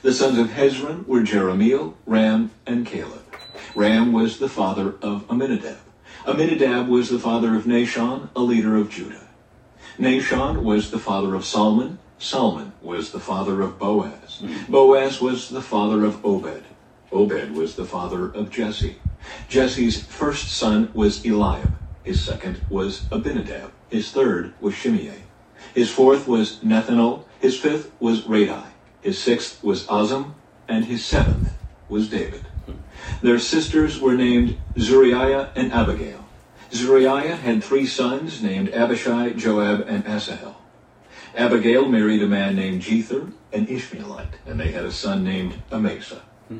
[0.01, 3.21] The sons of Hezron were Jerahmeel, Ram, and Caleb.
[3.75, 5.77] Ram was the father of Amminadab.
[6.27, 9.27] Amminadab was the father of Nahshon, a leader of Judah.
[9.97, 11.97] Nahshon was the father of Salmon.
[12.19, 14.43] Salmon was the father of Boaz.
[14.69, 16.63] Boaz was the father of Obed.
[17.11, 18.97] Obed was the father of Jesse.
[19.49, 21.71] Jesse's first son was Eliab.
[22.03, 23.71] His second was Abinadab.
[23.89, 25.23] His third was Shimei.
[25.73, 27.25] His fourth was Nethanel.
[27.39, 28.67] His fifth was Raddai.
[29.01, 30.35] His sixth was Azam.
[30.67, 31.55] And his seventh
[31.89, 32.43] was David.
[33.21, 36.25] Their sisters were named Zeruiah and Abigail.
[36.73, 40.55] Zeruiah had three sons named Abishai, Joab, and Asahel.
[41.35, 46.23] Abigail married a man named Jether, an Ishmaelite, and they had a son named Amasa.
[46.47, 46.59] Hmm.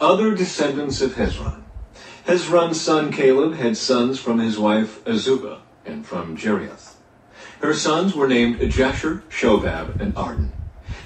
[0.00, 1.62] Other descendants of Hezron.
[2.26, 6.94] Hezron's son Caleb had sons from his wife Azubah and from Jerioth.
[7.60, 10.52] Her sons were named Jasher, Shobab, and Arden.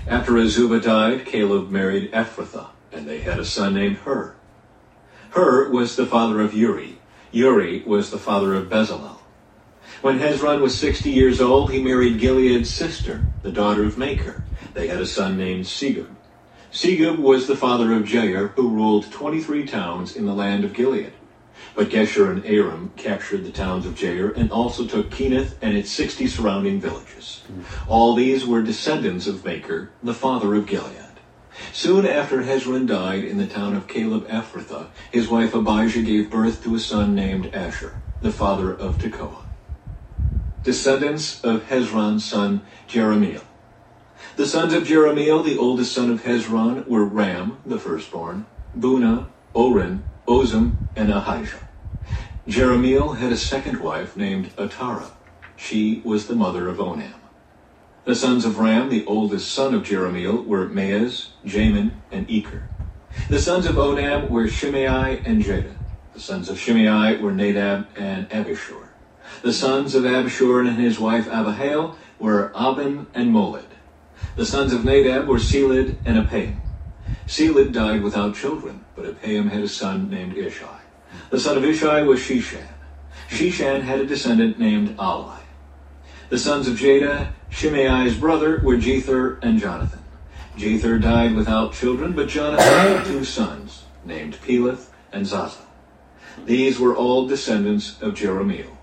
[0.07, 4.36] After Azubah died, Caleb married Ephrathah, and they had a son named Hur.
[5.37, 6.97] Hur was the father of Uri.
[7.31, 9.19] Uri was the father of Bezalel.
[10.01, 14.41] When Hezron was 60 years old, he married Gilead's sister, the daughter of Makir.
[14.73, 16.09] They had a son named Segub.
[16.73, 21.13] Segub was the father of Jair, who ruled 23 towns in the land of Gilead.
[21.75, 25.91] But Gesher and Aram captured the towns of Jair and also took Kenath and its
[25.91, 27.43] 60 surrounding villages.
[27.87, 31.06] All these were descendants of Makir, the father of Gilead.
[31.73, 36.63] Soon after Hezron died in the town of Caleb Ephrathah, his wife Abijah gave birth
[36.65, 39.45] to a son named Asher, the father of Tekoa.
[40.65, 43.43] Descendants of Hezron's son Jerahmeel.
[44.37, 48.47] The sons of Jerahmeel, the oldest son of Hezron, were Ram, the firstborn,
[48.77, 51.61] Buna, Oren, Ozem, and Ahijah.
[52.49, 55.11] Jerahmeel had a second wife named Atarah.
[55.57, 57.26] She was the mother of Onam.
[58.07, 62.63] The sons of Ram, the oldest son of Jerahmeel, were Maaz, Jamin, and Eker.
[63.29, 65.75] The sons of Onam were Shimei and Jada.
[66.15, 68.91] The sons of Shimei were Nadab and Abishur.
[69.43, 73.75] The sons of Abishur and his wife Abihail were Abin and Molid.
[74.37, 76.61] The sons of Nadab were Seled and Appaim.
[77.27, 80.79] Seled died without children, but Appaim had a son named Ishai.
[81.31, 82.69] The son of Ishai was Shishan.
[83.29, 85.41] Shishan had a descendant named Ali.
[86.29, 90.03] The sons of Jada, Shimei's brother, were Jether and Jonathan.
[90.57, 95.59] Jether died without children, but Jonathan had two sons, named Peleth and Zaza.
[96.45, 98.77] These were all descendants of Jerahmeel.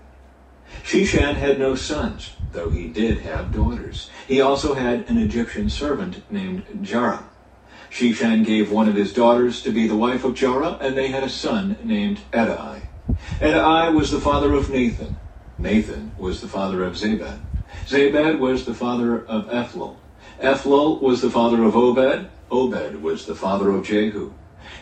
[0.82, 4.10] Shishan had no sons, though he did have daughters.
[4.26, 7.24] He also had an Egyptian servant named Jarha.
[7.90, 11.22] Shishan gave one of his daughters to be the wife of Jarha, and they had
[11.22, 12.82] a son named Edai.
[13.40, 15.16] Edai was the father of Nathan.
[15.58, 17.38] Nathan was the father of Zabad.
[17.86, 19.96] Zabad was the father of Ethlal.
[20.40, 22.28] Ethlal was the father of Obed.
[22.50, 24.32] Obed was the father of Jehu.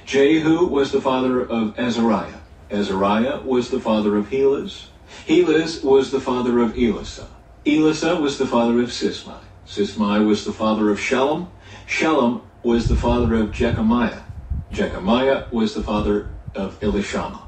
[0.07, 2.41] Jehu was the father of Azariah.
[2.71, 4.87] Azariah was the father of Helez.
[5.27, 7.29] Helez was the father of Elisa.
[7.67, 9.41] Elisa was the father of Sismai.
[9.67, 11.53] Sismai was the father of Shalom.
[11.87, 14.23] Shalom was the father of Jekamiah.
[14.73, 17.43] Jekamiah was the father of Elishama.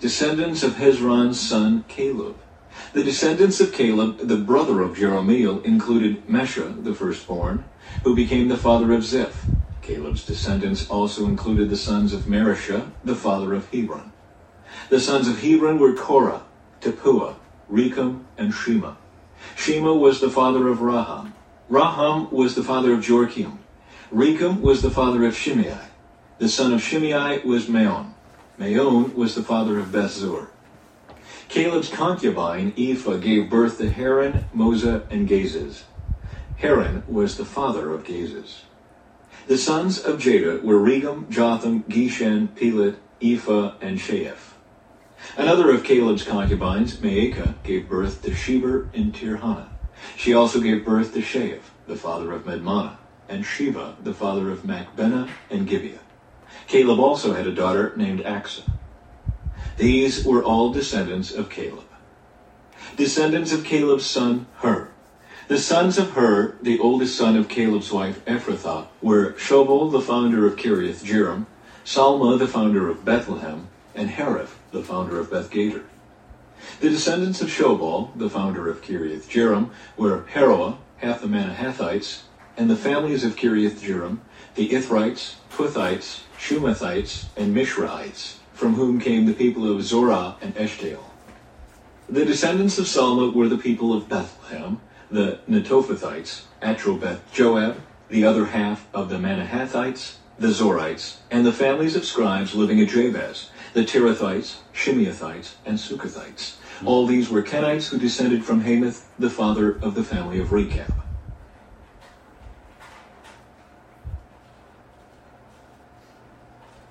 [0.00, 2.36] Descendants of Hezron's son Caleb.
[2.94, 7.66] The descendants of Caleb, the brother of Jerahmeel, included Mesha, the firstborn,
[8.02, 9.50] who became the father of Ziph.
[9.82, 14.12] Caleb's descendants also included the sons of Mareshah, the father of Hebron.
[14.88, 16.44] The sons of Hebron were Korah,
[16.80, 17.36] Tepuah,
[17.70, 18.94] Rekem, and Shema.
[19.54, 21.34] Shema was the father of Raham.
[21.68, 23.58] Raham was the father of Jorkeam.
[24.10, 25.76] Rekem was the father of Shimei.
[26.38, 28.14] The son of Shimei was Maon.
[28.56, 30.48] Maon was the father of Bethzur.
[31.48, 35.84] Caleb's concubine, Ephah, gave birth to Haran, Moza, and Gazez.
[36.56, 38.62] Haran was the father of Gazez.
[39.46, 44.58] The sons of Jada were Regem, Jotham, Geshan, Pelet, Ephah, and Sheaph.
[45.38, 49.68] Another of Caleb's concubines, Maacah, gave birth to Sheber and Tirhanah.
[50.16, 54.64] She also gave birth to Sheaph, the father of Madmannah, and Sheba, the father of
[54.64, 56.00] Machbenah and Gibeah.
[56.66, 58.62] Caleb also had a daughter named Axa.
[59.78, 61.84] These were all descendants of Caleb.
[62.96, 64.88] Descendants of Caleb's son, Hur.
[65.46, 70.48] The sons of Hur, the oldest son of Caleb's wife Ephrathah, were Shobal, the founder
[70.48, 71.46] of Kiriath Jearim,
[71.84, 75.84] Salma, the founder of Bethlehem, and Hareph, the founder of Bethgader.
[76.80, 82.22] The descendants of Shobal, the founder of Kiriath Jearim, were Haroeh, half the Manahathites,
[82.56, 84.18] and the families of Kiriath Jearim,
[84.56, 91.04] the Ithrites, Puthites, Shumathites, and Mishraites, from whom came the people of Zorah and Eshtaol.
[92.08, 94.80] The descendants of Salma were the people of Bethlehem,
[95.12, 101.94] the Netophathites, Atrobeth Joab, the other half of the Manahathites, the Zorites, and the families
[101.94, 106.56] of scribes living at Jabez, the Tirathites, Shimeathites, and Sucathites.
[106.84, 110.92] All these were Kenites who descended from Hamath, the father of the family of Rechab.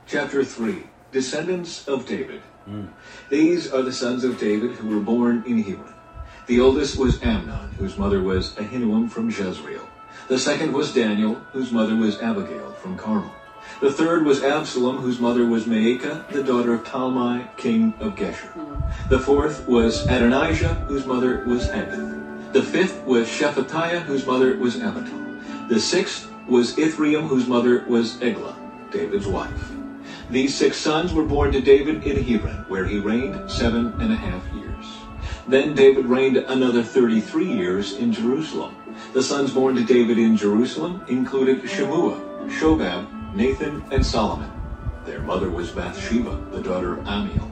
[0.06, 2.42] Chapter 3 Descendants of David.
[2.66, 2.88] Hmm.
[3.30, 5.94] These are the sons of David who were born in Hebron.
[6.48, 9.88] The oldest was Amnon, whose mother was Ahinoam from Jezreel.
[10.28, 13.34] The second was Daniel, whose mother was Abigail from Carmel.
[13.80, 18.52] The third was Absalom, whose mother was Maacah, the daughter of Talmai, king of Geshur.
[18.52, 19.10] Hmm.
[19.10, 22.54] The fourth was Adonijah, whose mother was Haggith.
[22.54, 25.70] The fifth was Shephatiah, whose mother was Abital.
[25.70, 28.58] The sixth was Ithream, whose mother was Eglah,
[28.92, 29.77] David's wife.
[30.30, 34.16] These six sons were born to David in Hebron, where he reigned seven and a
[34.16, 34.86] half years.
[35.48, 38.76] Then David reigned another 33 years in Jerusalem.
[39.14, 44.52] The sons born to David in Jerusalem included Shemua, Shobab, Nathan, and Solomon.
[45.06, 47.50] Their mother was Bathsheba, the daughter of Ammiel.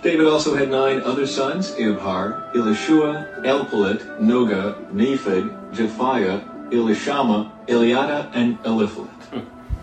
[0.00, 8.62] David also had nine other sons, Ibhar, Elishua, Elpelet, Noga, Nepheg, Japhiah, Elishama, Eliada, and
[8.62, 9.15] Eliphalet.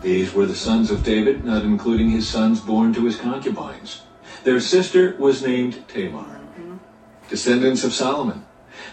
[0.04, 4.02] These were the sons of David, not including his sons born to his concubines.
[4.44, 6.26] Their sister was named Tamar.
[6.26, 6.78] Mm-hmm.
[7.30, 8.46] Descendants of Solomon.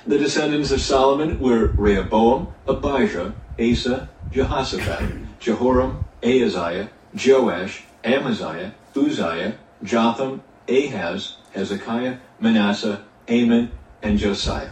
[0.07, 10.43] The descendants of Solomon were Rehoboam, Abijah, Asa, Jehoshaphat, Jehoram, Ahaziah, Joash, Amaziah, Uzziah, Jotham,
[10.69, 14.70] Ahaz, Hezekiah, Manasseh, Amon, and Josiah.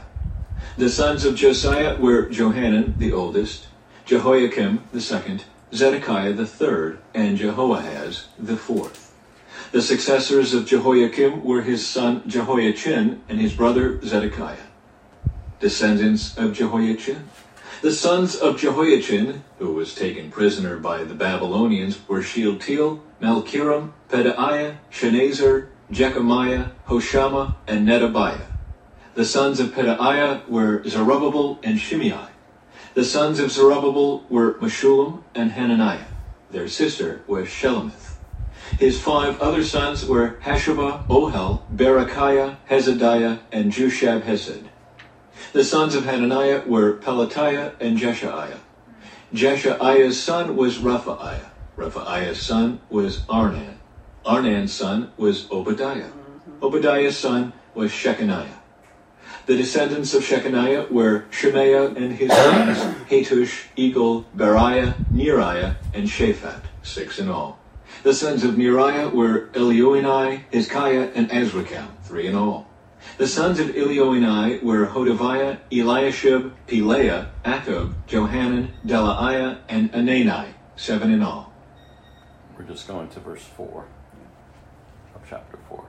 [0.77, 3.67] The sons of Josiah were Johanan, the oldest,
[4.05, 9.15] Jehoiakim, the second, Zedekiah the third, and Jehoahaz the fourth.
[9.71, 14.69] The successors of Jehoiakim were his son Jehoiachin and his brother Zedekiah.
[15.61, 17.29] Descendants of Jehoiachin.
[17.83, 24.79] The sons of Jehoiachin, who was taken prisoner by the Babylonians, were Shealtiel, Malchiram, Pedaiah,
[24.91, 28.47] Shenazzar, Jekamiah, Hoshama, and Nedabiah.
[29.15, 32.29] The sons of Pedaiah were Zerubbabel and Shimei.
[32.99, 36.11] The sons of Zerubbabel were Meshullam and Hananiah.
[36.51, 38.17] Their sister was Shelomith.
[38.77, 44.65] His five other sons were Hashubah, Ohel, Berechiah, Hezadiah, and Jushab Hesed.
[45.53, 48.59] The sons of Hananiah were Pelatiah and Jeshaiah.
[49.33, 51.51] Jeshaiah's son was Rephaiah.
[51.77, 53.77] Rephaiah's son was Arnan.
[54.27, 56.11] Arnan's son was Obadiah.
[56.61, 58.58] Obadiah's son was Shechaniah.
[59.49, 62.77] The descendants of Shechaniah were Shemaiah and his sons,
[63.09, 67.59] Hatush, Igal, Beriah, Neriah, and Shaphat, six in all.
[68.03, 72.69] The sons of Neriah were Elioenai, Hizkiah, and Azrikam, three in all.
[73.17, 81.23] The sons of Elioenai were Hodaviah, Eliashib, Pelaiah, Akub, Johanan, Delaiah, and Anani, seven in
[81.23, 81.55] all.
[82.55, 83.87] We're just going to verse 4
[85.15, 85.87] of chapter 4.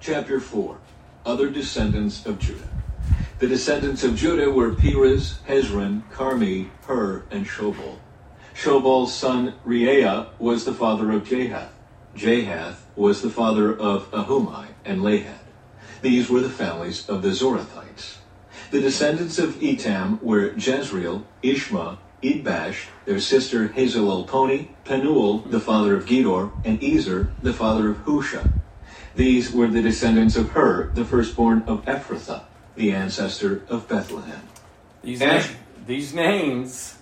[0.00, 0.78] Chapter 4
[1.24, 2.68] Other descendants of Judah.
[3.38, 7.96] The descendants of Judah were Perez, Hezron, Carmi, Hur, and Shobal.
[8.54, 11.70] Shobal's son Reaiah was the father of Jahath.
[12.14, 15.40] Jahath was the father of Ahumai and Lahad.
[16.02, 18.18] These were the families of the Zorathites.
[18.70, 26.04] The descendants of Etam were Jezreel, Ishma, Idbash, their sister Hazelelponi, Penuel, the father of
[26.04, 28.48] Gedor, and Ezer, the father of Hushah.
[29.16, 34.40] These were the descendants of Hur, the firstborn of Ephrathah, the ancestor of Bethlehem.
[35.02, 36.98] These, Ash- na- these names,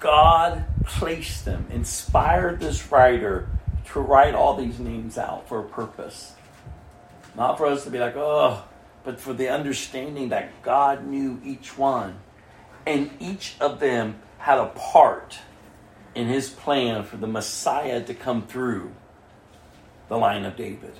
[0.00, 3.48] God placed them, inspired this writer
[3.92, 6.34] to write all these names out for a purpose.
[7.34, 8.64] Not for us to be like, oh,
[9.02, 12.16] but for the understanding that God knew each one.
[12.86, 15.38] And each of them had a part
[16.14, 18.92] in his plan for the Messiah to come through
[20.08, 20.92] the line of David.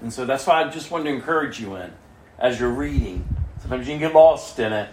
[0.00, 1.92] And so that's why I just wanted to encourage you in
[2.38, 3.26] as you're reading.
[3.60, 4.88] Sometimes you can get lost in it,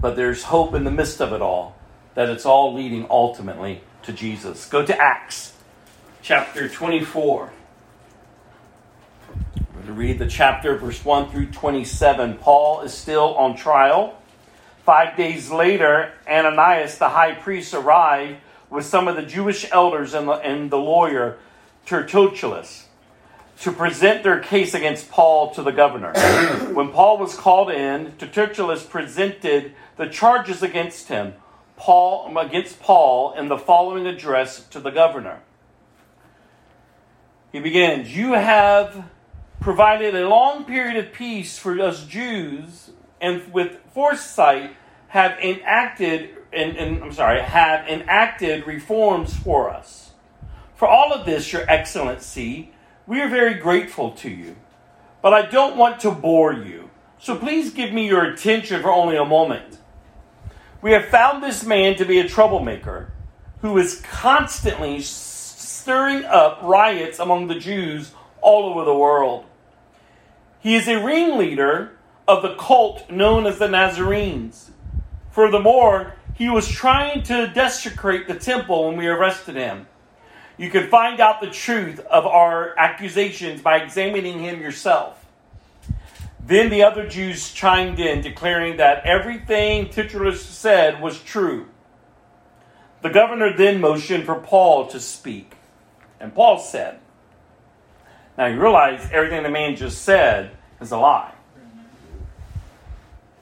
[0.00, 1.76] but there's hope in the midst of it all
[2.14, 4.66] that it's all leading ultimately to Jesus.
[4.68, 5.54] Go to Acts
[6.22, 7.52] chapter 24.
[9.26, 12.38] We're going to read the chapter, verse 1 through 27.
[12.38, 14.20] Paul is still on trial.
[14.84, 18.38] Five days later, Ananias, the high priest, arrived
[18.70, 21.38] with some of the Jewish elders and the, and the lawyer
[21.86, 22.86] Tertullus
[23.60, 26.12] to present their case against Paul to the governor.
[26.72, 31.34] when Paul was called in, Tertullus presented the charges against him,
[31.76, 35.40] Paul against Paul, in the following address to the governor.
[37.52, 39.04] He begins, You have
[39.60, 42.90] provided a long period of peace for us Jews,
[43.20, 44.76] and with foresight
[45.08, 50.03] have enacted and, and I'm sorry, have enacted reforms for us.
[50.74, 52.72] For all of this, Your Excellency,
[53.06, 54.56] we are very grateful to you.
[55.22, 59.16] But I don't want to bore you, so please give me your attention for only
[59.16, 59.78] a moment.
[60.82, 63.10] We have found this man to be a troublemaker
[63.60, 69.46] who is constantly stirring up riots among the Jews all over the world.
[70.60, 71.92] He is a ringleader
[72.26, 74.70] of the cult known as the Nazarenes.
[75.30, 79.86] Furthermore, he was trying to desecrate the temple when we arrested him.
[80.56, 85.24] You can find out the truth of our accusations by examining him yourself.
[86.46, 91.66] Then the other Jews chimed in, declaring that everything Tertullus said was true.
[93.02, 95.54] The governor then motioned for Paul to speak.
[96.20, 97.00] And Paul said,
[98.38, 101.32] Now you realize everything the man just said is a lie.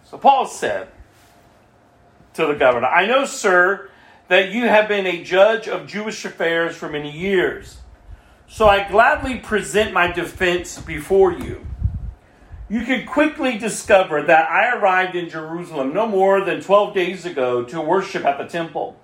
[0.05, 0.89] So Paul said
[2.35, 3.91] to the governor, I know, sir,
[4.29, 7.79] that you have been a judge of Jewish affairs for many years.
[8.47, 11.67] So I gladly present my defense before you.
[12.69, 17.65] You can quickly discover that I arrived in Jerusalem no more than 12 days ago
[17.65, 18.99] to worship at the temple.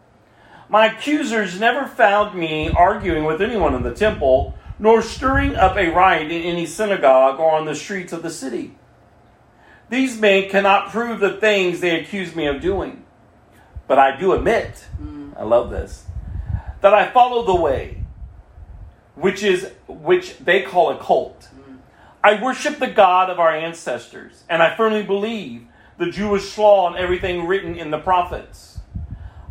[0.69, 5.91] My accusers never found me arguing with anyone in the temple, nor stirring up a
[5.91, 8.75] riot in any synagogue or on the streets of the city.
[9.91, 13.05] These men cannot prove the things they accuse me of doing.
[13.89, 15.37] But I do admit, mm.
[15.37, 16.05] I love this,
[16.83, 18.05] that I follow the way,
[19.17, 21.49] which is which they call a cult.
[21.57, 21.79] Mm.
[22.23, 25.67] I worship the God of our ancestors, and I firmly believe
[25.97, 28.79] the Jewish law and everything written in the prophets.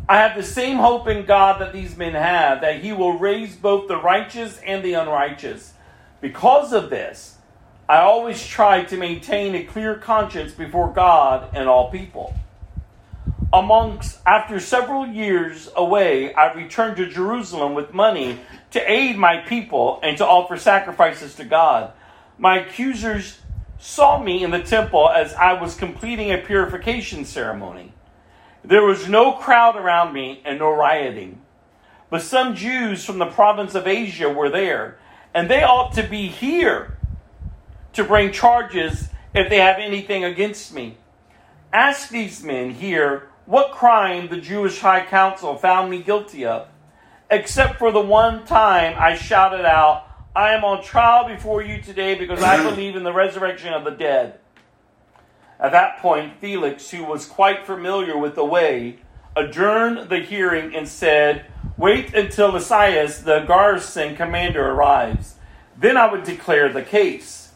[0.08, 3.56] I have the same hope in God that these men have, that He will raise
[3.56, 5.74] both the righteous and the unrighteous.
[6.22, 7.36] Because of this,
[7.88, 12.34] I always try to maintain a clear conscience before God and all people.
[13.50, 18.40] Amongst after several years away, I returned to Jerusalem with money
[18.72, 21.92] to aid my people and to offer sacrifices to God.
[22.36, 23.38] My accusers
[23.78, 27.94] saw me in the temple as I was completing a purification ceremony.
[28.62, 31.40] There was no crowd around me and no rioting.
[32.10, 34.98] But some Jews from the province of Asia were there,
[35.32, 36.98] and they ought to be here
[37.94, 40.98] to bring charges if they have anything against me.
[41.72, 46.68] Ask these men here what crime the Jewish High Council found me guilty of,
[47.30, 50.04] except for the one time I shouted out,
[50.36, 53.90] I am on trial before you today because I believe in the resurrection of the
[53.90, 54.38] dead.
[55.58, 58.98] At that point, Felix, who was quite familiar with the way,
[59.34, 61.46] adjourned the hearing and said,
[61.78, 65.36] Wait until Lysias, the garrison commander, arrives.
[65.74, 67.52] Then I would declare the case.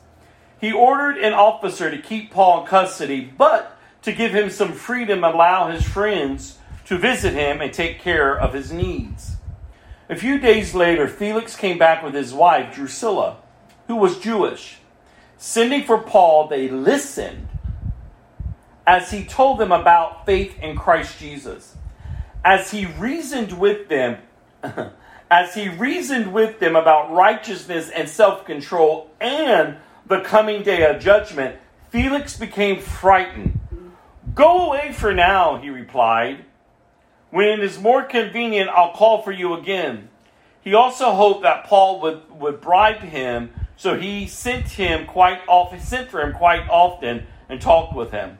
[0.58, 5.24] He ordered an officer to keep Paul in custody, but to give him some freedom
[5.24, 9.36] allow his friends to visit him and take care of his needs.
[10.08, 13.38] A few days later, Felix came back with his wife, Drusilla,
[13.86, 14.78] who was Jewish.
[15.38, 17.48] Sending for Paul, they listened
[18.86, 21.76] as he told them about faith in Christ Jesus.
[22.44, 24.18] As he reasoned with them,
[25.30, 29.76] as he reasoned with them about righteousness and self-control and
[30.06, 31.56] the coming day of judgment,
[31.90, 33.58] Felix became frightened.
[34.34, 36.44] Go away for now, he replied.
[37.30, 40.08] When it is more convenient, I'll call for you again.
[40.62, 45.80] He also hoped that Paul would, would bribe him, so he sent him quite often,
[45.80, 48.38] sent for him quite often and talked with him.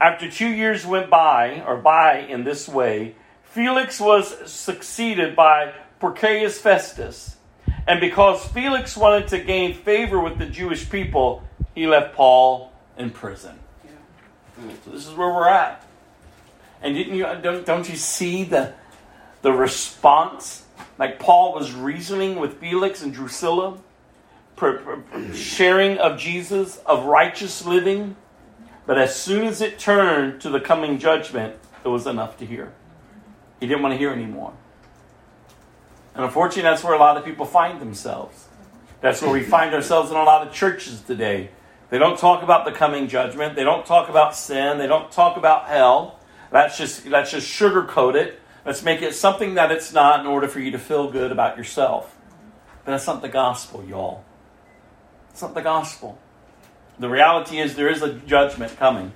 [0.00, 6.58] After two years went by, or by in this way, Felix was succeeded by Porcius
[6.58, 7.36] Festus.
[7.86, 11.42] And because Felix wanted to gain favor with the Jewish people,
[11.74, 13.58] he left Paul in prison.
[14.84, 15.84] So this is where we're at.
[16.82, 18.74] And didn't you don't, don't you see the
[19.42, 20.64] the response?
[20.98, 23.78] Like Paul was reasoning with Felix and Drusilla,
[25.34, 28.16] sharing of Jesus, of righteous living.
[28.86, 32.72] But as soon as it turned to the coming judgment, it was enough to hear.
[33.60, 34.52] He didn't want to hear anymore.
[36.14, 38.46] And unfortunately, that's where a lot of people find themselves.
[39.00, 41.50] That's where we find ourselves in a lot of churches today.
[41.88, 43.54] They don't talk about the coming judgment.
[43.54, 44.78] They don't talk about sin.
[44.78, 46.18] They don't talk about hell.
[46.52, 48.40] Let's just let's just sugarcoat it.
[48.64, 51.56] Let's make it something that it's not in order for you to feel good about
[51.56, 52.16] yourself.
[52.84, 54.24] But that's not the gospel, y'all.
[55.30, 56.18] It's not the gospel.
[56.98, 59.12] The reality is there is a judgment coming.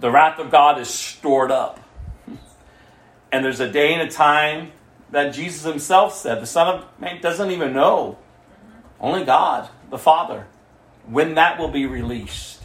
[0.00, 1.80] The wrath of God is stored up.
[3.32, 4.70] And there's a day and a time
[5.10, 8.16] that Jesus himself said the Son of Man doesn't even know.
[9.00, 10.46] Only God, the Father,
[11.06, 12.62] when that will be released.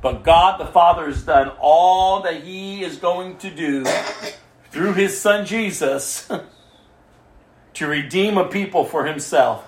[0.00, 3.84] But God the Father has done all that He is going to do
[4.70, 6.28] through His Son Jesus
[7.74, 9.66] to redeem a people for Himself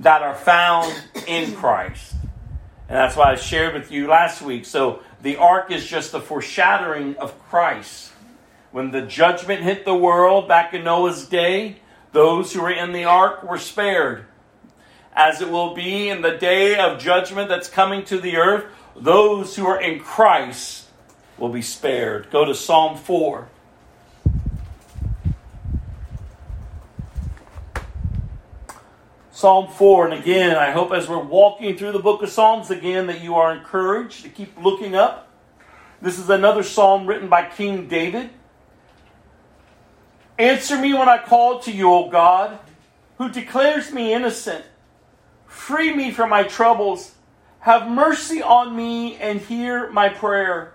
[0.00, 0.92] that are found
[1.26, 2.14] in Christ.
[2.88, 4.64] And that's why I shared with you last week.
[4.64, 8.12] So the ark is just a foreshadowing of Christ.
[8.72, 11.76] When the judgment hit the world back in Noah's day,
[12.12, 14.26] those who were in the ark were spared.
[15.14, 18.66] As it will be in the day of judgment that's coming to the earth,
[18.96, 20.88] those who are in Christ
[21.38, 22.30] will be spared.
[22.30, 23.48] Go to Psalm 4.
[29.32, 33.06] Psalm 4, and again, I hope as we're walking through the book of Psalms again
[33.06, 35.30] that you are encouraged to keep looking up.
[36.02, 38.28] This is another psalm written by King David.
[40.38, 42.58] Answer me when I call to you, O God,
[43.16, 44.64] who declares me innocent.
[45.50, 47.16] Free me from my troubles.
[47.58, 50.74] Have mercy on me and hear my prayer.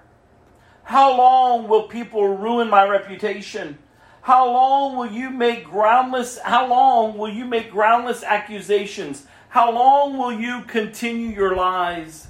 [0.83, 3.77] How long will people ruin my reputation?
[4.21, 9.25] How long will you make groundless how long will you make groundless accusations?
[9.47, 12.27] How long will you continue your lies?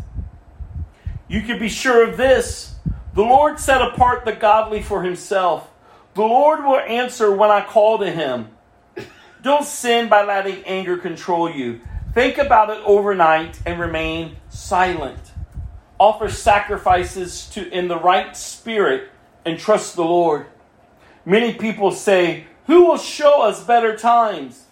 [1.27, 2.76] You can be sure of this.
[3.15, 5.67] The Lord set apart the godly for himself.
[6.13, 8.49] The Lord will answer when I call to him.
[9.41, 11.81] Don't sin by letting anger control you.
[12.15, 15.33] Think about it overnight and remain silent.
[15.99, 19.09] Offer sacrifices to in the right spirit
[19.45, 20.45] and trust the Lord.
[21.25, 24.63] Many people say, Who will show us better times?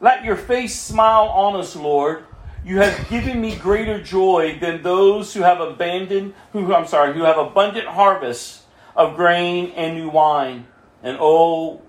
[0.00, 2.24] Let your face smile on us, Lord.
[2.64, 7.24] You have given me greater joy than those who have abandoned, who I'm sorry, who
[7.24, 8.64] have abundant harvests
[8.96, 10.66] of grain and new wine.
[11.02, 11.82] And oh,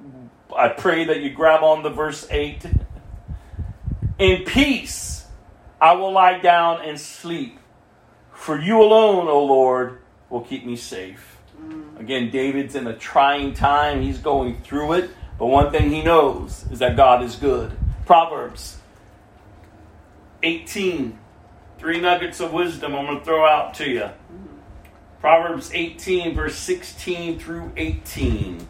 [0.53, 2.65] I pray that you grab on the verse 8.
[4.19, 5.17] In peace
[5.79, 7.59] I will lie down and sleep,
[8.33, 9.99] for you alone, O Lord,
[10.29, 11.37] will keep me safe.
[11.61, 11.99] Mm.
[11.99, 14.01] Again, David's in a trying time.
[14.01, 15.11] He's going through it.
[15.37, 17.77] But one thing he knows is that God is good.
[18.05, 18.77] Proverbs
[20.41, 21.19] 18.
[21.77, 24.01] Three nuggets of wisdom I'm going to throw out to you.
[24.01, 24.11] Mm.
[25.19, 28.67] Proverbs 18, verse 16 through 18.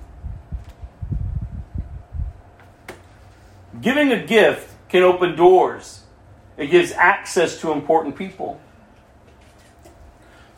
[3.80, 6.04] Giving a gift can open doors,
[6.58, 8.60] it gives access to important people.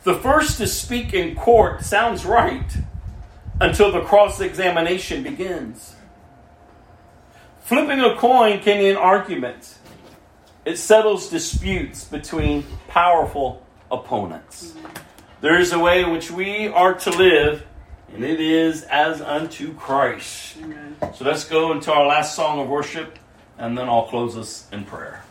[0.02, 2.70] The first to speak in court sounds right
[3.60, 5.94] until the cross examination begins.
[7.60, 9.78] Flipping a coin can end arguments.
[10.64, 14.74] It settles disputes between powerful opponents.
[15.40, 17.66] There is a way in which we are to live,
[18.12, 20.56] and it is as unto Christ.
[21.14, 23.18] So let's go into our last song of worship,
[23.60, 25.22] and then I'll close us in prayer.